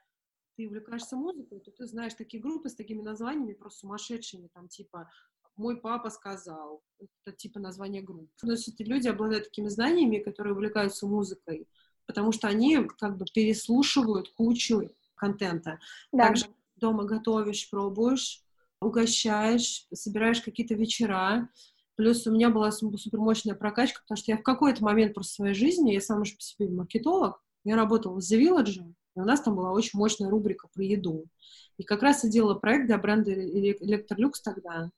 ты 0.58 0.66
увлекаешься 0.66 1.14
музыкой, 1.14 1.60
то 1.60 1.70
ты 1.70 1.86
знаешь 1.86 2.14
такие 2.14 2.42
группы 2.42 2.68
с 2.68 2.74
такими 2.74 3.00
названиями 3.00 3.52
просто 3.52 3.80
сумасшедшими, 3.80 4.48
там 4.52 4.66
типа 4.68 5.08
«Мой 5.56 5.76
папа 5.76 6.10
сказал». 6.10 6.82
Это 6.98 7.36
типа 7.36 7.60
название 7.60 8.02
групп. 8.02 8.28
Есть 8.42 8.68
эти 8.68 8.82
люди 8.82 9.06
обладают 9.06 9.44
такими 9.44 9.68
знаниями, 9.68 10.18
которые 10.18 10.54
увлекаются 10.54 11.06
музыкой, 11.06 11.68
потому 12.06 12.32
что 12.32 12.48
они 12.48 12.84
как 12.98 13.16
бы 13.16 13.24
переслушивают 13.32 14.30
кучу 14.30 14.90
контента. 15.14 15.78
Да. 16.10 16.26
Также 16.26 16.46
дома 16.74 17.04
готовишь, 17.04 17.70
пробуешь, 17.70 18.42
угощаешь, 18.80 19.86
собираешь 19.92 20.42
какие-то 20.42 20.74
вечера, 20.74 21.48
Плюс 21.94 22.24
у 22.28 22.32
меня 22.32 22.48
была 22.48 22.70
супер 22.70 23.18
мощная 23.18 23.56
прокачка, 23.56 24.02
потому 24.02 24.16
что 24.16 24.30
я 24.30 24.38
в 24.38 24.44
какой-то 24.44 24.84
момент 24.84 25.14
просто 25.14 25.34
своей 25.34 25.54
жизни, 25.54 25.90
я 25.90 26.00
сам 26.00 26.20
уже 26.20 26.36
по 26.36 26.40
себе 26.40 26.68
маркетолог, 26.68 27.42
я 27.64 27.74
работала 27.74 28.14
в 28.14 28.18
The 28.18 28.40
Village, 28.40 28.94
и 29.18 29.20
у 29.20 29.24
нас 29.24 29.40
там 29.40 29.56
была 29.56 29.72
очень 29.72 29.98
мощная 29.98 30.30
рубрика 30.30 30.68
про 30.68 30.84
еду. 30.84 31.26
И 31.76 31.82
как 31.82 32.02
раз 32.02 32.22
я 32.22 32.30
делала 32.30 32.54
проект 32.54 32.86
для 32.86 32.98
бренда 32.98 33.32
Electrolux 33.32 34.34
тогда. 34.42 34.90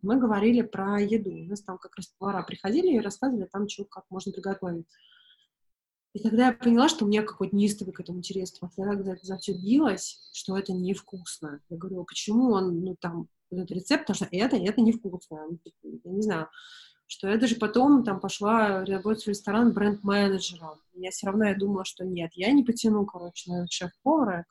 Мы 0.00 0.18
говорили 0.18 0.62
про 0.62 1.00
еду. 1.00 1.30
У 1.30 1.44
нас 1.44 1.62
там 1.62 1.76
как 1.76 1.94
раз 1.96 2.06
повара 2.18 2.42
приходили 2.42 2.94
и 2.94 3.00
рассказывали 3.00 3.46
там, 3.52 3.68
что, 3.68 3.84
как 3.84 4.04
можно 4.08 4.32
приготовить. 4.32 4.86
И 6.14 6.18
тогда 6.18 6.46
я 6.46 6.52
поняла, 6.52 6.88
что 6.88 7.04
у 7.04 7.08
меня 7.08 7.22
какой-то 7.22 7.54
неистовый 7.54 7.92
к 7.92 8.00
этому 8.00 8.18
интерес. 8.20 8.58
Когда 8.58 9.14
за 9.22 9.36
все 9.36 9.52
что 10.32 10.56
это 10.56 10.72
невкусно. 10.72 11.60
Я 11.68 11.76
говорю, 11.76 12.00
а 12.00 12.04
почему 12.04 12.52
он, 12.52 12.80
ну, 12.80 12.96
там, 12.98 13.28
этот 13.50 13.70
рецепт, 13.70 14.06
потому 14.06 14.16
что 14.16 14.28
это, 14.30 14.56
это 14.56 14.80
невкусно. 14.80 15.46
Я 15.82 16.10
не 16.10 16.22
знаю, 16.22 16.48
что 17.06 17.28
я 17.28 17.36
даже 17.36 17.56
потом 17.56 18.04
там 18.04 18.20
пошла 18.20 18.84
работать 18.84 19.24
в 19.24 19.28
ресторан 19.28 19.72
бренд-менеджером. 19.72 20.80
Я 20.94 21.10
все 21.10 21.26
равно 21.26 21.46
я 21.46 21.54
думала, 21.54 21.84
что 21.84 22.04
нет, 22.04 22.32
я 22.34 22.50
не 22.52 22.64
потяну, 22.64 23.06
короче, 23.06 23.50
на 23.50 23.66
шеф-повара. 23.68 24.46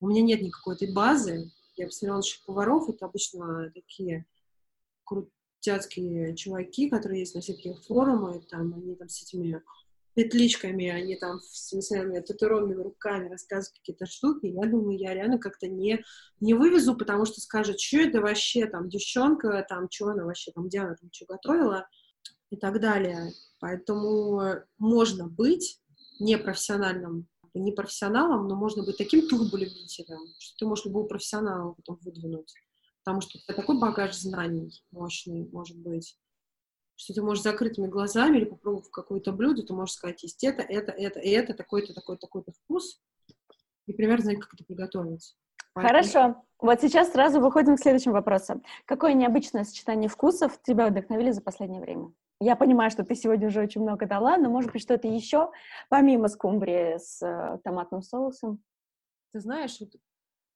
У 0.00 0.08
меня 0.08 0.22
нет 0.22 0.42
никакой 0.42 0.76
этой 0.76 0.92
базы. 0.92 1.50
Я 1.76 1.86
посмотрела 1.86 2.22
шеф-поваров, 2.22 2.88
это 2.88 3.06
обычно 3.06 3.70
такие 3.74 4.26
крутяцкие 5.04 6.36
чуваки, 6.36 6.88
которые 6.88 7.20
есть 7.20 7.34
на 7.34 7.40
всяких 7.40 7.82
форумах, 7.84 8.46
там, 8.48 8.74
они 8.74 8.94
там 8.94 9.08
с 9.08 9.22
этими 9.22 9.62
петличками, 10.18 10.88
они 10.88 11.14
там 11.14 11.38
с 11.40 11.72
не 11.72 12.20
татуированными 12.20 12.82
руками 12.82 13.28
рассказывают 13.28 13.78
какие-то 13.78 14.06
штуки, 14.06 14.46
я 14.46 14.66
думаю, 14.66 14.98
я 14.98 15.14
реально 15.14 15.38
как-то 15.38 15.68
не, 15.68 16.02
не 16.40 16.54
вывезу, 16.54 16.96
потому 16.96 17.24
что 17.24 17.40
скажут, 17.40 17.78
что 17.78 17.98
это 17.98 18.20
вообще, 18.20 18.66
там, 18.66 18.88
девчонка, 18.88 19.64
там, 19.68 19.86
что 19.88 20.08
она 20.08 20.24
вообще, 20.24 20.50
там, 20.50 20.66
где 20.66 20.80
она 20.80 20.96
там 20.96 21.08
что 21.12 21.26
готовила 21.26 21.88
и 22.50 22.56
так 22.56 22.80
далее. 22.80 23.30
Поэтому 23.60 24.56
можно 24.76 25.28
быть 25.28 25.80
непрофессиональным, 26.18 27.28
не 27.54 27.70
профессионалом, 27.70 28.48
но 28.48 28.56
можно 28.56 28.82
быть 28.82 28.96
таким 28.96 29.28
турболюбителем, 29.28 30.18
что 30.40 30.58
ты 30.58 30.66
можешь 30.66 30.86
любого 30.86 31.06
профессионала 31.06 31.74
потом 31.74 31.96
выдвинуть. 32.02 32.52
Потому 33.04 33.20
что 33.20 33.38
у 33.38 33.40
тебя 33.40 33.54
такой 33.54 33.78
багаж 33.78 34.16
знаний 34.16 34.82
мощный, 34.90 35.48
может 35.52 35.78
быть 35.78 36.18
что 36.98 37.14
ты 37.14 37.22
можешь 37.22 37.44
закрытыми 37.44 37.86
глазами 37.86 38.38
или 38.38 38.44
попробовав 38.44 38.90
какое-то 38.90 39.32
блюдо, 39.32 39.62
ты 39.62 39.72
можешь 39.72 39.94
сказать, 39.94 40.22
есть 40.24 40.42
это, 40.42 40.62
это, 40.62 40.90
это, 40.90 41.20
и 41.20 41.30
это, 41.30 41.54
такой-то, 41.54 41.94
такой-то, 41.94 42.26
такой-то 42.26 42.52
вкус, 42.52 43.00
и 43.86 43.92
примерно 43.92 44.24
знать, 44.24 44.40
как 44.40 44.52
это 44.52 44.64
приготовить. 44.64 45.36
Поэтому... 45.74 45.88
Хорошо. 45.88 46.42
Вот 46.60 46.80
сейчас 46.80 47.12
сразу 47.12 47.40
выходим 47.40 47.76
к 47.76 47.80
следующему 47.80 48.14
вопросу. 48.14 48.60
Какое 48.84 49.12
необычное 49.12 49.62
сочетание 49.62 50.08
вкусов 50.08 50.60
тебя 50.62 50.88
вдохновили 50.88 51.30
за 51.30 51.40
последнее 51.40 51.80
время? 51.80 52.12
Я 52.40 52.56
понимаю, 52.56 52.90
что 52.90 53.04
ты 53.04 53.14
сегодня 53.14 53.46
уже 53.46 53.62
очень 53.62 53.82
много 53.82 54.06
дала, 54.06 54.36
но, 54.36 54.50
может 54.50 54.72
быть, 54.72 54.82
что-то 54.82 55.06
еще, 55.06 55.52
помимо 55.88 56.26
скумбрии 56.26 56.98
с 56.98 57.22
э, 57.22 57.58
томатным 57.62 58.02
соусом? 58.02 58.60
Ты 59.32 59.40
знаешь, 59.40 59.78
вот, 59.78 59.90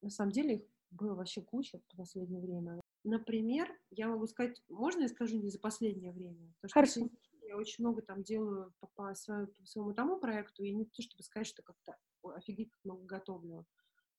на 0.00 0.10
самом 0.10 0.32
деле 0.32 0.54
их 0.56 0.62
было 0.90 1.14
вообще 1.14 1.40
куча 1.40 1.78
в 1.78 1.96
последнее 1.96 2.40
время. 2.40 2.80
Например, 3.04 3.68
я 3.90 4.08
могу 4.08 4.26
сказать, 4.26 4.62
можно 4.68 5.02
я 5.02 5.08
скажу 5.08 5.36
не 5.36 5.48
за 5.48 5.58
последнее 5.58 6.12
время? 6.12 6.52
Потому 6.60 6.86
что 6.86 7.00
Хорошо. 7.00 7.10
я 7.42 7.56
очень 7.56 7.84
много 7.84 8.02
там 8.02 8.22
делаю 8.22 8.72
по, 8.80 8.86
по, 8.94 9.14
своему, 9.14 9.48
по 9.48 9.66
своему 9.66 9.92
тому 9.92 10.18
проекту, 10.18 10.62
и 10.62 10.72
не 10.72 10.84
то, 10.84 11.02
чтобы 11.02 11.22
сказать, 11.24 11.48
что 11.48 11.62
как-то 11.62 11.96
офигеть 12.22 12.70
как 12.70 12.84
много 12.84 13.04
готовлю. 13.04 13.66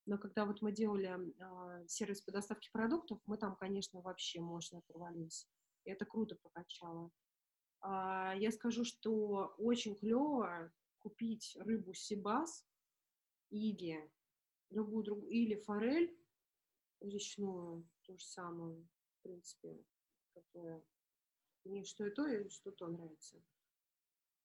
Но 0.05 0.17
когда 0.17 0.45
вот 0.45 0.61
мы 0.61 0.73
делали 0.73 1.09
э, 1.09 1.87
сервис 1.87 2.21
по 2.21 2.31
доставке 2.31 2.69
продуктов, 2.73 3.21
мы 3.25 3.37
там, 3.37 3.55
конечно, 3.55 4.01
вообще 4.01 4.41
мощно 4.41 4.79
оторвались. 4.79 5.47
И 5.85 5.89
это 5.89 6.05
круто 6.05 6.35
прокачало. 6.35 7.09
А, 7.79 8.33
я 8.35 8.51
скажу, 8.51 8.83
что 8.83 9.53
очень 9.57 9.95
клево 9.95 10.71
купить 10.99 11.55
рыбу 11.59 11.93
сибас 11.93 12.65
или 13.49 14.11
любую 14.69 15.03
другую, 15.03 15.29
или 15.29 15.55
форель 15.55 16.17
речную, 17.01 17.87
то 18.13 18.19
же 18.19 18.25
самое, 18.25 18.75
в 18.75 19.23
принципе, 19.23 19.83
которое 20.33 20.83
мне 21.63 21.83
что 21.83 22.05
и 22.05 22.11
то, 22.11 22.27
и 22.27 22.47
что 22.49 22.71
то 22.71 22.87
нравится. 22.87 23.41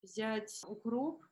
Взять 0.02 0.62
укроп, 0.66 1.24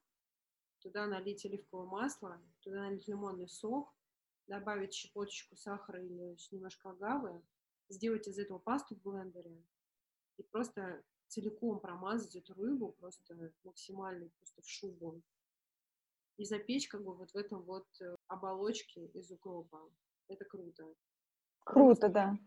туда 0.80 1.06
налить 1.06 1.46
оливковое 1.46 1.86
масло, 1.86 2.42
туда 2.60 2.80
налить 2.80 3.08
лимонный 3.08 3.48
сок, 3.48 3.94
добавить 4.48 4.92
щепоточку 4.92 5.56
сахара 5.56 6.02
или 6.02 6.36
немножко 6.50 6.90
агавы, 6.90 7.42
сделать 7.88 8.28
из 8.28 8.38
этого 8.38 8.58
пасту 8.58 8.96
в 8.96 9.02
блендере 9.02 9.64
и 10.36 10.42
просто 10.42 11.02
целиком 11.28 11.80
промазать 11.80 12.36
эту 12.36 12.54
рыбу 12.54 12.92
просто 12.92 13.52
максимально 13.64 14.28
просто 14.38 14.62
в 14.62 14.68
шубу 14.68 15.22
и 16.36 16.44
запечь 16.44 16.88
как 16.88 17.02
бы 17.02 17.14
вот 17.14 17.30
в 17.30 17.36
этом 17.36 17.62
вот 17.62 17.86
э, 18.00 18.14
оболочке 18.28 19.06
из 19.06 19.30
укропа. 19.30 19.80
Это 20.28 20.44
круто. 20.44 20.94
Круто, 21.66 22.08
да. 22.08 22.38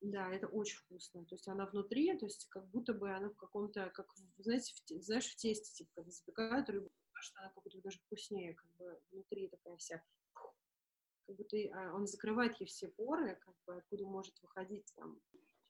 Да, 0.00 0.30
это 0.30 0.46
очень 0.46 0.78
вкусно. 0.78 1.24
То 1.26 1.34
есть 1.34 1.46
она 1.48 1.66
внутри, 1.66 2.16
то 2.16 2.24
есть 2.24 2.48
как 2.48 2.66
будто 2.68 2.94
бы 2.94 3.14
она 3.14 3.28
в 3.28 3.36
каком-то, 3.36 3.90
как, 3.90 4.06
знаете, 4.38 4.72
в, 4.74 5.02
знаешь, 5.02 5.26
в 5.26 5.36
тесте, 5.36 5.72
типа, 5.72 5.90
когда 5.94 6.10
запекают 6.10 6.70
рыбу, 6.70 6.90
что 7.12 7.40
она 7.40 7.50
как 7.50 7.62
будто 7.62 7.80
даже 7.82 7.98
вкуснее, 7.98 8.54
как 8.54 8.66
бы 8.78 8.98
внутри 9.10 9.48
такая 9.48 9.76
вся, 9.76 10.02
как 10.32 11.36
будто 11.36 11.56
а, 11.74 11.94
он 11.94 12.06
закрывает 12.06 12.58
ей 12.58 12.66
все 12.66 12.88
поры, 12.88 13.38
как 13.44 13.54
бы 13.66 13.76
откуда 13.76 14.06
может 14.06 14.34
выходить 14.42 14.90
там. 14.96 15.20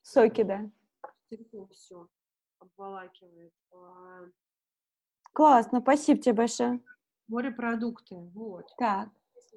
Соки, 0.02 0.42
да. 0.44 0.70
Целиком 1.28 1.68
все 1.70 2.08
обволакивает. 2.60 3.52
А, 3.72 4.28
Классно, 5.32 5.80
спасибо 5.80 6.20
тебе 6.20 6.34
большое. 6.34 6.80
Морепродукты, 7.26 8.16
вот. 8.34 8.72
Так. 8.78 9.10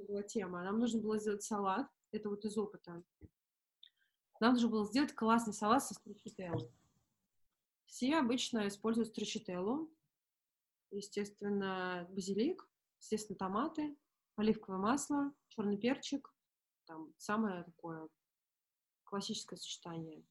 Была 0.08 0.24
тема. 0.24 0.64
Нам 0.64 0.80
нужно 0.80 1.02
было 1.02 1.20
сделать 1.20 1.44
салат 1.44 1.88
это 2.12 2.30
вот 2.30 2.46
из 2.46 2.58
опыта. 2.58 3.04
Нам 4.40 4.54
нужно 4.54 4.70
было 4.70 4.86
сделать 4.86 5.14
классный 5.14 5.54
салат 5.54 5.84
со 5.84 5.94
строчителлой. 5.94 6.72
Все 7.88 8.18
обычно 8.18 8.68
используют 8.68 9.10
строчителлу, 9.10 9.90
естественно, 10.92 12.08
базилик, 12.12 12.68
естественно, 13.00 13.38
томаты, 13.38 13.98
оливковое 14.36 14.80
масло, 14.80 15.34
черный 15.48 15.78
перчик, 15.78 16.34
там 16.86 17.14
самое 17.18 17.64
такое 17.64 18.08
классическое 19.04 19.58
сочетание. 19.58 20.24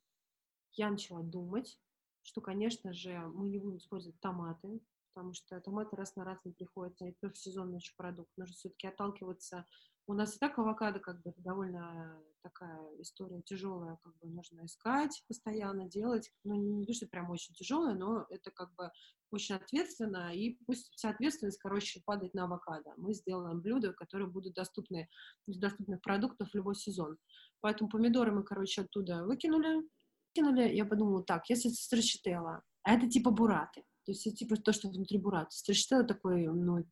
Я 0.73 0.91
начала 0.91 1.23
думать, 1.23 1.81
что, 2.23 2.41
конечно 2.41 2.93
же, 2.93 3.19
мы 3.35 3.49
не 3.49 3.59
будем 3.59 3.79
использовать 3.79 4.21
томаты, 4.21 4.81
потому 5.13 5.33
что 5.33 5.61
томаты 5.61 5.97
раз 5.97 6.15
на 6.17 6.25
раз 6.25 6.39
не 6.45 6.53
приходят, 6.53 7.01
это 7.01 7.17
тоже 7.21 7.35
сезонный 7.35 7.81
продукт. 7.97 8.31
Нужно 8.37 8.55
все-таки 8.55 8.87
отталкиваться. 8.87 9.67
У 10.09 10.15
нас 10.15 10.37
и 10.37 10.39
так 10.39 10.59
авокадо 10.59 11.01
как 11.01 11.21
бы 11.23 11.35
довольно 11.39 12.23
такая 12.43 12.81
история 13.01 13.43
тяжелая, 13.43 13.99
как 14.05 14.17
бы 14.19 14.29
нужно 14.29 14.65
искать 14.65 15.23
постоянно, 15.27 15.89
делать. 15.89 16.31
Ну, 16.45 16.55
не 16.55 16.87
то, 16.87 16.93
что 16.93 17.09
прям 17.09 17.31
очень 17.31 17.55
тяжелая, 17.55 17.95
но 17.95 18.25
это 18.31 18.53
как 18.53 18.73
бы 18.77 18.91
очень 19.33 19.57
ответственно, 19.57 20.33
и 20.33 20.57
пусть 20.65 20.93
вся 20.95 21.11
ответственность, 21.11 21.59
короче, 21.59 22.01
падает 22.05 22.35
на 22.35 22.45
авокадо. 22.45 22.93
Мы 22.97 23.15
сделаем 23.15 23.61
блюда, 23.61 23.93
которые 23.93 24.29
будут 24.29 24.55
доступны 24.55 25.09
из 25.49 25.59
доступных 25.59 26.01
продуктов 26.01 26.51
в 26.51 26.55
любой 26.55 26.77
сезон. 26.77 27.17
Поэтому 27.61 27.91
помидоры 27.91 28.31
мы, 28.31 28.45
короче, 28.45 28.83
оттуда 28.83 29.25
выкинули, 29.25 29.83
выкинули. 30.37 30.73
Я 30.73 30.85
подумала, 30.85 31.25
так, 31.25 31.49
если 31.51 31.71
это 31.71 32.63
а 32.85 32.93
это 32.95 33.09
типа 33.09 33.33
бураты, 33.33 33.83
то 34.05 34.13
есть 34.13 34.25
это 34.29 34.37
типа 34.37 34.57
то, 34.57 34.73
что 34.73 34.89
внутри 34.89 35.19
бурата. 35.19 35.51
Строчителла 35.51 36.05
такой, 36.05 36.47
ну, 36.47 36.85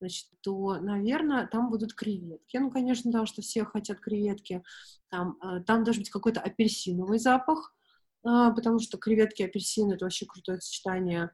значит, 0.00 0.28
то, 0.40 0.78
наверное, 0.80 1.46
там 1.46 1.70
будут 1.70 1.94
креветки. 1.94 2.56
Ну, 2.56 2.70
конечно, 2.70 3.10
потому 3.10 3.26
что 3.26 3.42
все 3.42 3.64
хотят 3.64 4.00
креветки. 4.00 4.62
Там, 5.08 5.38
э, 5.42 5.62
там 5.64 5.84
должен 5.84 6.02
быть 6.02 6.10
какой-то 6.10 6.40
апельсиновый 6.40 7.18
запах, 7.18 7.74
а, 8.22 8.50
потому 8.52 8.78
что 8.78 8.98
креветки 8.98 9.42
и 9.42 9.46
апельсины— 9.46 9.92
это 9.94 10.04
вообще 10.04 10.26
крутое 10.26 10.60
сочетание. 10.60 11.30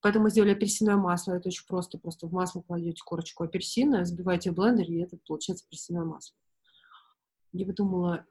Поэтому 0.00 0.24
мы 0.24 0.30
сделали 0.30 0.52
апельсиновое 0.52 1.00
масло. 1.00 1.32
Это 1.32 1.48
очень 1.48 1.66
просто. 1.66 1.98
Просто 1.98 2.26
в 2.26 2.32
масло 2.32 2.62
кладете 2.62 3.02
корочку 3.04 3.44
апельсина, 3.44 4.02
взбиваете 4.02 4.50
в 4.50 4.54
блендере, 4.54 4.96
и 4.96 5.02
это 5.02 5.18
получается 5.26 5.64
апельсиновое 5.66 6.06
масло. 6.06 6.36
Я 7.52 7.66
подумала, 7.66 8.24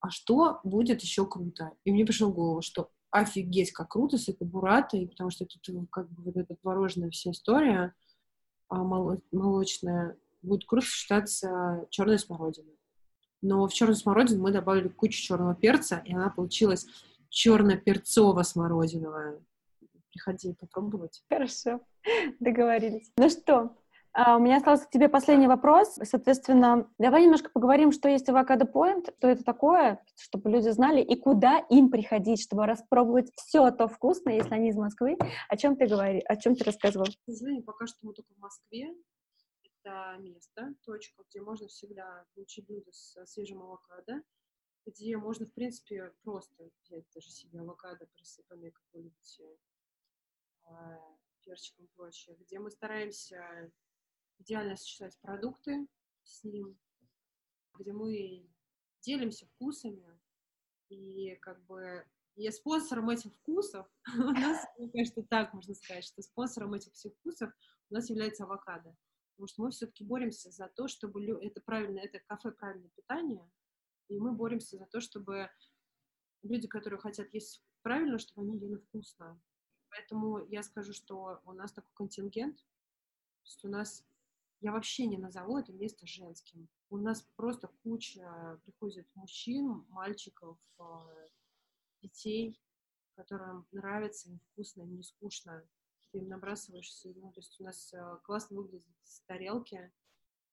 а 0.00 0.10
что 0.10 0.60
будет 0.62 1.00
еще 1.02 1.26
круто? 1.26 1.72
И 1.84 1.92
мне 1.92 2.04
пришло 2.04 2.28
в 2.28 2.34
голову, 2.34 2.60
что 2.60 2.90
офигеть, 3.10 3.72
как 3.72 3.90
круто 3.90 4.18
с 4.18 4.28
этой 4.28 4.46
буратой, 4.46 5.08
потому 5.08 5.30
что 5.30 5.46
тут 5.46 5.88
как 5.90 6.10
бы 6.10 6.22
вот 6.24 6.36
эта 6.36 6.54
творожная 6.56 7.10
вся 7.10 7.30
история— 7.30 7.94
молочная, 8.74 10.16
будет 10.42 10.66
круто 10.66 10.86
сочетаться 10.86 11.86
черной 11.90 12.18
смородиной. 12.18 12.76
Но 13.40 13.66
в 13.66 13.72
черную 13.72 13.96
смородину 13.96 14.42
мы 14.42 14.52
добавили 14.52 14.88
кучу 14.88 15.18
черного 15.20 15.54
перца, 15.54 16.02
и 16.04 16.14
она 16.14 16.28
получилась 16.30 16.86
черно-перцово-смородиновая. 17.28 19.40
Приходи 20.10 20.54
попробовать. 20.54 21.22
Хорошо, 21.28 21.80
договорились. 22.40 23.12
Ну 23.16 23.30
что, 23.30 23.58
а, 23.58 23.76
у 24.14 24.38
меня 24.40 24.58
остался 24.58 24.86
к 24.86 24.90
тебе 24.90 25.08
последний 25.08 25.46
вопрос. 25.46 25.98
Соответственно, 26.02 26.90
давай 26.98 27.24
немножко 27.24 27.50
поговорим, 27.50 27.92
что 27.92 28.08
есть 28.08 28.28
авокадо 28.28 28.66
Point, 28.66 29.14
что 29.16 29.28
это 29.28 29.42
такое, 29.42 30.04
чтобы 30.16 30.50
люди 30.50 30.68
знали, 30.68 31.00
и 31.00 31.16
куда 31.16 31.58
им 31.70 31.90
приходить, 31.90 32.42
чтобы 32.42 32.66
распробовать 32.66 33.32
все 33.36 33.70
то 33.70 33.88
вкусное, 33.88 34.34
если 34.34 34.54
они 34.54 34.68
из 34.68 34.76
Москвы. 34.76 35.16
О 35.48 35.56
чем 35.56 35.76
ты 35.76 35.86
говоришь, 35.86 36.24
о 36.26 36.36
чем 36.36 36.54
ты 36.54 36.64
рассказывал? 36.64 37.06
К 37.06 37.32
сожалению, 37.32 37.64
пока 37.64 37.86
что 37.86 37.98
мы 38.02 38.12
только 38.12 38.34
в 38.34 38.38
Москве. 38.38 38.94
Это 39.82 40.16
место, 40.20 40.74
точка, 40.84 41.22
где 41.30 41.40
можно 41.40 41.66
всегда 41.68 42.24
получить 42.34 42.66
блюдо 42.66 42.92
с 42.92 43.16
свежим 43.26 43.62
авокадо, 43.62 44.22
где 44.84 45.16
можно, 45.16 45.46
в 45.46 45.52
принципе, 45.54 46.12
просто 46.22 46.68
взять 46.84 47.04
даже 47.14 47.30
себе 47.30 47.60
авокадо, 47.60 48.06
присыпанное, 48.14 48.70
как 48.70 48.84
вы 48.92 49.02
любите, 49.02 49.44
а, 50.64 50.98
перчиком 51.44 51.86
и 51.86 51.88
прочее, 51.96 52.36
где 52.38 52.58
мы 52.58 52.70
стараемся 52.70 53.72
идеально 54.42 54.76
сочетать 54.76 55.18
продукты 55.20 55.86
с 56.24 56.44
ним, 56.44 56.78
где 57.78 57.92
мы 57.92 58.46
делимся 59.00 59.46
вкусами, 59.46 60.20
и 60.88 61.34
как 61.36 61.64
бы 61.64 62.04
и 62.34 62.50
спонсором 62.50 63.10
этих 63.10 63.32
вкусов 63.34 63.86
у 64.16 64.30
нас, 64.30 64.66
мне 64.78 64.90
кажется, 64.90 65.22
так 65.22 65.52
можно 65.54 65.74
сказать, 65.74 66.04
что 66.04 66.22
спонсором 66.22 66.74
этих 66.74 66.92
всех 66.92 67.14
вкусов 67.14 67.52
у 67.90 67.94
нас 67.94 68.08
является 68.10 68.44
авокадо. 68.44 68.96
Потому 69.32 69.46
что 69.48 69.62
мы 69.62 69.70
все-таки 69.70 70.04
боремся 70.04 70.50
за 70.50 70.68
то, 70.68 70.88
чтобы 70.88 71.24
это 71.42 71.60
правильно, 71.60 72.00
это 72.00 72.20
кафе 72.20 72.52
правильное 72.52 72.90
питание, 72.90 73.50
и 74.08 74.18
мы 74.18 74.32
боремся 74.32 74.76
за 74.76 74.86
то, 74.86 75.00
чтобы 75.00 75.50
люди, 76.42 76.68
которые 76.68 77.00
хотят 77.00 77.32
есть 77.32 77.62
правильно, 77.82 78.18
чтобы 78.18 78.42
они 78.42 78.58
ели 78.58 78.76
вкусно. 78.76 79.40
Поэтому 79.90 80.46
я 80.46 80.62
скажу, 80.62 80.92
что 80.92 81.40
у 81.44 81.52
нас 81.52 81.72
такой 81.72 81.90
контингент, 81.94 82.56
то 82.58 83.46
есть 83.46 83.64
у 83.64 83.68
нас 83.68 84.06
я 84.62 84.70
вообще 84.70 85.06
не 85.06 85.18
назову 85.18 85.58
это 85.58 85.72
место 85.72 86.06
женским. 86.06 86.68
У 86.88 86.96
нас 86.96 87.22
просто 87.34 87.68
куча 87.82 88.60
приходит 88.64 89.08
мужчин, 89.14 89.84
мальчиков, 89.88 90.56
а, 90.78 91.04
детей, 92.00 92.60
которым 93.16 93.66
нравится, 93.72 94.30
им 94.30 94.38
вкусно, 94.38 94.82
им 94.82 94.94
не 94.94 95.02
скучно. 95.02 95.66
Ты 96.12 96.18
им 96.18 96.28
набрасываешься, 96.28 97.12
ну, 97.16 97.32
то 97.32 97.40
есть 97.40 97.60
у 97.60 97.64
нас 97.64 97.92
а, 97.92 98.18
классно 98.18 98.58
выглядят 98.58 98.86
тарелки, 99.26 99.92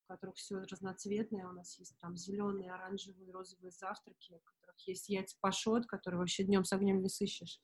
в 0.05 0.07
которых 0.07 0.37
все 0.37 0.57
разноцветное. 0.57 1.47
У 1.47 1.51
нас 1.51 1.77
есть 1.77 1.95
там 1.99 2.17
зеленые, 2.17 2.73
оранжевые, 2.73 3.31
розовые 3.31 3.71
завтраки, 3.71 4.39
в 4.39 4.43
которых 4.43 4.87
есть 4.87 5.07
яйца 5.09 5.37
пашот, 5.39 5.85
которые 5.85 6.19
вообще 6.19 6.43
днем 6.43 6.65
с 6.65 6.73
огнем 6.73 6.99
не 7.03 7.09
сыщешь. 7.09 7.61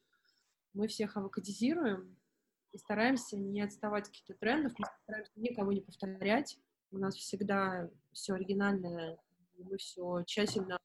Мы 0.73 0.87
всех 0.87 1.17
авокадизируем, 1.17 2.19
и 2.75 2.77
стараемся 2.77 3.37
не 3.37 3.61
отставать 3.61 4.03
от 4.03 4.09
каких-то 4.09 4.33
трендов, 4.33 4.73
мы 4.77 4.85
стараемся 5.03 5.31
никого 5.37 5.71
не 5.71 5.79
повторять. 5.79 6.59
У 6.91 6.97
нас 6.97 7.15
всегда 7.15 7.89
все 8.11 8.33
оригинальное, 8.33 9.17
мы 9.57 9.77
все 9.77 10.23
тщательно 10.25 10.77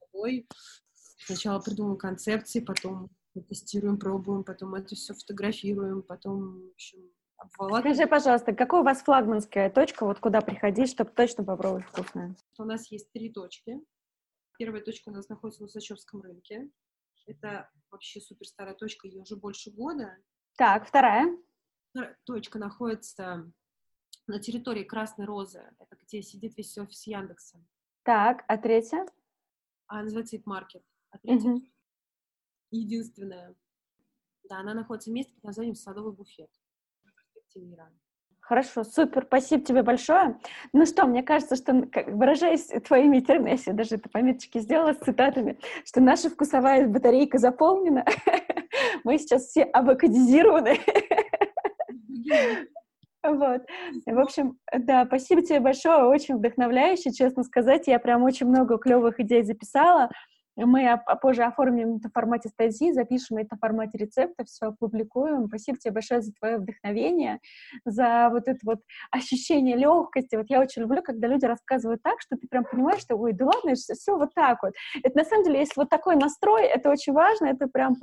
собой. 0.00 0.48
Сначала 0.94 1.60
придумываем 1.60 1.98
концепции, 1.98 2.60
потом 2.60 3.10
тестируем, 3.48 3.98
пробуем, 3.98 4.44
потом 4.44 4.74
это 4.76 4.94
все 4.94 5.12
фотографируем, 5.12 6.02
потом, 6.02 6.68
в 6.68 6.72
общем, 6.72 7.10
обволакиваем. 7.36 7.94
Скажи, 7.94 8.08
пожалуйста, 8.08 8.54
какой 8.54 8.80
у 8.80 8.84
вас 8.84 9.02
флагманская 9.02 9.68
точка, 9.68 10.06
вот 10.06 10.20
куда 10.20 10.40
приходить, 10.40 10.90
чтобы 10.90 11.10
точно 11.10 11.44
попробовать 11.44 11.84
вкусное? 11.84 12.34
У 12.58 12.64
нас 12.64 12.90
есть 12.90 13.12
три 13.12 13.30
точки. 13.30 13.78
Первая 14.56 14.82
точка 14.82 15.10
у 15.10 15.12
нас 15.12 15.28
находится 15.28 15.62
на 15.62 15.66
Усачевском 15.66 16.22
рынке. 16.22 16.70
Это 17.26 17.70
вообще 17.90 18.20
супер 18.20 18.46
старая 18.46 18.74
точка, 18.74 19.06
ей 19.06 19.20
уже 19.20 19.36
больше 19.36 19.70
года. 19.70 20.16
Так, 20.56 20.86
вторая. 20.86 21.36
Точка 22.24 22.58
находится 22.58 23.50
на 24.26 24.38
территории 24.38 24.84
Красной 24.84 25.26
Розы. 25.26 25.62
Это 25.78 25.96
где 26.02 26.22
сидит 26.22 26.56
весь 26.56 26.76
офис 26.78 27.06
Яндекса. 27.06 27.58
Так, 28.04 28.44
а 28.46 28.56
третья? 28.56 29.06
А 29.86 30.02
называется 30.02 30.38
Маркет. 30.44 30.84
А 31.10 31.18
третья 31.18 31.50
угу. 31.50 31.62
единственная. 32.70 33.54
Да, 34.48 34.58
она 34.60 34.74
находится 34.74 35.10
в 35.10 35.14
месте 35.14 35.34
под 35.34 35.44
названием 35.44 35.74
Садовый 35.74 36.12
буфет. 36.12 36.50
Хорошо, 38.40 38.84
супер, 38.84 39.24
спасибо 39.26 39.64
тебе 39.64 39.82
большое. 39.82 40.38
Ну 40.74 40.84
что, 40.84 41.06
мне 41.06 41.22
кажется, 41.22 41.56
что, 41.56 41.86
как, 41.86 42.08
выражаясь 42.08 42.66
твоими 42.86 43.20
терминами, 43.20 43.52
я 43.52 43.56
себе 43.56 43.72
даже 43.74 43.94
это 43.94 44.10
пометочки 44.10 44.58
сделала 44.58 44.92
с 44.92 44.98
цитатами, 44.98 45.58
что 45.86 46.02
наша 46.02 46.28
вкусовая 46.28 46.86
батарейка 46.86 47.38
заполнена, 47.38 48.04
мы 49.04 49.18
сейчас 49.18 49.46
все 49.46 49.62
авокадизированы. 49.64 50.78
Вот. 53.26 53.62
В 54.04 54.18
общем, 54.20 54.58
да, 54.70 55.06
спасибо 55.06 55.40
тебе 55.40 55.58
большое, 55.58 56.04
очень 56.04 56.36
вдохновляюще, 56.36 57.10
честно 57.10 57.42
сказать. 57.42 57.86
Я 57.86 57.98
прям 57.98 58.22
очень 58.22 58.46
много 58.46 58.76
клевых 58.76 59.18
идей 59.18 59.42
записала. 59.44 60.10
Мы 60.56 61.00
позже 61.20 61.42
оформим 61.42 61.96
это 61.96 62.08
в 62.08 62.12
формате 62.12 62.48
статьи, 62.48 62.92
запишем 62.92 63.38
это 63.38 63.56
в 63.56 63.58
формате 63.58 63.98
рецепта, 63.98 64.44
все 64.44 64.66
опубликуем. 64.66 65.46
Спасибо 65.48 65.78
тебе 65.78 65.92
большое 65.92 66.22
за 66.22 66.32
твое 66.32 66.58
вдохновение, 66.58 67.40
за 67.84 68.28
вот 68.30 68.46
это 68.46 68.60
вот 68.62 68.80
ощущение 69.10 69.76
легкости. 69.76 70.36
Вот 70.36 70.46
я 70.48 70.60
очень 70.60 70.82
люблю, 70.82 71.02
когда 71.02 71.28
люди 71.28 71.44
рассказывают 71.44 72.02
так, 72.02 72.20
что 72.20 72.36
ты 72.36 72.46
прям 72.46 72.64
понимаешь, 72.64 73.00
что, 73.00 73.16
ой, 73.16 73.32
да 73.32 73.46
ладно, 73.46 73.74
все 73.74 74.16
вот 74.16 74.34
так 74.34 74.62
вот. 74.62 74.72
Это 75.02 75.18
на 75.18 75.24
самом 75.24 75.44
деле, 75.44 75.60
если 75.60 75.74
вот 75.76 75.88
такой 75.88 76.16
настрой, 76.16 76.64
это 76.64 76.90
очень 76.90 77.12
важно, 77.12 77.46
это 77.46 77.66
прям 77.66 77.96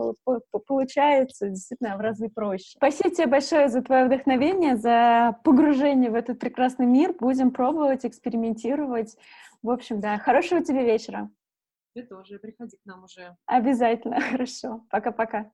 получается 0.68 1.50
действительно 1.50 1.98
в 1.98 2.02
разы 2.02 2.30
проще. 2.30 2.78
Спасибо 2.78 3.10
тебе 3.10 3.28
большое 3.28 3.70
за 3.70 3.82
твое 3.82 4.06
вдохновение, 4.06 4.76
за 4.76 5.38
погружение 5.44 6.12
в 6.12 6.16
этот 6.16 6.40
прекрасный 6.40 6.86
мир. 6.86 7.14
Будем 7.20 7.52
пробовать, 7.52 8.06
экспериментировать. 8.06 9.16
В 9.64 9.70
общем, 9.70 10.02
да, 10.02 10.18
хорошего 10.18 10.64
тебе 10.64 10.84
вечера. 10.84 11.30
Ты 11.94 12.04
тоже 12.04 12.40
приходи 12.40 12.78
к 12.78 12.86
нам 12.86 13.04
уже. 13.04 13.36
Обязательно, 13.46 14.22
хорошо. 14.32 14.86
Пока-пока. 14.90 15.50